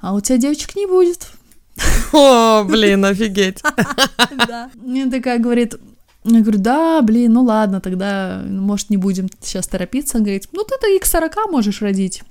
а 0.00 0.14
у 0.14 0.20
тебя 0.20 0.38
девочек 0.38 0.76
не 0.76 0.86
будет. 0.86 1.28
О, 2.12 2.64
блин, 2.64 3.04
офигеть. 3.04 3.62
Да. 4.48 4.70
Мне 4.74 5.10
такая 5.10 5.38
говорит, 5.38 5.76
я 6.24 6.40
говорю, 6.40 6.58
да, 6.58 7.02
блин, 7.02 7.32
ну 7.32 7.42
ладно, 7.42 7.80
тогда, 7.80 8.42
может, 8.46 8.90
не 8.90 8.96
будем 8.96 9.28
сейчас 9.40 9.66
торопиться. 9.68 10.16
Она 10.16 10.24
говорит, 10.24 10.48
ну 10.52 10.64
ты-то 10.64 10.88
и 10.88 10.98
к 10.98 11.06
40 11.06 11.50
можешь 11.50 11.82
родить. 11.82 12.22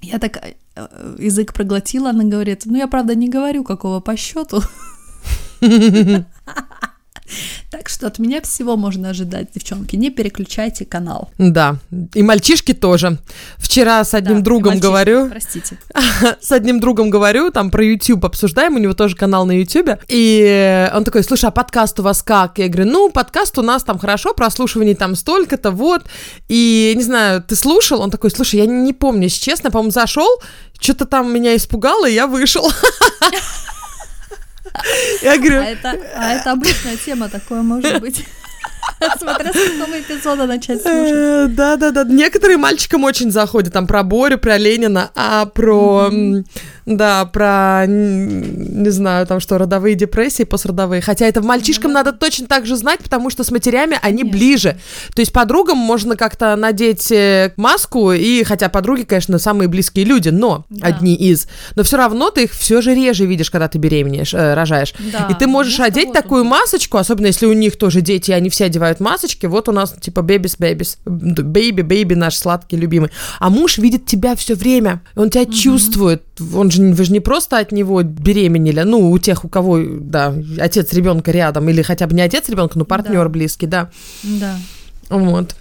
Я 0.00 0.18
так 0.18 0.36
э, 0.76 1.16
язык 1.18 1.54
проглотила, 1.54 2.10
она 2.10 2.24
говорит, 2.24 2.62
ну 2.66 2.76
я 2.76 2.86
правда 2.86 3.14
не 3.14 3.28
говорю, 3.28 3.64
какого 3.64 4.00
по 4.00 4.16
счету. 4.16 4.62
Так 7.70 7.88
что 7.88 8.06
от 8.06 8.18
меня 8.18 8.40
всего 8.40 8.76
можно 8.76 9.10
ожидать, 9.10 9.48
девчонки. 9.54 9.96
Не 9.96 10.10
переключайте 10.10 10.84
канал. 10.84 11.30
Да, 11.38 11.76
и 12.14 12.22
мальчишки 12.22 12.72
тоже. 12.72 13.18
Вчера 13.56 14.04
с 14.04 14.14
одним 14.14 14.38
да, 14.38 14.42
другом 14.42 14.78
говорю... 14.78 15.28
Простите. 15.28 15.78
С 16.40 16.52
одним 16.52 16.80
другом 16.80 17.10
говорю, 17.10 17.50
там 17.50 17.70
про 17.70 17.84
YouTube 17.84 18.24
обсуждаем, 18.24 18.76
у 18.76 18.78
него 18.78 18.94
тоже 18.94 19.16
канал 19.16 19.46
на 19.46 19.52
YouTube. 19.52 19.98
И 20.08 20.90
он 20.94 21.04
такой, 21.04 21.24
слушай, 21.24 21.46
а 21.46 21.50
подкаст 21.50 21.98
у 22.00 22.02
вас 22.02 22.22
как? 22.22 22.58
Я 22.58 22.68
говорю, 22.68 22.90
ну, 22.90 23.10
подкаст 23.10 23.58
у 23.58 23.62
нас 23.62 23.82
там 23.82 23.98
хорошо, 23.98 24.34
прослушиваний 24.34 24.94
там 24.94 25.16
столько-то, 25.16 25.70
вот. 25.70 26.04
И, 26.48 26.92
не 26.96 27.02
знаю, 27.02 27.42
ты 27.42 27.56
слушал? 27.56 28.00
Он 28.00 28.10
такой, 28.10 28.30
слушай, 28.30 28.56
я 28.56 28.66
не 28.66 28.92
помню, 28.92 29.24
если 29.24 29.40
честно, 29.40 29.70
по-моему, 29.70 29.90
зашел, 29.90 30.28
что-то 30.78 31.06
там 31.06 31.32
меня 31.32 31.56
испугало, 31.56 32.08
и 32.08 32.14
я 32.14 32.26
вышел. 32.26 32.70
Я 35.22 35.38
говорю... 35.38 35.60
А 35.60 35.64
это, 35.64 35.96
а 36.16 36.32
это 36.32 36.52
обычная 36.52 36.96
тема, 36.96 37.28
такое 37.28 37.62
может 37.62 38.00
быть. 38.00 38.24
Смотря 39.18 39.52
с 39.52 39.54
какого 39.54 40.00
эпизода 40.00 40.46
начать 40.46 40.82
слушать. 40.82 41.54
Да-да-да, 41.54 42.04
некоторые 42.04 42.56
мальчикам 42.56 43.04
очень 43.04 43.30
заходят, 43.30 43.72
там 43.72 43.86
про 43.86 44.02
Борю, 44.02 44.38
про 44.38 44.56
Ленина, 44.56 45.10
а 45.14 45.46
про... 45.46 46.10
Да, 46.86 47.24
про, 47.24 47.86
не 47.86 48.90
знаю, 48.90 49.26
там 49.26 49.40
что, 49.40 49.56
родовые 49.56 49.94
депрессии, 49.94 50.44
пострадовые. 50.44 51.00
Хотя 51.00 51.26
это 51.26 51.40
мальчишкам 51.42 51.90
mm-hmm. 51.90 51.94
надо 51.94 52.12
точно 52.12 52.46
так 52.46 52.66
же 52.66 52.76
знать, 52.76 53.00
потому 53.02 53.30
что 53.30 53.42
с 53.42 53.50
матерями 53.50 53.98
они 54.02 54.18
Конечно. 54.18 54.38
ближе. 54.38 54.76
То 55.14 55.20
есть 55.20 55.32
подругам 55.32 55.78
можно 55.78 56.16
как-то 56.16 56.54
надеть 56.56 57.10
э, 57.10 57.52
маску, 57.56 58.12
и 58.12 58.44
хотя 58.44 58.68
подруги, 58.68 59.02
конечно, 59.02 59.38
самые 59.38 59.68
близкие 59.68 60.04
люди, 60.04 60.28
но 60.28 60.66
да. 60.68 60.88
одни 60.88 61.14
из. 61.14 61.48
Но 61.74 61.84
все 61.84 61.96
равно 61.96 62.30
ты 62.30 62.44
их 62.44 62.52
все 62.52 62.82
же 62.82 62.94
реже 62.94 63.24
видишь, 63.24 63.50
когда 63.50 63.68
ты 63.68 63.78
беременеешь, 63.78 64.34
э, 64.34 64.54
рожаешь. 64.54 64.92
Да. 65.12 65.28
И 65.30 65.34
ты 65.34 65.46
можешь 65.46 65.78
ну, 65.78 65.84
одеть 65.84 66.12
такую 66.12 66.44
масочку, 66.44 66.98
особенно 66.98 67.26
если 67.26 67.46
у 67.46 67.54
них 67.54 67.78
тоже 67.78 68.02
дети, 68.02 68.30
и 68.30 68.34
они 68.34 68.50
все 68.50 68.66
одевают 68.66 69.00
масочки. 69.00 69.46
Вот 69.46 69.68
у 69.68 69.72
нас 69.72 69.94
типа 69.98 70.20
babies, 70.20 70.56
babies, 70.58 70.98
baby, 71.06 71.80
baby 71.80 72.14
наш 72.14 72.36
сладкий, 72.36 72.76
любимый. 72.76 73.10
А 73.38 73.48
муж 73.48 73.78
видит 73.78 74.04
тебя 74.04 74.36
все 74.36 74.54
время, 74.54 75.02
он 75.16 75.30
тебя 75.30 75.44
mm-hmm. 75.44 75.52
чувствует, 75.52 76.22
он 76.54 76.70
же, 76.74 76.82
вы 76.92 77.04
же 77.04 77.12
не 77.12 77.20
просто 77.20 77.58
от 77.58 77.72
него 77.72 78.02
беременели, 78.02 78.82
ну, 78.82 79.10
у 79.10 79.18
тех, 79.18 79.44
у 79.44 79.48
кого, 79.48 79.78
да, 79.82 80.34
отец 80.58 80.92
ребенка 80.92 81.30
рядом, 81.30 81.68
или 81.68 81.82
хотя 81.82 82.06
бы 82.06 82.14
не 82.14 82.22
отец 82.22 82.48
ребенка, 82.48 82.78
но 82.78 82.84
партнер 82.84 83.24
да. 83.24 83.28
близкий, 83.28 83.66
да. 83.66 83.90
Да. 84.22 84.56
Вот. 85.08 85.56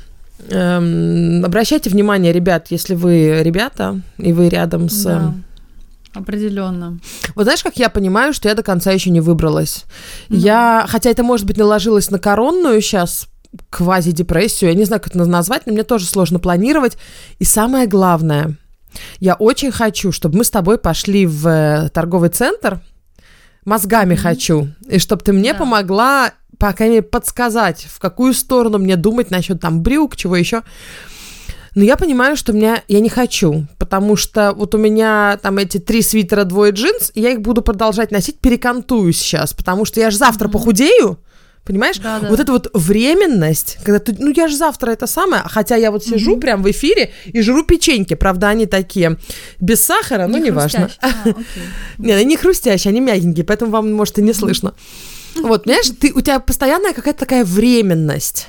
Эм, 0.50 1.44
обращайте 1.46 1.90
внимание, 1.90 2.34
ребят, 2.34 2.68
если 2.70 2.96
вы 2.96 3.42
ребята, 3.44 4.02
и 4.18 4.34
вы 4.34 4.50
рядом 4.50 4.90
с... 4.90 5.04
Да. 5.04 5.34
Определенно. 6.14 7.00
Вот 7.34 7.44
знаешь, 7.44 7.64
как 7.64 7.78
я 7.78 7.90
понимаю, 7.90 8.34
что 8.34 8.48
я 8.48 8.54
до 8.54 8.62
конца 8.62 8.92
еще 8.92 9.10
не 9.10 9.20
выбралась. 9.20 9.86
Mm. 10.30 10.36
Я, 10.38 10.86
хотя 10.88 11.10
это, 11.10 11.24
может 11.24 11.48
быть, 11.48 11.58
наложилось 11.58 12.12
на 12.12 12.20
коронную 12.20 12.82
сейчас 12.82 13.28
квази-депрессию, 13.72 14.70
я 14.70 14.76
не 14.76 14.84
знаю, 14.84 15.02
как 15.02 15.16
это 15.16 15.26
назвать, 15.26 15.66
но 15.66 15.74
мне 15.74 15.84
тоже 15.84 16.06
сложно 16.06 16.38
планировать. 16.40 16.98
И 17.40 17.46
самое 17.46 17.88
главное, 17.88 18.58
я 19.20 19.36
очень 19.36 19.72
хочу, 19.72 20.12
чтобы 20.12 20.38
мы 20.38 20.44
с 20.44 20.50
тобой 20.50 20.78
пошли 20.78 21.26
в 21.26 21.48
э, 21.48 21.90
торговый 21.90 22.30
центр. 22.30 22.82
Мозгами 23.66 24.14
mm-hmm. 24.14 24.18
хочу. 24.18 24.68
И 24.90 25.00
чтобы 25.00 25.24
ты 25.24 25.32
мне 25.32 25.54
да. 25.54 25.60
помогла, 25.60 26.34
по 26.58 26.74
крайней 26.74 26.96
мере, 26.96 27.08
подсказать, 27.08 27.88
в 27.90 28.00
какую 28.00 28.34
сторону 28.34 28.78
мне 28.78 28.96
думать 28.96 29.32
насчет 29.32 29.62
там 29.62 29.82
брюк, 29.82 30.16
чего 30.16 30.36
еще. 30.36 30.64
Но 31.76 31.84
я 31.84 31.98
понимаю, 31.98 32.36
что 32.36 32.54
меня 32.54 32.84
я 32.88 33.00
не 33.00 33.10
хочу, 33.10 33.66
потому 33.80 34.16
что 34.16 34.54
вот 34.54 34.76
у 34.76 34.78
меня 34.78 35.40
там 35.42 35.58
эти 35.58 35.80
три 35.80 36.02
свитера, 36.04 36.44
двое 36.44 36.72
джинс, 36.72 37.12
я 37.16 37.32
их 37.32 37.42
буду 37.42 37.64
продолжать 37.64 38.12
носить, 38.12 38.40
перекантую 38.40 39.12
сейчас, 39.12 39.54
потому 39.54 39.86
что 39.86 40.00
я 40.00 40.12
же 40.12 40.18
завтра 40.18 40.48
mm-hmm. 40.48 40.52
похудею, 40.52 41.20
Понимаешь? 41.66 41.98
Да, 42.00 42.20
да. 42.20 42.30
Вот 42.30 42.40
эта 42.40 42.52
вот 42.52 42.70
временность, 42.74 43.78
когда 43.84 44.00
ты, 44.00 44.16
ну 44.20 44.34
я 44.36 44.50
же 44.50 44.58
завтра 44.58 44.92
это 44.92 45.08
самое, 45.08 45.44
хотя 45.46 45.78
я 45.78 45.92
вот 45.92 46.04
сижу 46.04 46.36
mm 46.36 46.40
прям 46.42 46.62
в 46.64 46.70
эфире 46.70 47.12
и 47.26 47.42
жру 47.42 47.64
печеньки, 47.64 48.16
правда, 48.16 48.50
они 48.50 48.66
такие 48.66 49.18
без 49.62 49.86
сахара, 49.86 50.28
не 50.28 50.38
ну 50.38 50.46
неважно. 50.46 50.90
А, 51.02 51.08
Нет, 51.98 52.18
они 52.18 52.26
не 52.26 52.38
хрустящие, 52.38 52.90
они 52.90 53.00
мягенькие, 53.00 53.46
поэтому 53.46 53.72
вам, 53.72 53.94
может, 53.94 54.20
и 54.20 54.22
не 54.22 54.34
слышно. 54.34 54.74
Вот, 55.42 55.64
понимаешь, 55.64 55.90
ты, 56.00 56.12
у 56.14 56.22
тебя 56.22 56.40
постоянная 56.40 56.94
какая-то 56.94 57.20
такая 57.20 57.46
временность. 57.46 58.48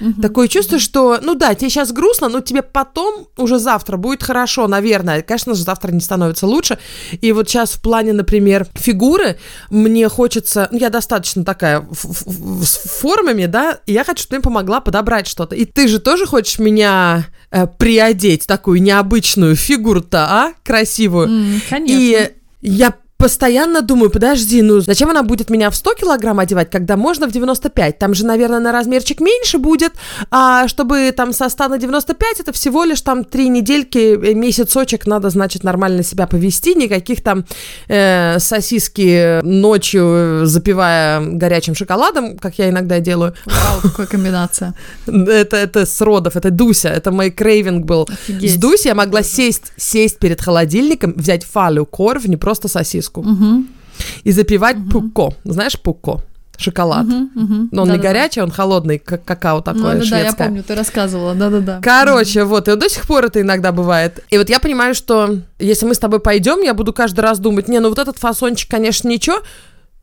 Угу. 0.00 0.22
Такое 0.22 0.48
чувство, 0.48 0.78
что, 0.78 1.18
ну 1.22 1.34
да, 1.34 1.54
тебе 1.54 1.70
сейчас 1.70 1.92
грустно, 1.92 2.28
но 2.28 2.40
тебе 2.40 2.62
потом, 2.62 3.28
уже 3.36 3.58
завтра 3.58 3.96
будет 3.96 4.22
хорошо, 4.22 4.68
наверное. 4.68 5.22
Конечно 5.22 5.54
же, 5.54 5.62
завтра 5.62 5.92
не 5.92 6.00
становится 6.00 6.46
лучше. 6.46 6.78
И 7.20 7.32
вот 7.32 7.48
сейчас 7.48 7.72
в 7.72 7.82
плане, 7.82 8.12
например, 8.12 8.66
фигуры, 8.74 9.38
мне 9.70 10.08
хочется, 10.08 10.68
ну 10.70 10.78
я 10.78 10.90
достаточно 10.90 11.44
такая 11.44 11.86
с 11.92 12.76
формами, 13.00 13.46
да, 13.46 13.78
и 13.86 13.92
я 13.92 14.04
хочу, 14.04 14.22
чтобы 14.22 14.30
ты 14.30 14.36
мне 14.36 14.42
помогла 14.42 14.80
подобрать 14.80 15.26
что-то. 15.26 15.54
И 15.54 15.64
ты 15.64 15.88
же 15.88 15.98
тоже 15.98 16.26
хочешь 16.26 16.58
меня 16.58 17.26
э, 17.50 17.66
приодеть, 17.66 18.46
такую 18.46 18.82
необычную 18.82 19.56
фигуру-то, 19.56 20.26
а? 20.28 20.52
Красивую. 20.64 21.28
Mm, 21.28 21.60
конечно. 21.68 21.96
И 21.96 22.32
я 22.62 22.94
постоянно 23.24 23.80
думаю, 23.80 24.10
подожди, 24.10 24.60
ну 24.60 24.80
зачем 24.80 25.08
она 25.08 25.22
будет 25.22 25.48
меня 25.48 25.70
в 25.70 25.74
100 25.74 25.94
килограмм 25.94 26.40
одевать, 26.40 26.68
когда 26.70 26.98
можно 26.98 27.26
в 27.26 27.32
95? 27.32 27.98
Там 27.98 28.12
же, 28.12 28.26
наверное, 28.26 28.60
на 28.60 28.70
размерчик 28.70 29.20
меньше 29.20 29.56
будет, 29.56 29.92
а 30.30 30.68
чтобы 30.68 31.10
там 31.16 31.32
со 31.32 31.48
100 31.48 31.68
на 31.68 31.78
95, 31.78 32.40
это 32.40 32.52
всего 32.52 32.84
лишь 32.84 33.00
там 33.00 33.24
три 33.24 33.48
недельки, 33.48 33.98
э, 33.98 34.34
месяцочек 34.34 35.06
надо, 35.06 35.30
значит, 35.30 35.64
нормально 35.64 36.02
себя 36.02 36.26
повести, 36.26 36.74
никаких 36.74 37.22
там 37.22 37.46
э, 37.88 38.38
сосиски 38.38 39.40
ночью 39.42 40.44
запивая 40.44 41.20
горячим 41.20 41.74
шоколадом, 41.74 42.36
как 42.36 42.58
я 42.58 42.68
иногда 42.68 43.00
делаю. 43.00 43.32
Вау, 43.46 43.80
какая 43.82 44.06
комбинация. 44.06 44.74
Это, 45.06 45.56
это 45.56 45.86
с 45.86 46.00
родов, 46.02 46.36
это 46.36 46.50
Дуся, 46.50 46.88
это 46.88 47.10
мой 47.10 47.30
крейвинг 47.30 47.86
был. 47.86 48.06
Офигеть. 48.12 48.52
С 48.52 48.56
Дусей 48.56 48.88
я 48.88 48.94
могла 48.94 49.22
сесть, 49.22 49.72
сесть 49.78 50.18
перед 50.18 50.42
холодильником, 50.42 51.14
взять 51.16 51.44
фалю 51.44 51.86
корв, 51.86 52.28
не 52.28 52.36
просто 52.36 52.68
сосиску, 52.68 53.13
сосиску 53.14 53.20
угу. 53.20 53.64
и 54.24 54.32
запивать 54.32 54.76
угу. 54.76 54.90
пуко. 54.90 55.34
Знаешь 55.44 55.78
пуко? 55.80 56.20
Шоколад. 56.56 57.06
Угу, 57.06 57.16
угу. 57.34 57.68
Но 57.72 57.82
он 57.82 57.88
да, 57.88 57.94
не 57.94 58.00
да, 58.00 58.08
горячий, 58.08 58.40
он 58.40 58.50
холодный, 58.50 59.00
как 59.00 59.24
какао 59.24 59.60
такое, 59.60 59.96
ну, 59.96 60.04
да, 60.04 60.10
да, 60.10 60.18
я 60.20 60.32
помню, 60.32 60.62
ты 60.62 60.76
рассказывала, 60.76 61.34
да-да-да. 61.34 61.80
Короче, 61.82 62.42
угу. 62.42 62.50
вот, 62.50 62.68
и 62.68 62.76
до 62.76 62.88
сих 62.88 63.08
пор 63.08 63.24
это 63.24 63.40
иногда 63.40 63.72
бывает. 63.72 64.20
И 64.30 64.38
вот 64.38 64.48
я 64.48 64.60
понимаю, 64.60 64.94
что 64.94 65.38
если 65.58 65.84
мы 65.86 65.94
с 65.94 65.98
тобой 65.98 66.20
пойдем, 66.20 66.60
я 66.62 66.72
буду 66.72 66.92
каждый 66.92 67.20
раз 67.20 67.40
думать, 67.40 67.66
не, 67.66 67.80
ну 67.80 67.88
вот 67.88 67.98
этот 67.98 68.18
фасончик, 68.18 68.70
конечно, 68.70 69.08
ничего, 69.08 69.40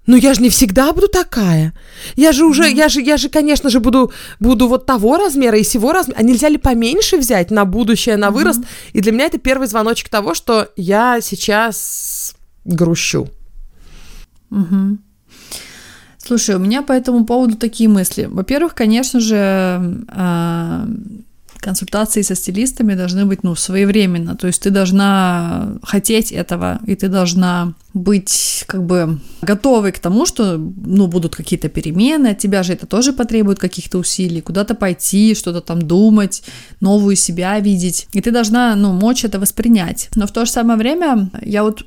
ну 0.07 0.17
я 0.17 0.33
же 0.33 0.41
не 0.41 0.49
всегда 0.49 0.91
буду 0.91 1.07
такая. 1.07 1.73
Я 2.15 2.33
же 2.33 2.45
уже, 2.45 2.63
mm-hmm. 2.63 2.75
я 2.75 2.89
же, 2.89 3.01
я 3.01 3.17
же, 3.17 3.29
конечно 3.29 3.69
же, 3.69 3.79
буду, 3.79 4.11
буду 4.41 4.67
вот 4.67 4.85
того 4.85 5.15
размера 5.15 5.57
и 5.57 5.63
всего 5.63 5.93
размера. 5.93 6.19
А 6.19 6.23
нельзя 6.23 6.49
ли 6.49 6.57
поменьше 6.57 7.17
взять 7.17 7.49
на 7.49 7.63
будущее, 7.63 8.17
на 8.17 8.31
вырост? 8.31 8.59
Mm-hmm. 8.59 8.91
И 8.93 9.01
для 9.01 9.11
меня 9.11 9.25
это 9.25 9.37
первый 9.37 9.67
звоночек 9.67 10.09
того, 10.09 10.33
что 10.33 10.69
я 10.75 11.21
сейчас 11.21 12.35
грущу. 12.65 13.29
Угу. 14.51 14.97
Слушай, 16.17 16.55
у 16.55 16.59
меня 16.59 16.81
по 16.81 16.91
этому 16.91 17.25
поводу 17.25 17.55
такие 17.55 17.89
мысли. 17.89 18.25
Во-первых, 18.25 18.75
конечно 18.75 19.19
же, 19.19 20.05
э, 20.07 20.85
консультации 21.61 22.23
со 22.23 22.35
стилистами 22.35 22.95
должны 22.95 23.25
быть, 23.25 23.43
ну, 23.43 23.55
своевременно. 23.55 24.35
То 24.35 24.47
есть 24.47 24.61
ты 24.63 24.71
должна 24.71 25.77
хотеть 25.83 26.31
этого, 26.31 26.79
и 26.85 26.95
ты 26.95 27.07
должна 27.07 27.73
быть 27.93 28.63
как 28.67 28.83
бы 28.83 29.19
готовой 29.41 29.91
к 29.91 29.99
тому, 29.99 30.25
что, 30.25 30.57
ну, 30.57 31.07
будут 31.07 31.35
какие-то 31.35 31.69
перемены, 31.69 32.29
от 32.29 32.39
тебя 32.39 32.63
же 32.63 32.73
это 32.73 32.87
тоже 32.87 33.13
потребует 33.13 33.59
каких-то 33.59 33.99
усилий, 33.99 34.41
куда-то 34.41 34.75
пойти, 34.75 35.35
что-то 35.35 35.61
там 35.61 35.81
думать, 35.81 36.43
новую 36.81 37.15
себя 37.15 37.59
видеть. 37.59 38.07
И 38.13 38.21
ты 38.21 38.31
должна, 38.31 38.75
ну, 38.75 38.93
мочь 38.93 39.23
это 39.23 39.39
воспринять. 39.39 40.09
Но 40.15 40.25
в 40.25 40.31
то 40.31 40.45
же 40.45 40.51
самое 40.51 40.79
время 40.79 41.29
я 41.41 41.63
вот 41.63 41.85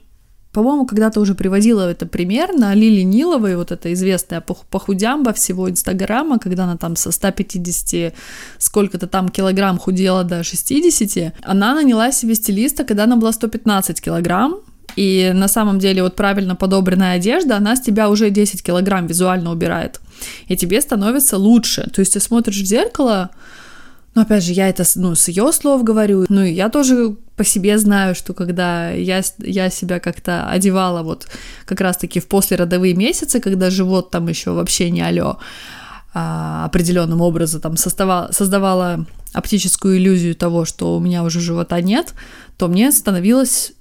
по-моему, 0.54 0.86
когда-то 0.86 1.20
уже 1.20 1.34
приводила 1.34 1.90
это 1.90 2.06
пример 2.06 2.52
на 2.52 2.72
Лили 2.74 3.02
Ниловой, 3.02 3.56
вот 3.56 3.72
эта 3.72 3.92
известная 3.92 4.40
похудямба 4.40 5.32
всего 5.32 5.68
Инстаграма, 5.68 6.38
когда 6.38 6.64
она 6.64 6.76
там 6.76 6.96
со 6.96 7.10
150 7.10 8.14
сколько-то 8.58 9.08
там 9.08 9.28
килограмм 9.28 9.78
худела 9.78 10.22
до 10.22 10.44
60, 10.44 11.34
она 11.42 11.74
наняла 11.74 12.12
себе 12.12 12.36
стилиста, 12.36 12.84
когда 12.84 13.04
она 13.04 13.16
была 13.16 13.32
115 13.32 14.00
килограмм, 14.00 14.60
и 14.96 15.32
на 15.34 15.48
самом 15.48 15.80
деле 15.80 16.04
вот 16.04 16.14
правильно 16.14 16.54
подобранная 16.54 17.16
одежда, 17.16 17.56
она 17.56 17.74
с 17.74 17.80
тебя 17.80 18.08
уже 18.08 18.30
10 18.30 18.62
килограмм 18.62 19.08
визуально 19.08 19.50
убирает. 19.50 20.00
И 20.46 20.56
тебе 20.56 20.80
становится 20.80 21.36
лучше. 21.36 21.90
То 21.92 22.00
есть 22.00 22.12
ты 22.12 22.20
смотришь 22.20 22.60
в 22.60 22.64
зеркало, 22.64 23.30
но 24.14 24.22
опять 24.22 24.44
же, 24.44 24.52
я 24.52 24.68
это 24.68 24.84
ну, 24.94 25.14
с 25.14 25.28
ее 25.28 25.52
слов 25.52 25.82
говорю. 25.82 26.26
Ну, 26.28 26.42
и 26.42 26.52
я 26.52 26.68
тоже 26.68 27.16
по 27.36 27.44
себе 27.44 27.78
знаю, 27.78 28.14
что 28.14 28.32
когда 28.32 28.90
я, 28.90 29.22
я 29.38 29.70
себя 29.70 29.98
как-то 29.98 30.48
одевала 30.48 31.02
вот 31.02 31.26
как 31.64 31.80
раз-таки 31.80 32.20
в 32.20 32.28
послеродовые 32.28 32.94
месяцы, 32.94 33.40
когда 33.40 33.70
живот 33.70 34.10
там 34.10 34.28
еще 34.28 34.52
вообще 34.52 34.90
не 34.90 35.02
алё, 35.02 35.38
а, 36.12 36.64
определенным 36.64 37.20
образом 37.20 37.60
там 37.60 37.76
создавала, 37.76 38.30
создавала 38.30 39.04
оптическую 39.32 39.98
иллюзию 39.98 40.36
того, 40.36 40.64
что 40.64 40.96
у 40.96 41.00
меня 41.00 41.24
уже 41.24 41.40
живота 41.40 41.80
нет, 41.80 42.14
то 42.56 42.68
мне 42.68 42.92
становилось 42.92 43.72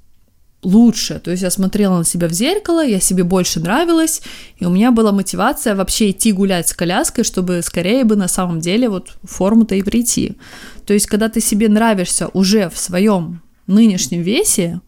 лучше. 0.64 1.20
То 1.20 1.32
есть 1.32 1.44
я 1.44 1.52
смотрела 1.52 1.98
на 1.98 2.04
себя 2.04 2.28
в 2.28 2.34
зеркало, 2.34 2.86
я 2.86 3.00
себе 3.00 3.24
больше 3.24 3.60
нравилась, 3.60 4.22
и 4.58 4.66
у 4.66 4.70
меня 4.70 4.92
была 4.92 5.12
мотивация 5.12 5.76
вообще 5.76 6.12
идти 6.12 6.32
гулять 6.32 6.68
с 6.68 6.74
коляской, 6.74 7.24
чтобы 7.24 7.62
скорее 7.62 8.04
бы 8.04 8.16
на 8.16 8.28
самом 8.28 8.60
деле 8.60 8.90
вот 8.90 9.18
форму-то 9.24 9.76
и 9.76 9.82
прийти. 9.82 10.38
То 10.86 10.94
есть 10.94 11.08
когда 11.08 11.30
ты 11.30 11.42
себе 11.42 11.70
нравишься 11.70 12.30
уже 12.34 12.70
в 12.70 12.78
своем 12.78 13.42
нынешнем 13.68 14.22
весе, 14.22 14.82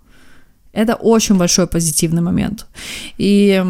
это 0.73 0.95
очень 0.95 1.37
большой 1.37 1.67
позитивный 1.67 2.21
момент. 2.21 2.67
И 3.17 3.63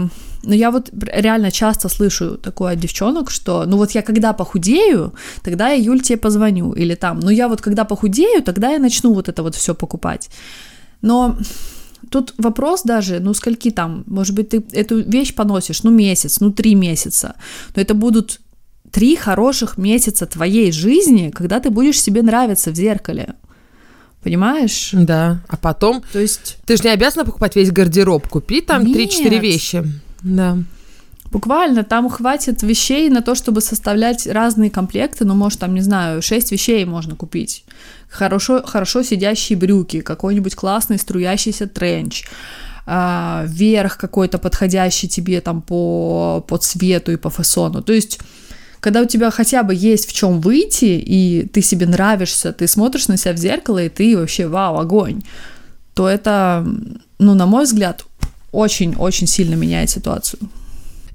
ну, 0.43 0.53
я 0.53 0.71
вот 0.71 0.89
реально 0.91 1.51
часто 1.51 1.89
слышу 1.89 2.37
такое 2.37 2.73
от 2.73 2.79
девчонок, 2.79 3.31
что, 3.31 3.65
ну, 3.65 3.77
вот 3.77 3.91
я 3.91 4.01
когда 4.01 4.33
похудею, 4.33 5.13
тогда 5.43 5.69
я 5.69 5.83
Юль 5.83 6.01
тебе 6.01 6.17
позвоню, 6.17 6.73
или 6.73 6.95
там, 6.95 7.19
ну, 7.19 7.29
я 7.29 7.47
вот 7.47 7.61
когда 7.61 7.83
похудею, 7.83 8.43
тогда 8.43 8.71
я 8.71 8.79
начну 8.79 9.13
вот 9.13 9.29
это 9.29 9.43
вот 9.43 9.55
все 9.55 9.73
покупать. 9.73 10.29
Но 11.01 11.37
Тут 12.09 12.33
вопрос 12.37 12.83
даже, 12.83 13.19
ну 13.19 13.33
скольки 13.33 13.71
там, 13.71 14.03
может 14.07 14.35
быть, 14.35 14.49
ты 14.49 14.63
эту 14.71 15.01
вещь 15.01 15.33
поносишь, 15.35 15.83
ну 15.83 15.91
месяц, 15.91 16.39
ну 16.39 16.51
три 16.51 16.75
месяца, 16.75 17.35
но 17.75 17.81
это 17.81 17.93
будут 17.93 18.39
три 18.91 19.15
хороших 19.15 19.77
месяца 19.77 20.25
твоей 20.25 20.71
жизни, 20.71 21.29
когда 21.29 21.59
ты 21.59 21.69
будешь 21.69 22.01
себе 22.01 22.21
нравиться 22.21 22.71
в 22.71 22.75
зеркале. 22.75 23.35
Понимаешь? 24.23 24.89
Да. 24.93 25.43
А 25.47 25.57
потом. 25.57 26.01
То 26.11 26.19
есть. 26.19 26.57
Ты 26.65 26.77
же 26.77 26.83
не 26.83 26.89
обязана 26.89 27.25
покупать 27.25 27.55
весь 27.55 27.71
гардероб. 27.71 28.27
Купи 28.27 28.61
там 28.61 28.81
3-4 28.83 29.39
вещи. 29.39 29.83
Да. 30.23 30.57
Буквально 31.32 31.84
там 31.84 32.09
хватит 32.09 32.63
вещей 32.63 33.09
на 33.09 33.21
то, 33.21 33.36
чтобы 33.36 33.61
составлять 33.61 34.28
разные 34.28 34.69
комплекты, 34.69 35.26
ну, 35.26 35.34
может, 35.34 35.59
там, 35.59 35.73
не 35.73 35.82
знаю, 35.82 36.21
6 36.21 36.51
вещей 36.51 36.86
можно 36.86 37.15
купить. 37.15 37.65
Хорошо, 38.09 38.63
хорошо 38.65 39.03
сидящие 39.03 39.57
брюки, 39.57 40.01
какой-нибудь 40.01 40.55
классный 40.55 40.97
струящийся 40.97 41.67
тренч, 41.67 42.26
э, 42.86 43.45
верх 43.47 43.97
какой-то 43.97 44.38
подходящий 44.38 45.09
тебе 45.09 45.41
там 45.41 45.61
по, 45.61 46.45
по 46.47 46.57
цвету 46.57 47.11
и 47.11 47.17
по 47.17 47.30
фасону. 47.30 47.82
То 47.82 47.93
есть 47.93 48.19
когда 48.86 49.01
у 49.01 49.05
тебя 49.05 49.32
хотя 49.32 49.63
бы 49.63 49.73
есть 49.73 50.07
в 50.07 50.13
чем 50.13 50.39
выйти, 50.41 50.86
и 50.86 51.49
ты 51.51 51.63
себе 51.63 51.88
нравишься, 51.88 52.53
ты 52.53 52.67
смотришь 52.67 53.07
на 53.07 53.17
себя 53.17 53.34
в 53.34 53.38
зеркало, 53.38 53.84
и 53.84 53.89
ты 53.89 54.15
вообще 54.15 54.45
вау, 54.47 54.78
огонь, 54.78 55.23
то 55.95 56.07
это, 56.07 56.63
ну, 57.17 57.34
на 57.34 57.47
мой 57.47 57.63
взгляд, 57.63 58.05
очень-очень 58.51 59.26
сильно 59.26 59.55
меняет 59.55 59.89
ситуацию. 59.89 60.39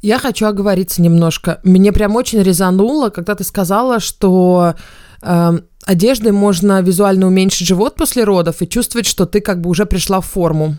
Я 0.03 0.19
хочу 0.19 0.47
оговориться 0.47 1.03
немножко. 1.03 1.61
Мне 1.63 1.93
прям 1.93 2.17
очень 2.17 2.43
резануло, 2.43 3.11
когда 3.11 3.35
ты 3.35 3.45
сказала, 3.45 4.01
что 4.01 4.75
э, 5.23 5.59
одеждой 5.85 6.33
можно 6.33 6.81
визуально 6.81 7.27
уменьшить 7.27 7.67
живот 7.67 7.97
после 7.97 8.25
родов 8.25 8.63
и 8.63 8.69
чувствовать, 8.69 9.07
что 9.07 9.27
ты 9.27 9.41
как 9.41 9.61
бы 9.61 9.69
уже 9.69 9.85
пришла 9.87 10.21
в 10.21 10.27
форму. 10.27 10.79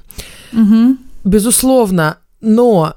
Угу. 0.53 0.97
Безусловно, 1.23 2.17
но 2.41 2.95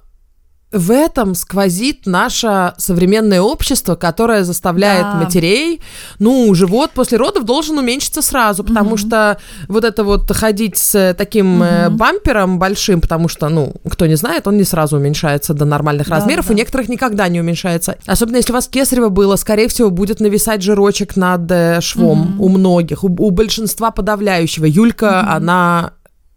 в 0.74 0.90
этом 0.90 1.34
сквозит 1.34 2.06
наше 2.06 2.74
современное 2.76 3.40
общество, 3.40 3.94
которое 3.94 4.44
заставляет 4.44 5.02
да. 5.02 5.14
матерей, 5.14 5.80
ну, 6.18 6.52
живот 6.54 6.90
после 6.92 7.16
родов 7.16 7.44
должен 7.44 7.78
уменьшиться 7.78 8.22
сразу, 8.22 8.64
потому 8.64 8.90
угу. 8.90 8.96
что 8.98 9.38
вот 9.68 9.84
это 9.84 10.04
вот 10.04 10.30
ходить 10.32 10.76
с 10.76 11.14
таким 11.16 11.60
угу. 11.60 11.90
бампером 11.90 12.58
большим, 12.58 13.00
потому 13.00 13.28
что, 13.28 13.48
ну, 13.48 13.74
кто 13.88 14.06
не 14.06 14.16
знает, 14.16 14.46
он 14.46 14.56
не 14.56 14.64
сразу 14.64 14.96
уменьшается 14.96 15.54
до 15.54 15.64
нормальных 15.64 16.08
да, 16.08 16.16
размеров, 16.16 16.48
да. 16.48 16.52
у 16.52 16.56
некоторых 16.56 16.88
никогда 16.88 17.28
не 17.28 17.40
уменьшается. 17.40 17.96
Особенно 18.06 18.36
если 18.36 18.52
у 18.52 18.54
вас 18.54 18.68
кесарево 18.68 19.08
было, 19.08 19.36
скорее 19.36 19.68
всего, 19.68 19.90
будет 19.90 20.20
нависать 20.20 20.62
жирочек 20.62 21.16
над 21.16 21.50
э, 21.50 21.80
швом 21.80 22.34
угу. 22.34 22.46
у 22.46 22.48
многих, 22.48 23.04
у, 23.04 23.08
у 23.08 23.30
большинства 23.30 23.90
подавляющего. 23.90 24.66
Юлька, 24.66 25.22
угу. 25.22 25.36
она 25.36 25.92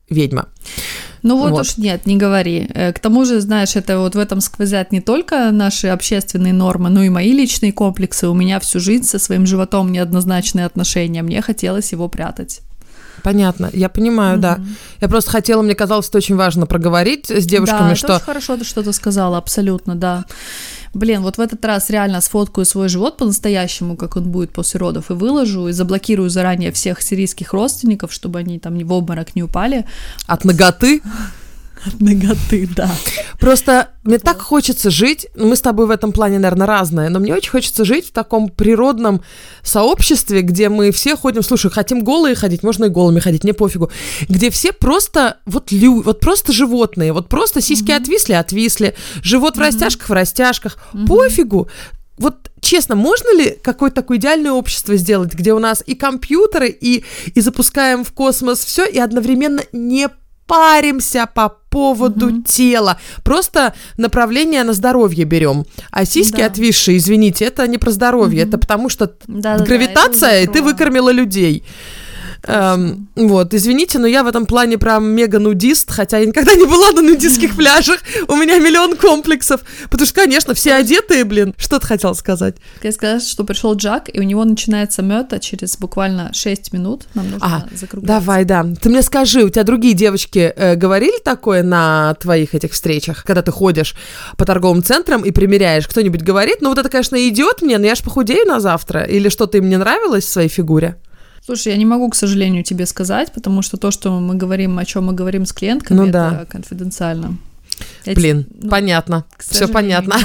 ведьма. 0.10 0.48
Ну 1.28 1.38
вот, 1.38 1.52
вот 1.52 1.62
уж 1.62 1.78
нет, 1.78 2.06
не 2.06 2.16
говори. 2.16 2.70
Э, 2.74 2.94
к 2.94 3.00
тому 3.00 3.26
же, 3.26 3.42
знаешь, 3.42 3.76
это 3.76 4.00
вот 4.00 4.16
в 4.16 4.20
этом 4.20 4.40
сквозят 4.40 4.92
не 4.92 5.02
только 5.02 5.52
наши 5.52 5.88
общественные 5.88 6.54
нормы, 6.54 6.90
но 6.90 7.04
и 7.04 7.10
мои 7.10 7.34
личные 7.34 7.74
комплексы. 7.74 8.28
У 8.30 8.34
меня 8.34 8.60
всю 8.60 8.80
жизнь 8.80 9.04
со 9.04 9.20
своим 9.20 9.46
животом 9.46 9.92
неоднозначные 9.92 10.66
отношения. 10.66 11.22
Мне 11.24 11.42
хотелось 11.42 11.92
его 11.92 12.08
прятать. 12.08 12.62
Понятно, 13.24 13.70
я 13.74 13.90
понимаю, 13.90 14.38
mm-hmm. 14.38 14.42
да. 14.42 14.60
Я 15.02 15.08
просто 15.10 15.32
хотела, 15.32 15.62
мне 15.62 15.76
казалось, 15.76 16.08
это 16.08 16.20
очень 16.20 16.36
важно 16.36 16.66
проговорить 16.66 17.30
с 17.30 17.46
девушками, 17.46 17.90
да, 17.90 17.96
что... 17.96 18.08
Да, 18.08 18.20
хорошо, 18.20 18.58
ты 18.58 18.94
сказала, 18.94 19.38
абсолютно, 19.38 19.96
да. 19.96 20.26
Блин, 20.98 21.22
вот 21.22 21.38
в 21.38 21.40
этот 21.40 21.64
раз 21.64 21.92
реально 21.92 22.22
сфоткаю 22.22 22.66
свой 22.66 22.90
живот 22.90 23.18
по-настоящему, 23.18 23.96
как 23.96 24.18
он 24.18 24.32
будет 24.32 24.52
после 24.52 24.80
родов, 24.80 25.12
и 25.12 25.14
выложу, 25.14 25.68
и 25.68 25.72
заблокирую 25.72 26.32
заранее 26.32 26.72
всех 26.72 27.04
сирийских 27.04 27.54
родственников, 27.54 28.12
чтобы 28.12 28.40
они 28.40 28.58
там 28.58 28.80
в 28.80 28.92
обморок 28.92 29.36
не 29.36 29.44
упали. 29.44 29.86
От 30.26 30.44
ноготы? 30.44 31.02
От 31.86 32.00
ноготы, 32.00 32.68
да. 32.76 32.90
Просто 33.40 33.90
мне 34.04 34.20
так 34.20 34.42
хочется 34.42 34.90
жить, 34.90 35.28
ну, 35.36 35.48
мы 35.48 35.56
с 35.56 35.62
тобой 35.62 35.86
в 35.86 35.92
этом 35.92 36.12
плане, 36.12 36.40
наверное, 36.40 36.68
разные, 36.68 37.10
но 37.10 37.20
мне 37.20 37.34
очень 37.34 37.52
хочется 37.52 37.86
жить 37.86 38.08
в 38.08 38.12
таком 38.12 38.50
природном 38.50 39.22
сообществе, 39.62 40.42
где 40.42 40.70
мы 40.70 40.92
все 40.92 41.16
ходим, 41.16 41.44
слушай, 41.44 41.70
хотим 41.70 42.04
голые 42.04 42.36
ходить, 42.36 42.64
можно 42.64 42.86
и 42.86 42.90
голыми 42.90 43.20
ходить, 43.20 43.44
мне 43.44 43.54
пофигу, 43.54 43.92
где 44.28 44.50
все 44.50 44.72
просто 44.72 45.38
вот 45.46 45.72
лю, 45.72 46.02
вот 46.02 46.20
просто 46.20 46.52
животные, 46.52 47.14
вот 47.14 47.30
просто 47.30 47.62
сиськи 47.62 47.92
mm-hmm. 47.92 48.02
отвисли, 48.02 48.34
отвисли, 48.34 48.96
живот 49.22 49.56
mm-hmm. 49.56 49.58
в 49.58 49.62
растяжках, 49.62 50.10
в 50.10 50.14
растяжках, 50.14 50.78
mm-hmm. 50.94 51.08
пофигу. 51.08 51.70
Вот 52.18 52.50
честно, 52.62 52.96
можно 52.96 53.38
ли 53.38 53.58
какое-то 53.62 53.98
такое 53.98 54.18
идеальное 54.18 54.52
общество 54.52 54.96
сделать, 54.96 55.34
где 55.34 55.54
у 55.54 55.60
нас 55.60 55.84
и 55.86 55.94
компьютеры, 55.94 56.70
и, 56.70 57.04
и 57.36 57.42
запускаем 57.42 58.04
в 58.04 58.12
космос 58.12 58.66
все, 58.66 58.86
и 58.86 58.98
одновременно 58.98 59.62
не 59.72 60.10
паримся 60.48 61.28
по 61.34 61.50
поводу 61.70 62.28
угу. 62.28 62.44
тела. 62.44 62.98
Просто 63.24 63.74
направление 63.98 64.64
на 64.64 64.74
здоровье 64.74 65.26
берем. 65.26 65.66
А 65.92 66.06
сиськи 66.06 66.38
да. 66.38 66.48
отвисшие, 66.48 66.98
извините, 66.98 67.46
это 67.46 67.68
не 67.68 67.78
про 67.78 67.92
здоровье, 67.92 68.44
угу. 68.44 68.50
это 68.50 68.58
потому 68.58 68.90
что 68.90 69.14
да, 69.28 69.58
гравитация, 69.58 70.32
да, 70.32 70.40
и 70.40 70.48
ты 70.48 70.62
выкормила 70.64 71.12
людей. 71.12 71.64
Эм, 72.44 73.10
вот, 73.16 73.54
извините, 73.54 74.00
но 74.00 74.08
я 74.08 74.24
в 74.24 74.28
этом 74.28 74.46
плане 74.46 74.78
прям 74.78 75.10
мега-нудист, 75.10 75.92
хотя 75.92 76.20
я 76.20 76.26
никогда 76.26 76.56
не 76.56 76.66
была 76.66 76.92
на 76.92 77.02
нудистских 77.02 77.56
пляжах, 77.58 78.00
у 78.28 78.36
меня 78.36 78.60
миллион 78.60 78.96
комплексов, 78.96 79.62
потому 79.90 80.06
что, 80.06 80.22
конечно, 80.22 80.54
все 80.54 80.76
одетые, 80.76 81.24
блин. 81.24 81.54
Что 81.58 81.80
ты 81.80 81.88
хотел 81.88 82.16
сказать? 82.16 82.58
Я 82.84 82.92
сказала, 82.92 83.20
что 83.20 83.44
пришел 83.44 83.76
Джак, 83.76 84.10
и 84.14 84.20
у 84.20 84.24
него 84.24 84.44
начинается 84.46 85.02
мета 85.02 85.40
через 85.40 85.78
буквально 85.78 86.32
6 86.34 86.74
минут, 86.74 87.04
нам 87.14 87.30
нужно 87.32 87.66
а, 87.70 87.76
закругляться. 87.76 88.20
Давай, 88.20 88.46
да. 88.46 88.66
Ты 88.82 88.90
мне 88.90 89.02
скажи, 89.02 89.44
у 89.44 89.50
тебя 89.50 89.64
другие 89.64 89.94
девочки 89.94 90.54
э, 90.56 90.76
говорили 90.76 91.20
такое 91.24 91.64
на 91.64 92.16
твоих 92.16 92.54
этих 92.56 92.72
встречах, 92.72 93.24
когда 93.24 93.42
ты 93.42 93.52
ходишь 93.52 93.96
по 94.38 94.46
торговым 94.46 94.84
центрам 94.84 95.24
и 95.24 95.32
примеряешь, 95.32 95.88
кто-нибудь 95.88 96.22
говорит, 96.22 96.58
ну 96.62 96.70
вот 96.70 96.78
это, 96.78 96.90
конечно, 96.90 97.16
идет 97.28 97.62
мне, 97.62 97.78
но 97.78 97.86
я 97.86 97.96
ж 97.96 98.02
похудею 98.02 98.46
на 98.46 98.60
завтра, 98.60 99.04
или 99.04 99.30
что-то 99.30 99.58
им 99.58 99.70
не 99.70 99.78
нравилось 99.78 100.26
в 100.26 100.30
своей 100.30 100.50
фигуре? 100.50 100.98
Слушай, 101.46 101.74
я 101.74 101.78
не 101.78 101.86
могу, 101.86 102.10
к 102.10 102.16
сожалению, 102.16 102.64
тебе 102.64 102.86
сказать, 102.86 103.32
потому 103.32 103.62
что 103.62 103.78
то, 103.78 103.92
что 103.92 104.20
мы 104.20 104.36
говорим, 104.36 104.78
о 104.78 104.86
чем 104.86 105.06
мы 105.06 105.14
говорим 105.14 105.46
с 105.46 105.54
клиентками, 105.54 105.98
ну, 105.98 106.04
это 106.06 106.12
да. 106.12 106.46
конфиденциально. 106.46 107.38
Я 108.06 108.14
Блин, 108.14 108.48
ну, 108.62 108.70
понятно, 108.70 109.26
все 109.38 109.68
понятно. 109.68 110.16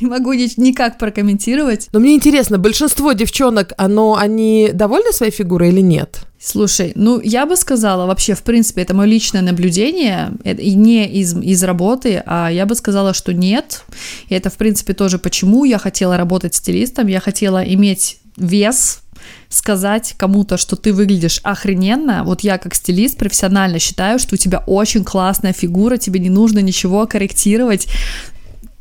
Не 0.00 0.06
могу, 0.06 0.32
не 0.32 0.42
могу 0.46 0.52
никак 0.58 0.98
прокомментировать. 0.98 1.88
Но 1.92 2.00
мне 2.00 2.14
интересно, 2.14 2.58
большинство 2.58 3.12
девчонок, 3.12 3.72
оно, 3.78 4.16
они 4.16 4.70
довольны 4.72 5.12
своей 5.12 5.32
фигурой 5.32 5.70
или 5.70 5.80
нет? 5.80 6.20
Слушай, 6.40 6.92
ну 6.94 7.20
я 7.20 7.46
бы 7.46 7.56
сказала, 7.56 8.06
вообще, 8.06 8.34
в 8.34 8.42
принципе, 8.42 8.82
это 8.82 8.94
мое 8.94 9.08
личное 9.08 9.42
наблюдение, 9.42 10.32
и 10.44 10.74
не 10.74 11.08
из, 11.08 11.36
из 11.36 11.64
работы, 11.64 12.22
а 12.26 12.48
я 12.48 12.64
бы 12.64 12.74
сказала, 12.74 13.12
что 13.12 13.32
нет. 13.34 13.82
И 14.28 14.34
это, 14.34 14.50
в 14.50 14.54
принципе, 14.54 14.92
тоже 14.92 15.18
почему 15.18 15.64
я 15.64 15.78
хотела 15.78 16.16
работать 16.16 16.54
стилистом, 16.54 17.08
я 17.08 17.20
хотела 17.20 17.62
иметь 17.64 18.18
вес, 18.36 19.00
сказать 19.48 20.14
кому-то, 20.16 20.56
что 20.56 20.76
ты 20.76 20.92
выглядишь 20.92 21.40
охрененно, 21.42 22.22
вот 22.24 22.42
я 22.42 22.58
как 22.58 22.74
стилист 22.74 23.18
профессионально 23.18 23.78
считаю, 23.78 24.18
что 24.18 24.34
у 24.34 24.38
тебя 24.38 24.62
очень 24.66 25.04
классная 25.04 25.52
фигура, 25.52 25.96
тебе 25.96 26.20
не 26.20 26.30
нужно 26.30 26.58
ничего 26.58 27.06
корректировать, 27.06 27.88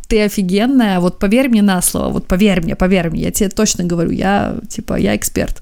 ты 0.07 0.23
офигенная, 0.23 0.99
вот 0.99 1.19
поверь 1.19 1.49
мне 1.49 1.61
на 1.61 1.81
слово, 1.81 2.09
вот 2.09 2.27
поверь 2.27 2.61
мне, 2.61 2.75
поверь 2.75 3.09
мне, 3.09 3.23
я 3.23 3.31
тебе 3.31 3.49
точно 3.49 3.83
говорю, 3.83 4.11
я, 4.11 4.55
типа, 4.69 4.95
я 4.95 5.15
эксперт 5.15 5.61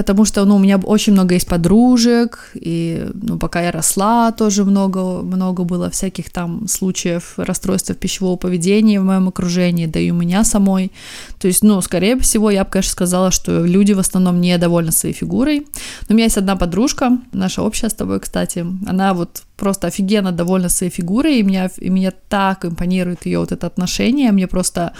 потому 0.00 0.24
что, 0.24 0.44
ну, 0.46 0.56
у 0.56 0.58
меня 0.58 0.78
очень 0.78 1.12
много 1.12 1.34
есть 1.34 1.46
подружек, 1.46 2.52
и, 2.54 3.06
ну, 3.12 3.38
пока 3.38 3.60
я 3.60 3.70
росла, 3.70 4.32
тоже 4.32 4.64
много, 4.64 5.20
много 5.20 5.64
было 5.64 5.90
всяких 5.90 6.30
там 6.30 6.68
случаев 6.68 7.34
расстройства 7.36 7.94
пищевого 7.94 8.36
поведения 8.36 8.98
в 8.98 9.04
моем 9.04 9.28
окружении, 9.28 9.84
да 9.84 10.00
и 10.00 10.10
у 10.10 10.14
меня 10.14 10.44
самой. 10.44 10.90
То 11.38 11.48
есть, 11.48 11.62
ну, 11.62 11.82
скорее 11.82 12.18
всего, 12.18 12.50
я 12.50 12.64
бы, 12.64 12.70
конечно, 12.70 12.92
сказала, 12.92 13.30
что 13.30 13.66
люди 13.66 13.92
в 13.92 13.98
основном 13.98 14.40
недовольны 14.40 14.90
своей 14.90 15.14
фигурой. 15.14 15.66
Но 16.08 16.10
у 16.10 16.12
меня 16.14 16.24
есть 16.24 16.38
одна 16.38 16.56
подружка, 16.56 17.18
наша 17.32 17.62
общая 17.62 17.90
с 17.90 17.94
тобой, 17.94 18.20
кстати, 18.20 18.64
она 18.86 19.12
вот 19.12 19.42
просто 19.60 19.86
офигенно 19.86 20.32
довольна 20.32 20.68
своей 20.68 20.92
фигурой, 20.92 21.38
и 21.38 21.42
меня, 21.42 21.70
и 21.80 21.90
меня 21.90 22.12
так 22.28 22.64
импонирует 22.64 23.26
ее 23.26 23.38
вот 23.38 23.52
это 23.52 23.66
отношение, 23.66 24.32
мне 24.32 24.46
просто 24.46 24.92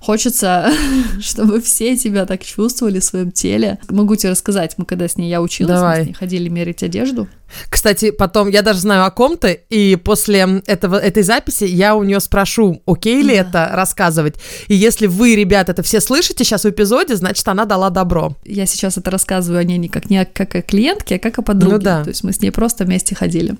Хочется, 0.00 0.72
чтобы 1.20 1.60
все 1.60 1.96
тебя 1.96 2.26
так 2.26 2.44
чувствовали 2.44 3.00
в 3.00 3.04
своем 3.04 3.32
теле. 3.32 3.78
Могу 3.88 4.16
тебе 4.16 4.30
рассказать, 4.30 4.74
мы 4.76 4.84
когда 4.84 5.08
с 5.08 5.16
ней, 5.16 5.28
я 5.28 5.42
училась, 5.42 5.74
Давай. 5.74 5.98
мы 5.98 6.04
с 6.04 6.06
ней 6.08 6.14
ходили 6.14 6.48
мерить 6.48 6.82
одежду. 6.82 7.28
Кстати, 7.70 8.10
потом 8.10 8.48
я 8.48 8.62
даже 8.62 8.80
знаю 8.80 9.04
о 9.04 9.10
ком-то, 9.10 9.48
и 9.48 9.96
после 9.96 10.62
этого, 10.66 10.96
этой 10.96 11.22
записи 11.22 11.64
я 11.64 11.94
у 11.96 12.02
нее 12.02 12.20
спрошу, 12.20 12.82
окей 12.86 13.22
ли 13.22 13.34
да. 13.34 13.40
это 13.40 13.70
рассказывать. 13.72 14.36
И 14.68 14.74
если 14.74 15.06
вы, 15.06 15.34
ребят, 15.34 15.68
это 15.68 15.82
все 15.82 16.00
слышите 16.00 16.44
сейчас 16.44 16.64
в 16.64 16.70
эпизоде, 16.70 17.16
значит, 17.16 17.46
она 17.48 17.64
дала 17.64 17.90
добро. 17.90 18.36
Я 18.44 18.66
сейчас 18.66 18.98
это 18.98 19.10
рассказываю 19.10 19.60
о 19.60 19.64
ней 19.64 19.78
не 19.78 19.88
как, 19.88 20.10
не 20.10 20.24
как 20.26 20.54
о 20.54 20.62
клиентке, 20.62 21.16
а 21.16 21.18
как 21.18 21.38
о 21.38 21.42
подруге. 21.42 21.76
Ну, 21.76 21.82
да. 21.82 22.02
То 22.04 22.10
есть 22.10 22.22
мы 22.22 22.32
с 22.32 22.40
ней 22.40 22.50
просто 22.50 22.84
вместе 22.84 23.14
ходили. 23.14 23.56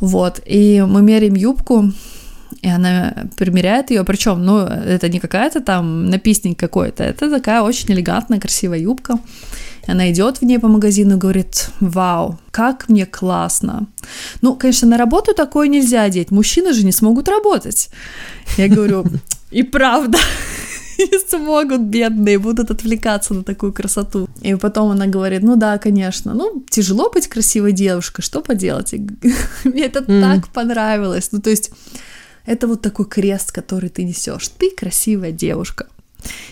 Вот, 0.00 0.40
и 0.44 0.84
мы 0.84 1.00
меряем 1.00 1.34
юбку, 1.34 1.92
и 2.60 2.68
она 2.68 3.14
примеряет 3.36 3.90
ее, 3.90 4.04
причем, 4.04 4.44
ну, 4.44 4.58
это 4.58 5.08
не 5.08 5.20
какая-то 5.20 5.60
там 5.60 6.06
написник 6.06 6.58
какой-то, 6.58 7.04
это 7.04 7.30
такая 7.30 7.62
очень 7.62 7.92
элегантная, 7.92 8.40
красивая 8.40 8.78
юбка. 8.78 9.18
Она 9.86 10.12
идет 10.12 10.38
в 10.38 10.42
ней 10.42 10.58
по 10.58 10.68
магазину 10.68 11.16
и 11.16 11.18
говорит, 11.18 11.70
вау, 11.80 12.38
как 12.52 12.88
мне 12.88 13.04
классно. 13.04 13.86
Ну, 14.40 14.54
конечно, 14.54 14.88
на 14.88 14.96
работу 14.96 15.34
такое 15.34 15.68
нельзя 15.68 16.02
одеть, 16.02 16.30
мужчины 16.30 16.72
же 16.72 16.84
не 16.84 16.92
смогут 16.92 17.28
работать. 17.28 17.90
Я 18.56 18.68
говорю, 18.68 19.04
и 19.50 19.62
правда, 19.64 20.18
не 20.98 21.18
смогут, 21.28 21.80
бедные, 21.80 22.38
будут 22.38 22.70
отвлекаться 22.70 23.34
на 23.34 23.42
такую 23.42 23.72
красоту. 23.72 24.28
И 24.40 24.54
потом 24.54 24.90
она 24.90 25.06
говорит, 25.06 25.42
ну 25.42 25.56
да, 25.56 25.78
конечно, 25.78 26.34
ну, 26.34 26.64
тяжело 26.70 27.10
быть 27.10 27.28
красивой 27.28 27.72
девушкой, 27.72 28.22
что 28.22 28.40
поделать? 28.40 28.94
Мне 29.64 29.86
это 29.86 30.04
так 30.04 30.48
понравилось. 30.48 31.28
Ну, 31.32 31.40
то 31.40 31.50
есть 31.50 31.70
это 32.46 32.66
вот 32.66 32.82
такой 32.82 33.06
крест, 33.06 33.52
который 33.52 33.90
ты 33.90 34.04
несешь. 34.04 34.48
Ты 34.48 34.70
красивая 34.70 35.32
девушка. 35.32 35.86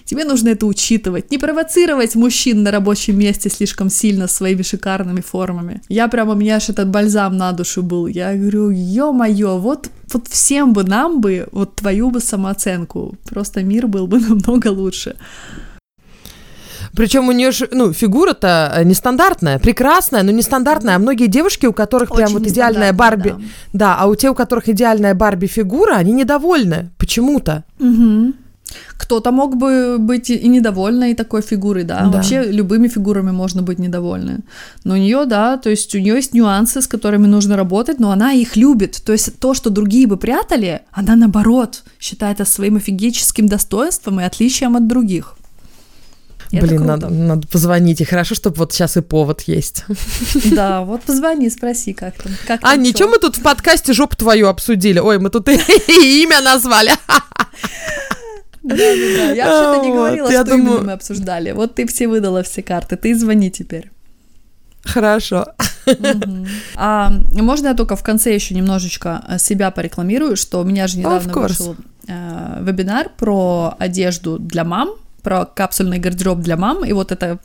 Тебе 0.05 0.25
нужно 0.25 0.49
это 0.49 0.67
учитывать, 0.67 1.31
не 1.31 1.39
провоцировать 1.39 2.17
мужчин 2.17 2.63
на 2.63 2.71
рабочем 2.71 3.19
месте 3.19 3.51
слишком 3.51 3.91
сильно 3.91 4.27
своими 4.27 4.63
шикарными 4.63 5.21
формами. 5.21 5.81
Я 5.89 6.09
прямо, 6.09 6.33
у 6.33 6.37
меня 6.37 6.57
аж 6.57 6.69
этот 6.71 6.89
бальзам 6.89 7.37
на 7.37 7.53
душу 7.53 7.83
был. 7.83 8.09
Я 8.09 8.35
говорю, 8.35 8.71
ё-моё, 8.71 9.59
вот, 9.59 9.91
вот 10.13 10.29
всем 10.29 10.73
бы 10.73 10.85
нам 10.85 11.21
бы 11.21 11.49
вот 11.53 11.77
твою 11.77 12.11
бы 12.11 12.21
самооценку. 12.21 13.15
Просто 13.29 13.63
мир 13.63 13.87
был 13.87 14.07
бы 14.07 14.19
намного 14.29 14.69
лучше. 14.69 15.17
Причем 16.95 17.29
у 17.29 17.33
нее 17.33 17.51
же, 17.53 17.69
ну, 17.73 17.93
фигура-то 17.93 18.73
э, 18.77 18.85
нестандартная, 18.85 19.59
прекрасная, 19.59 20.23
но 20.23 20.33
нестандартная. 20.33 20.97
А 20.97 20.99
многие 20.99 21.27
девушки, 21.27 21.67
у 21.67 21.73
которых 21.73 22.11
Очень 22.11 22.17
прям 22.17 22.33
вот 22.33 22.47
идеальная 22.47 22.93
Барби, 22.93 23.31
да. 23.31 23.39
да, 23.73 23.97
а 23.99 24.07
у 24.07 24.15
тех, 24.15 24.33
у 24.33 24.35
которых 24.35 24.69
идеальная 24.69 25.15
Барби 25.15 25.47
фигура, 25.47 25.95
они 25.95 26.13
недовольны 26.13 26.91
почему-то. 26.99 27.65
Угу. 27.79 28.35
Кто-то 28.97 29.33
мог 29.33 29.57
бы 29.57 29.97
быть 29.99 30.31
и 30.31 30.49
недовольной 30.49 31.15
такой 31.15 31.43
фигурой, 31.43 31.85
да. 31.85 32.01
да. 32.01 32.11
Вообще 32.11 32.45
любыми 32.45 32.89
фигурами 32.89 33.33
можно 33.33 33.63
быть 33.63 33.79
недовольны. 33.79 34.41
Но 34.85 34.95
у 34.95 34.97
нее, 34.97 35.25
да, 35.27 35.57
то 35.57 35.71
есть 35.71 35.95
у 35.95 35.99
нее 35.99 36.15
есть 36.15 36.35
нюансы, 36.35 36.81
с 36.81 36.87
которыми 36.87 37.27
нужно 37.27 37.57
работать, 37.57 37.99
но 37.99 38.11
она 38.11 38.33
их 38.33 38.57
любит. 38.57 39.03
То 39.05 39.13
есть 39.13 39.41
то, 39.41 39.55
что 39.55 39.71
другие 39.71 40.07
бы 40.07 40.17
прятали, 40.17 40.83
она 40.93 41.17
наоборот 41.17 41.83
считает 41.99 42.41
это 42.41 42.51
своим 42.51 42.77
офигическим 42.77 43.49
достоинством 43.49 44.21
и 44.21 44.25
отличием 44.25 44.77
от 44.77 44.87
других. 44.87 45.37
Это 46.53 46.67
Блин, 46.67 46.85
надо, 46.85 47.09
надо 47.09 47.47
позвонить. 47.47 48.01
И 48.01 48.05
хорошо, 48.05 48.35
чтобы 48.35 48.57
вот 48.57 48.73
сейчас 48.73 48.97
и 48.97 49.01
повод 49.01 49.43
есть. 49.43 49.85
Да, 50.53 50.83
вот 50.83 51.03
позвони, 51.03 51.49
спроси, 51.51 51.93
как 51.93 52.15
там. 52.15 52.33
Как 52.47 52.61
а, 52.63 52.77
ничего, 52.77 53.09
мы 53.09 53.19
тут 53.19 53.37
в 53.37 53.43
подкасте 53.43 53.93
жопу 53.93 54.17
твою 54.17 54.49
обсудили. 54.49 54.99
Ой, 54.99 55.19
мы 55.19 55.31
тут 55.31 55.49
и 55.49 55.55
имя 56.23 56.41
назвали. 56.41 56.93
Да, 58.63 58.77
да, 58.77 58.85
да. 59.17 59.33
Я 59.33 59.47
вообще-то 59.47 59.87
не 59.87 59.93
говорила, 59.93 60.27
вот, 60.27 60.33
что 60.33 60.45
думаю... 60.45 60.61
именно 60.61 60.87
мы 60.87 60.93
обсуждали. 60.93 61.53
Вот 61.53 61.75
ты 61.75 61.87
все 61.87 62.09
выдала 62.09 62.43
все 62.43 62.63
карты, 62.63 62.97
ты 62.97 63.15
звони 63.15 63.51
теперь. 63.51 63.91
Хорошо. 64.83 65.47
Угу. 65.87 66.47
А 66.77 67.13
можно 67.35 67.69
я 67.69 67.75
только 67.75 67.97
в 67.97 68.03
конце 68.03 68.35
еще 68.35 68.55
немножечко 68.55 69.23
э, 69.29 69.39
себя 69.39 69.71
порекламирую, 69.71 70.37
что 70.37 70.61
у 70.61 70.65
меня 70.65 70.87
же 70.87 70.99
недавно 70.99 71.33
вышел 71.33 71.77
э, 72.07 72.59
вебинар 72.63 73.11
про 73.17 73.75
одежду 73.79 74.39
для 74.39 74.65
мам, 74.65 74.91
про 75.23 75.45
капсульный 75.45 75.99
гардероб 75.99 76.41
для 76.41 76.57
мам. 76.57 76.85
И 76.85 76.93
вот 76.93 77.13
это 77.13 77.39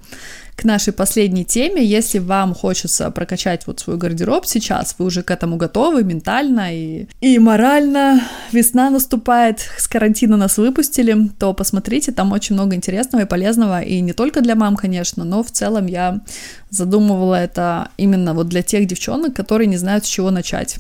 к 0.55 0.63
нашей 0.63 0.93
последней 0.93 1.45
теме. 1.45 1.83
Если 1.83 2.19
вам 2.19 2.53
хочется 2.53 3.11
прокачать 3.11 3.67
вот 3.67 3.79
свой 3.79 3.97
гардероб 3.97 4.45
сейчас, 4.45 4.95
вы 4.97 5.05
уже 5.05 5.21
к 5.21 5.31
этому 5.31 5.57
готовы 5.57 6.03
ментально 6.03 6.73
и, 6.73 7.07
и 7.21 7.39
морально, 7.39 8.21
весна 8.51 8.89
наступает, 8.89 9.59
с 9.77 9.87
карантина 9.87 10.37
нас 10.37 10.57
выпустили, 10.57 11.29
то 11.39 11.53
посмотрите, 11.53 12.11
там 12.11 12.31
очень 12.31 12.55
много 12.55 12.75
интересного 12.75 13.23
и 13.23 13.27
полезного, 13.27 13.81
и 13.81 13.99
не 14.01 14.13
только 14.13 14.41
для 14.41 14.55
мам, 14.55 14.75
конечно, 14.75 15.23
но 15.25 15.43
в 15.43 15.51
целом 15.51 15.87
я 15.87 16.21
задумывала 16.69 17.35
это 17.35 17.89
именно 17.97 18.33
вот 18.33 18.47
для 18.47 18.61
тех 18.61 18.87
девчонок, 18.87 19.35
которые 19.35 19.67
не 19.67 19.77
знают, 19.77 20.05
с 20.05 20.07
чего 20.09 20.31
начать. 20.31 20.77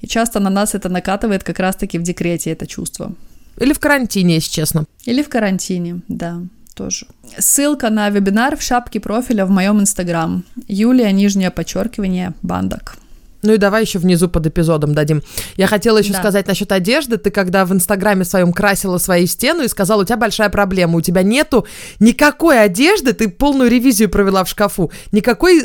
И 0.00 0.06
часто 0.06 0.40
на 0.40 0.50
нас 0.50 0.74
это 0.74 0.88
накатывает 0.88 1.44
как 1.44 1.58
раз-таки 1.60 1.98
в 1.98 2.02
декрете, 2.02 2.50
это 2.50 2.66
чувство. 2.66 3.12
Или 3.60 3.72
в 3.72 3.78
карантине, 3.78 4.34
если 4.34 4.50
честно. 4.50 4.86
Или 5.04 5.22
в 5.22 5.28
карантине, 5.28 6.00
да 6.08 6.40
тоже. 6.74 7.06
Ссылка 7.38 7.90
на 7.90 8.08
вебинар 8.08 8.56
в 8.56 8.62
шапке 8.62 9.00
профиля 9.00 9.44
в 9.44 9.50
моем 9.50 9.80
инстаграм. 9.80 10.44
Юлия, 10.66 11.12
нижнее 11.12 11.50
подчеркивание, 11.50 12.32
бандок. 12.40 12.96
Ну 13.42 13.54
и 13.54 13.56
давай 13.56 13.82
еще 13.82 13.98
внизу 13.98 14.28
под 14.28 14.46
эпизодом 14.46 14.94
дадим. 14.94 15.22
Я 15.56 15.66
хотела 15.66 15.98
еще 15.98 16.12
да. 16.12 16.18
сказать 16.18 16.46
насчет 16.46 16.72
одежды. 16.72 17.16
Ты 17.16 17.30
когда 17.30 17.64
в 17.64 17.72
Инстаграме 17.72 18.24
своем 18.24 18.52
красила 18.52 18.98
свою 18.98 19.26
стену 19.26 19.62
и 19.62 19.68
сказала, 19.68 20.02
у 20.02 20.04
тебя 20.04 20.16
большая 20.16 20.50
проблема, 20.50 20.96
у 20.96 21.00
тебя 21.00 21.22
нету 21.22 21.66
никакой 22.00 22.62
одежды, 22.62 23.12
ты 23.12 23.28
полную 23.28 23.70
ревизию 23.70 24.10
провела 24.10 24.44
в 24.44 24.48
шкафу, 24.48 24.90
никакой, 25.12 25.62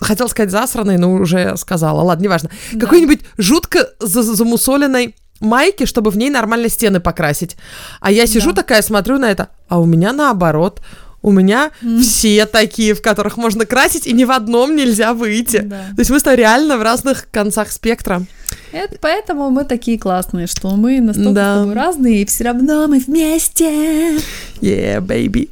хотел 0.00 0.28
сказать 0.28 0.50
засранной, 0.50 0.98
но 0.98 1.14
уже 1.14 1.56
сказала, 1.56 2.02
ладно, 2.02 2.24
неважно, 2.24 2.50
да. 2.72 2.80
какой-нибудь 2.80 3.20
жутко 3.38 3.90
замусоленной 4.00 5.14
майки, 5.44 5.86
чтобы 5.86 6.10
в 6.10 6.16
ней 6.16 6.30
нормально 6.30 6.68
стены 6.68 7.00
покрасить. 7.00 7.56
А 8.00 8.10
я 8.10 8.26
сижу 8.26 8.52
да. 8.52 8.62
такая, 8.62 8.82
смотрю 8.82 9.18
на 9.18 9.30
это, 9.30 9.48
а 9.68 9.80
у 9.80 9.86
меня 9.86 10.12
наоборот. 10.12 10.80
У 11.22 11.30
меня 11.30 11.70
mm. 11.80 12.02
все 12.02 12.44
такие, 12.44 12.92
в 12.92 13.00
которых 13.00 13.38
можно 13.38 13.64
красить, 13.64 14.06
и 14.06 14.12
ни 14.12 14.24
в 14.24 14.30
одном 14.30 14.76
нельзя 14.76 15.14
выйти. 15.14 15.60
Да. 15.60 15.84
То 15.94 16.00
есть 16.00 16.10
мы 16.10 16.18
что, 16.18 16.34
реально 16.34 16.76
в 16.76 16.82
разных 16.82 17.30
концах 17.30 17.72
спектра. 17.72 18.26
Это 18.72 18.96
поэтому 19.00 19.48
мы 19.48 19.64
такие 19.64 19.98
классные, 19.98 20.46
что 20.46 20.76
мы 20.76 21.00
настолько 21.00 21.32
да. 21.32 21.72
разные, 21.72 22.20
и 22.20 22.26
все 22.26 22.44
равно 22.44 22.88
мы 22.88 22.98
вместе. 22.98 24.18
Yeah, 24.60 25.00
baby. 25.00 25.48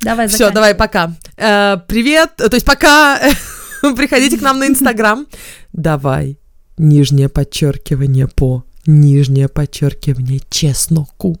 Давай, 0.00 0.28
Все, 0.28 0.50
давай, 0.50 0.74
пока. 0.74 1.12
Э, 1.36 1.76
привет, 1.86 2.36
то 2.36 2.50
есть 2.52 2.66
пока 2.66 3.20
приходите 3.96 4.38
к 4.38 4.42
нам 4.42 4.58
на 4.58 4.66
Инстаграм. 4.66 5.26
Давай, 5.72 6.38
нижнее 6.76 7.28
подчеркивание 7.28 8.28
по 8.28 8.64
нижнее 8.86 9.48
подчеркивание 9.48 10.40
чесноку. 10.50 11.38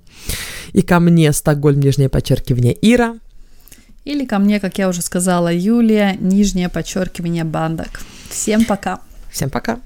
И 0.72 0.82
ко 0.82 1.00
мне 1.00 1.32
Стокгольм, 1.32 1.80
нижнее 1.80 2.08
подчеркивание 2.08 2.76
Ира. 2.80 3.16
Или 4.04 4.24
ко 4.24 4.38
мне, 4.38 4.60
как 4.60 4.78
я 4.78 4.88
уже 4.88 5.02
сказала, 5.02 5.52
Юлия, 5.52 6.16
нижнее 6.18 6.68
подчеркивание 6.68 7.44
бандок. 7.44 8.00
Всем 8.30 8.64
пока. 8.64 9.00
Всем 9.30 9.50
пока. 9.50 9.80